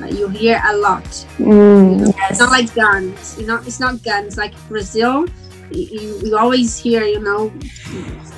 Uh, 0.00 0.06
you 0.06 0.28
hear 0.28 0.60
a 0.66 0.76
lot. 0.76 1.04
Mm, 1.38 2.00
yes. 2.06 2.30
It's 2.30 2.40
not 2.40 2.50
like 2.50 2.74
guns. 2.74 3.36
You 3.38 3.46
know, 3.46 3.56
it's 3.66 3.80
not 3.80 4.02
guns 4.02 4.38
like 4.38 4.54
Brazil. 4.68 5.26
You, 5.70 6.18
you 6.24 6.36
always 6.36 6.78
hear, 6.78 7.04
you 7.04 7.20
know, 7.20 7.48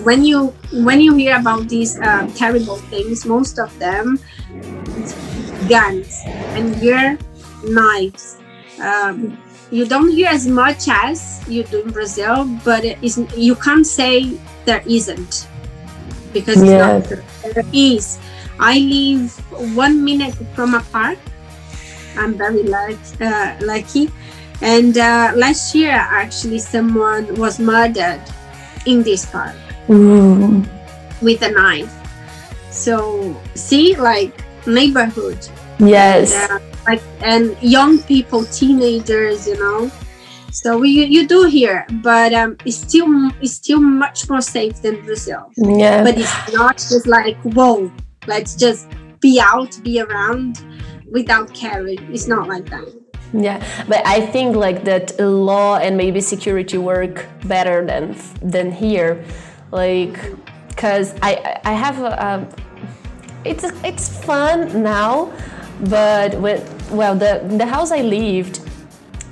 when 0.03 0.25
you 0.25 0.49
when 0.73 1.01
you 1.01 1.15
hear 1.15 1.37
about 1.37 1.69
these 1.69 1.99
uh, 2.01 2.29
terrible 2.35 2.77
things, 2.91 3.25
most 3.25 3.59
of 3.59 3.71
them 3.79 4.19
guns 5.69 6.23
and 6.57 6.75
hear 6.77 7.19
knives. 7.65 8.39
Um, 8.81 9.39
you 9.71 9.87
don't 9.87 10.11
hear 10.11 10.29
as 10.29 10.47
much 10.47 10.89
as 10.89 11.43
you 11.49 11.63
do 11.65 11.83
in 11.83 11.91
Brazil, 11.91 12.45
but 12.65 12.85
it 12.85 12.99
is, 13.03 13.19
you 13.37 13.55
can't 13.55 13.87
say 13.87 14.39
there 14.65 14.83
isn't 14.87 15.49
because 16.33 16.63
not, 16.63 17.05
there 17.05 17.65
is. 17.73 18.19
I 18.59 18.79
live 18.79 19.33
one 19.77 20.05
minute 20.05 20.35
from 20.55 20.75
a 20.75 20.81
park. 20.93 21.19
I'm 22.17 22.35
very 22.35 22.63
lucky, 22.65 23.25
uh, 23.25 23.57
lucky. 23.63 24.11
And 24.61 24.99
uh, 24.99 25.33
last 25.35 25.75
year, 25.75 25.93
actually, 25.93 26.59
someone 26.59 27.35
was 27.37 27.59
murdered 27.59 28.21
in 28.85 29.03
this 29.03 29.25
park 29.25 29.57
mm. 29.89 30.69
with 31.23 31.43
a 31.43 31.51
knife. 31.51 31.95
So, 32.71 33.37
see, 33.55 33.97
like 33.97 34.45
neighborhood 34.67 35.39
yes 35.79 36.33
and, 36.35 36.53
uh, 36.53 36.70
like 36.87 37.03
and 37.23 37.57
young 37.63 37.99
people 38.03 38.45
teenagers 38.47 39.47
you 39.47 39.59
know? 39.59 39.91
So 40.53 40.79
we 40.79 40.89
you 40.89 41.27
do 41.27 41.45
here 41.45 41.87
but 42.03 42.33
um 42.33 42.57
it's 42.65 42.77
still 42.77 43.31
it's 43.41 43.55
still 43.55 43.81
much 43.81 44.29
more 44.29 44.41
safe 44.41 44.83
than 44.83 45.01
brazil. 45.05 45.51
Yeah. 45.57 46.03
But 46.03 46.19
it's 46.19 46.53
not 46.53 46.77
just 46.77 47.07
like 47.07 47.37
whoa 47.43 47.91
let's 48.27 48.55
just 48.55 48.89
be 49.21 49.41
out 49.41 49.79
be 49.83 50.01
around 50.01 50.65
without 51.11 51.53
caring. 51.55 52.01
It's 52.13 52.27
not 52.27 52.49
like 52.49 52.69
that. 52.71 52.89
Yeah 53.33 53.59
but 53.89 54.05
i 54.07 54.21
think 54.27 54.57
like 54.57 54.83
that 54.85 55.19
law 55.21 55.77
and 55.77 55.97
maybe 55.97 56.21
security 56.21 56.79
work 56.79 57.27
better 57.45 57.87
than 57.87 58.17
than 58.43 58.73
here. 58.73 59.25
Like 59.71 60.19
because 60.69 61.15
i 61.23 61.61
i 61.65 61.73
have 61.73 62.01
a, 62.01 62.13
a 62.29 62.71
it's 63.45 63.65
it's 63.85 64.09
fun 64.25 64.83
now, 64.83 65.33
but 65.89 66.35
when 66.41 66.63
well 66.91 67.15
the 67.15 67.43
the 67.57 67.67
house 67.67 67.91
I 67.91 68.03
lived 68.03 68.61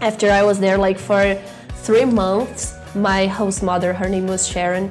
after 0.01 0.31
I 0.31 0.43
was 0.43 0.59
there 0.59 0.79
like 0.79 0.99
for 0.99 1.35
three 1.83 2.05
months, 2.05 2.75
my 2.95 3.27
host 3.27 3.63
mother, 3.63 3.93
her 3.93 4.09
name 4.09 4.27
was 4.27 4.47
Sharon. 4.47 4.91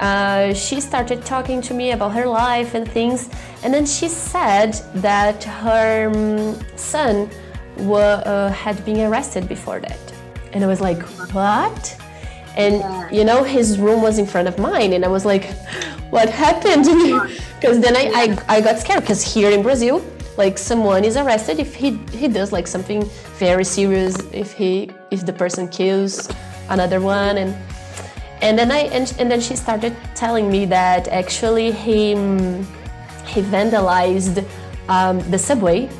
Uh, 0.00 0.52
she 0.54 0.80
started 0.80 1.24
talking 1.24 1.60
to 1.62 1.74
me 1.74 1.92
about 1.92 2.12
her 2.12 2.26
life 2.26 2.74
and 2.74 2.88
things, 2.88 3.28
and 3.62 3.72
then 3.74 3.84
she 3.86 4.08
said 4.08 4.72
that 4.94 5.42
her 5.42 6.08
um, 6.08 6.58
son 6.76 7.28
uh, 7.78 8.50
had 8.50 8.84
been 8.84 9.00
arrested 9.00 9.48
before 9.48 9.80
that, 9.80 10.00
and 10.52 10.62
I 10.62 10.66
was 10.66 10.80
like, 10.80 11.02
what? 11.32 11.96
And 12.56 12.76
yeah. 12.76 13.10
you 13.10 13.24
know, 13.24 13.42
his 13.42 13.78
room 13.78 14.02
was 14.02 14.18
in 14.18 14.26
front 14.26 14.46
of 14.46 14.58
mine, 14.58 14.92
and 14.92 15.04
I 15.04 15.08
was 15.08 15.24
like, 15.24 15.46
what 16.10 16.28
happened? 16.28 16.86
Because 17.58 17.80
then 17.80 17.96
I, 17.96 18.36
I, 18.48 18.56
I 18.58 18.60
got 18.60 18.78
scared 18.78 19.00
because 19.00 19.20
here 19.20 19.50
in 19.50 19.62
Brazil, 19.64 20.00
like 20.38 20.56
someone 20.56 21.04
is 21.04 21.16
arrested 21.16 21.58
if 21.58 21.74
he 21.74 21.98
he 22.12 22.28
does 22.28 22.52
like 22.52 22.66
something 22.66 23.04
very 23.38 23.64
serious 23.64 24.16
if 24.32 24.52
he 24.52 24.90
if 25.10 25.26
the 25.26 25.32
person 25.32 25.68
kills 25.68 26.30
another 26.70 27.00
one 27.00 27.38
and 27.38 27.54
and 28.40 28.56
then 28.56 28.70
I 28.70 28.82
and, 28.96 29.12
and 29.18 29.30
then 29.30 29.40
she 29.40 29.56
started 29.56 29.96
telling 30.14 30.48
me 30.50 30.64
that 30.66 31.08
actually 31.08 31.72
he 31.72 32.14
he 33.26 33.42
vandalized 33.42 34.46
um, 34.88 35.18
the 35.30 35.38
subway 35.38 35.90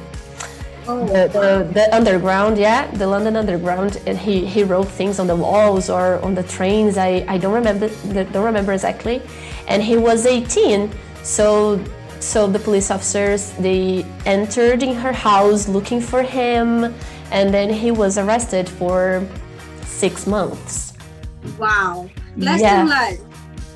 Oh, 0.91 1.05
the, 1.07 1.29
the, 1.29 1.71
the 1.75 1.95
underground, 1.95 2.57
yeah, 2.57 2.91
the 2.93 3.07
London 3.07 3.37
Underground, 3.37 4.01
and 4.07 4.17
he, 4.17 4.47
he 4.47 4.65
wrote 4.65 4.89
things 4.89 5.19
on 5.19 5.27
the 5.27 5.37
walls 5.37 5.91
or 5.91 6.19
on 6.21 6.35
the 6.35 6.43
trains. 6.45 6.97
I, 6.97 7.27
I 7.29 7.37
don't 7.37 7.53
remember 7.53 7.91
don't 8.33 8.43
remember 8.43 8.73
exactly, 8.73 9.21
and 9.67 9.83
he 9.83 9.99
was 9.99 10.25
18, 10.25 10.91
so 11.23 11.77
so 12.21 12.47
the 12.47 12.59
police 12.59 12.91
officers 12.91 13.53
they 13.59 14.05
entered 14.27 14.83
in 14.83 14.95
her 14.97 15.13
house 15.13 15.69
looking 15.69 16.01
for 16.01 16.23
him, 16.23 16.95
and 17.31 17.53
then 17.53 17.73
he 17.73 17.91
was 17.91 18.19
arrested 18.19 18.69
for 18.69 19.27
six 19.83 20.27
months. 20.27 20.93
wow. 21.59 22.09
Lesson 22.37 22.61
Yeah. 22.61 22.85
learned. 22.85 23.21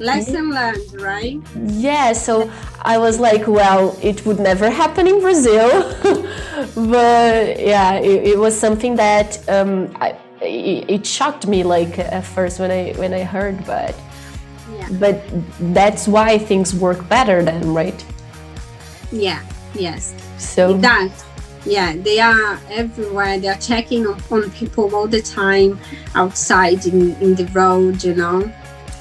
Lesson 0.00 0.50
learned, 0.50 1.00
right? 1.00 1.38
Yeah, 1.66 2.12
so 2.12 2.50
I 2.82 2.98
was 2.98 3.20
like, 3.20 3.46
well, 3.46 3.96
it 4.02 4.24
would 4.26 4.40
never 4.40 4.68
happen 4.70 5.06
in 5.06 5.20
Brazil, 5.20 5.70
but 6.74 7.60
yeah, 7.60 7.94
it, 7.94 8.26
it 8.32 8.38
was 8.38 8.58
something 8.58 8.96
that 8.96 9.38
um, 9.48 9.94
I, 10.00 10.16
it, 10.40 10.90
it 10.90 11.06
shocked 11.06 11.46
me 11.46 11.62
like 11.62 11.98
at 11.98 12.24
first 12.24 12.58
when 12.58 12.70
I 12.70 12.92
when 12.96 13.12
I 13.14 13.22
heard, 13.22 13.64
but 13.66 13.94
Yeah. 14.78 14.88
but 14.98 15.16
that's 15.74 16.08
why 16.08 16.38
things 16.38 16.74
work 16.74 17.08
better 17.08 17.42
then, 17.44 17.72
right? 17.74 18.04
Yeah. 19.12 19.40
Yes. 19.74 20.14
So 20.38 20.76
That. 20.78 21.10
Yeah, 21.64 21.94
they 21.94 22.18
are 22.18 22.58
everywhere. 22.70 23.38
They 23.38 23.46
are 23.48 23.56
checking 23.58 24.04
on, 24.06 24.50
people 24.50 24.92
all 24.96 25.06
the 25.06 25.22
time 25.22 25.78
outside 26.16 26.84
in, 26.86 27.14
in 27.22 27.36
the 27.36 27.44
road, 27.54 28.02
you 28.02 28.14
know. 28.16 28.50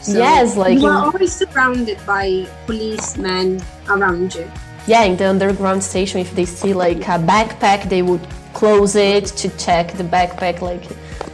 So 0.04 0.18
Yes, 0.20 0.56
like 0.58 0.78
you 0.80 0.86
are 0.86 0.98
in- 0.98 1.04
always 1.06 1.34
surrounded 1.34 1.98
by 2.06 2.48
policemen 2.68 3.64
around 3.90 4.36
you. 4.36 4.50
yeah, 4.86 5.04
in 5.04 5.18
the 5.18 5.28
underground 5.28 5.84
station, 5.84 6.20
if 6.22 6.36
they 6.36 6.46
see 6.46 6.74
like 6.74 7.00
a 7.08 7.18
backpack, 7.18 7.90
they 7.90 8.04
would 8.04 8.22
close 8.54 8.96
it 8.96 9.26
to 9.42 9.50
check 9.58 9.94
the 9.94 10.04
backpack. 10.04 10.62
Like, 10.62 10.84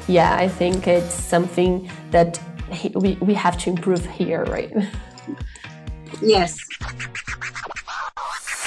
yeah, 0.07 0.33
I 0.35 0.47
think 0.47 0.87
it's 0.87 1.13
something 1.13 1.89
that 2.11 2.39
we 2.95 3.17
we 3.21 3.33
have 3.33 3.57
to 3.63 3.69
improve 3.69 4.05
here, 4.05 4.45
right? 4.45 4.71
Yes. 6.21 6.57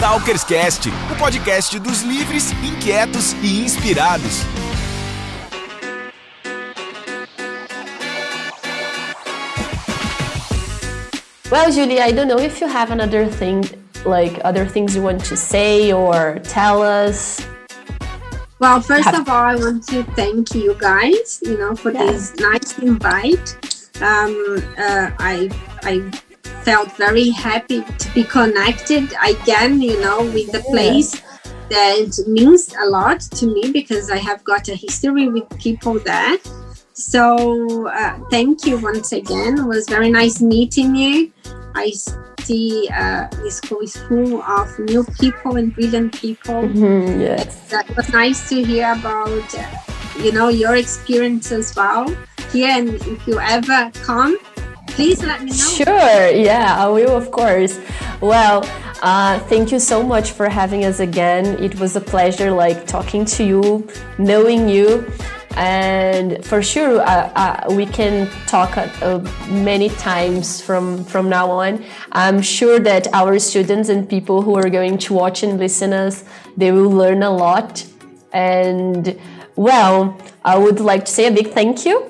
Talkerscast, 0.01 0.89
o 1.13 1.17
podcast 1.17 1.79
dos 1.79 2.01
livres, 2.01 2.53
inquietos 2.65 3.35
e 3.43 3.61
inspirados. 3.63 4.41
Well, 11.51 11.73
Julie, 11.73 11.99
I 12.01 12.13
don't 12.13 12.29
know 12.29 12.39
if 12.39 12.61
you 12.61 12.69
have 12.69 12.93
another 12.93 13.27
thing, 13.27 13.65
like 14.07 14.41
other 14.45 14.65
things 14.65 14.95
you 14.95 15.03
want 15.03 15.25
to 15.25 15.37
say 15.37 15.93
or 15.93 16.39
tell 16.45 16.81
us. 16.81 17.45
Well, 18.61 18.81
first 18.81 19.05
Have- 19.07 19.21
of 19.23 19.29
all, 19.29 19.43
I 19.45 19.57
want 19.57 19.85
to 19.89 20.05
thank 20.15 20.55
you 20.55 20.77
guys, 20.79 21.41
you 21.43 21.59
know, 21.59 21.75
for 21.75 21.91
Yeah. 21.91 22.05
this 22.07 22.35
nice 22.39 22.79
invite. 22.79 23.57
Um, 24.01 24.63
uh, 24.79 25.11
I 25.19 25.51
I 25.83 26.03
felt 26.65 26.93
very 26.97 27.31
happy 27.31 27.83
to 27.83 28.15
be 28.15 28.25
connected 28.25 29.13
again, 29.27 29.81
you 29.81 30.01
know, 30.01 30.23
with 30.23 30.51
the 30.53 30.61
place 30.71 31.21
that 31.71 32.25
means 32.27 32.75
a 32.83 32.87
lot 32.87 33.21
to 33.21 33.47
me 33.47 33.71
because 33.71 34.11
I 34.11 34.17
have 34.19 34.43
got 34.45 34.69
a 34.69 34.75
history 34.75 35.29
with 35.29 35.49
people 35.59 35.99
there. 36.01 36.37
So 36.93 37.89
uh, 37.89 38.19
thank 38.31 38.67
you 38.67 38.79
once 38.79 39.13
again. 39.13 39.59
It 39.59 39.65
was 39.67 39.89
very 39.89 40.11
nice 40.11 40.41
meeting 40.41 40.95
you. 40.97 41.33
I 41.75 41.93
see 42.43 42.89
uh, 42.93 43.29
this 43.43 43.57
school 43.59 43.81
is 43.81 43.97
full 43.97 44.43
of 44.43 44.79
new 44.81 45.05
people 45.21 45.57
and 45.57 45.73
brilliant 45.75 46.13
people 46.21 46.63
Mhm, 46.63 47.21
yes. 47.29 47.69
that 47.71 47.89
was 47.97 48.09
nice 48.13 48.49
to 48.49 48.65
hear 48.65 48.93
about 48.93 49.55
uh, 49.55 49.67
you 50.19 50.33
know 50.33 50.49
your 50.49 50.75
experience 50.77 51.53
as 51.53 51.75
well 51.77 52.09
here 52.51 52.69
and 52.71 52.89
if 52.95 53.27
you 53.27 53.39
ever 53.39 53.91
come 54.03 54.37
please 54.91 55.23
let 55.23 55.43
me 55.43 55.51
know 55.51 55.57
Sure, 55.57 56.31
yeah, 56.31 56.77
I 56.79 56.89
will, 56.89 57.17
of 57.17 57.31
course. 57.31 57.79
Well, 58.21 58.65
uh, 59.03 59.39
thank 59.49 59.73
you 59.73 59.79
so 59.79 60.03
much 60.03 60.33
for 60.33 60.49
having 60.49 60.85
us 60.85 61.01
again. 61.01 61.63
It 61.63 61.79
was 61.81 61.97
a 61.97 62.01
pleasure, 62.01 62.51
like 62.51 62.87
talking 62.87 63.25
to 63.37 63.45
you, 63.45 63.89
knowing 64.19 64.69
you, 64.69 65.11
and 65.57 66.45
for 66.45 66.63
sure, 66.63 67.01
uh, 67.01 67.33
uh, 67.35 67.75
we 67.75 67.85
can 67.87 68.29
talk 68.47 68.77
uh, 68.77 69.19
many 69.49 69.89
times 69.89 70.61
from 70.61 71.05
from 71.05 71.29
now 71.29 71.51
on. 71.51 71.85
I'm 72.13 72.41
sure 72.41 72.79
that 72.79 73.09
our 73.13 73.39
students 73.39 73.89
and 73.89 74.09
people 74.09 74.43
who 74.43 74.55
are 74.55 74.71
going 74.71 74.99
to 74.99 75.15
watch 75.15 75.43
and 75.43 75.59
listen 75.59 75.93
us, 75.93 76.25
they 76.57 76.71
will 76.71 76.91
learn 76.91 77.23
a 77.23 77.31
lot. 77.31 77.85
And 78.33 79.19
well, 79.57 80.17
I 80.45 80.57
would 80.57 80.79
like 80.79 81.05
to 81.07 81.13
say 81.13 81.27
a 81.27 81.33
big 81.33 81.53
thank 81.53 81.85
you. 81.85 82.07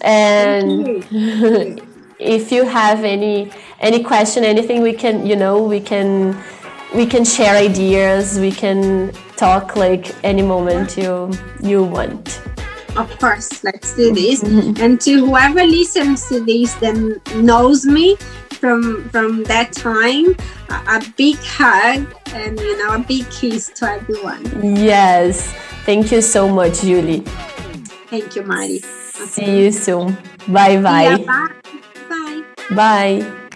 And 0.00 1.04
if 2.18 2.50
you 2.50 2.64
have 2.64 3.04
any 3.04 3.50
any 3.80 4.02
question 4.02 4.44
anything 4.44 4.82
we 4.82 4.92
can 4.92 5.24
you 5.24 5.36
know 5.36 5.62
we 5.62 5.80
can 5.80 6.36
we 6.94 7.06
can 7.06 7.24
share 7.24 7.56
ideas. 7.56 8.38
We 8.38 8.52
can 8.52 9.12
talk 9.36 9.76
like 9.76 10.14
any 10.24 10.42
moment 10.42 10.96
you 10.96 11.30
you 11.60 11.84
want. 11.84 12.40
Of 12.96 13.16
course 13.18 13.62
let's 13.62 13.94
do 13.94 14.12
this. 14.14 14.42
Mm-hmm. 14.42 14.82
And 14.82 15.00
to 15.02 15.26
whoever 15.26 15.64
listens 15.64 16.26
to 16.28 16.40
this 16.44 16.74
then 16.74 17.20
knows 17.36 17.84
me 17.84 18.16
from 18.50 19.08
from 19.10 19.44
that 19.44 19.72
time 19.72 20.34
a, 20.68 20.98
a 20.98 21.14
big 21.16 21.36
hug 21.38 22.12
and 22.32 22.58
you 22.58 22.76
know 22.78 22.94
a 22.94 22.98
big 22.98 23.28
kiss 23.30 23.68
to 23.76 23.90
everyone. 23.90 24.42
Yes. 24.76 25.52
Thank 25.84 26.12
you 26.12 26.20
so 26.20 26.48
much 26.48 26.80
julie. 26.80 27.22
Thank 28.10 28.36
you 28.36 28.42
marty 28.42 28.80
see 29.28 29.64
you 29.64 29.72
soon. 29.72 30.16
Bye 30.48 30.80
bye 30.80 31.02
Yeah, 31.02 31.16
bye 31.18 31.82
bye 32.08 32.44
bye 32.70 33.48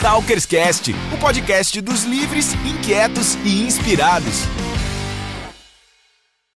Talkerscast, 0.00 0.92
o 1.14 1.18
podcast 1.18 1.80
dos 1.80 2.02
livres, 2.02 2.54
inquietos 2.66 3.36
e 3.44 3.62
inspirados. 3.62 4.42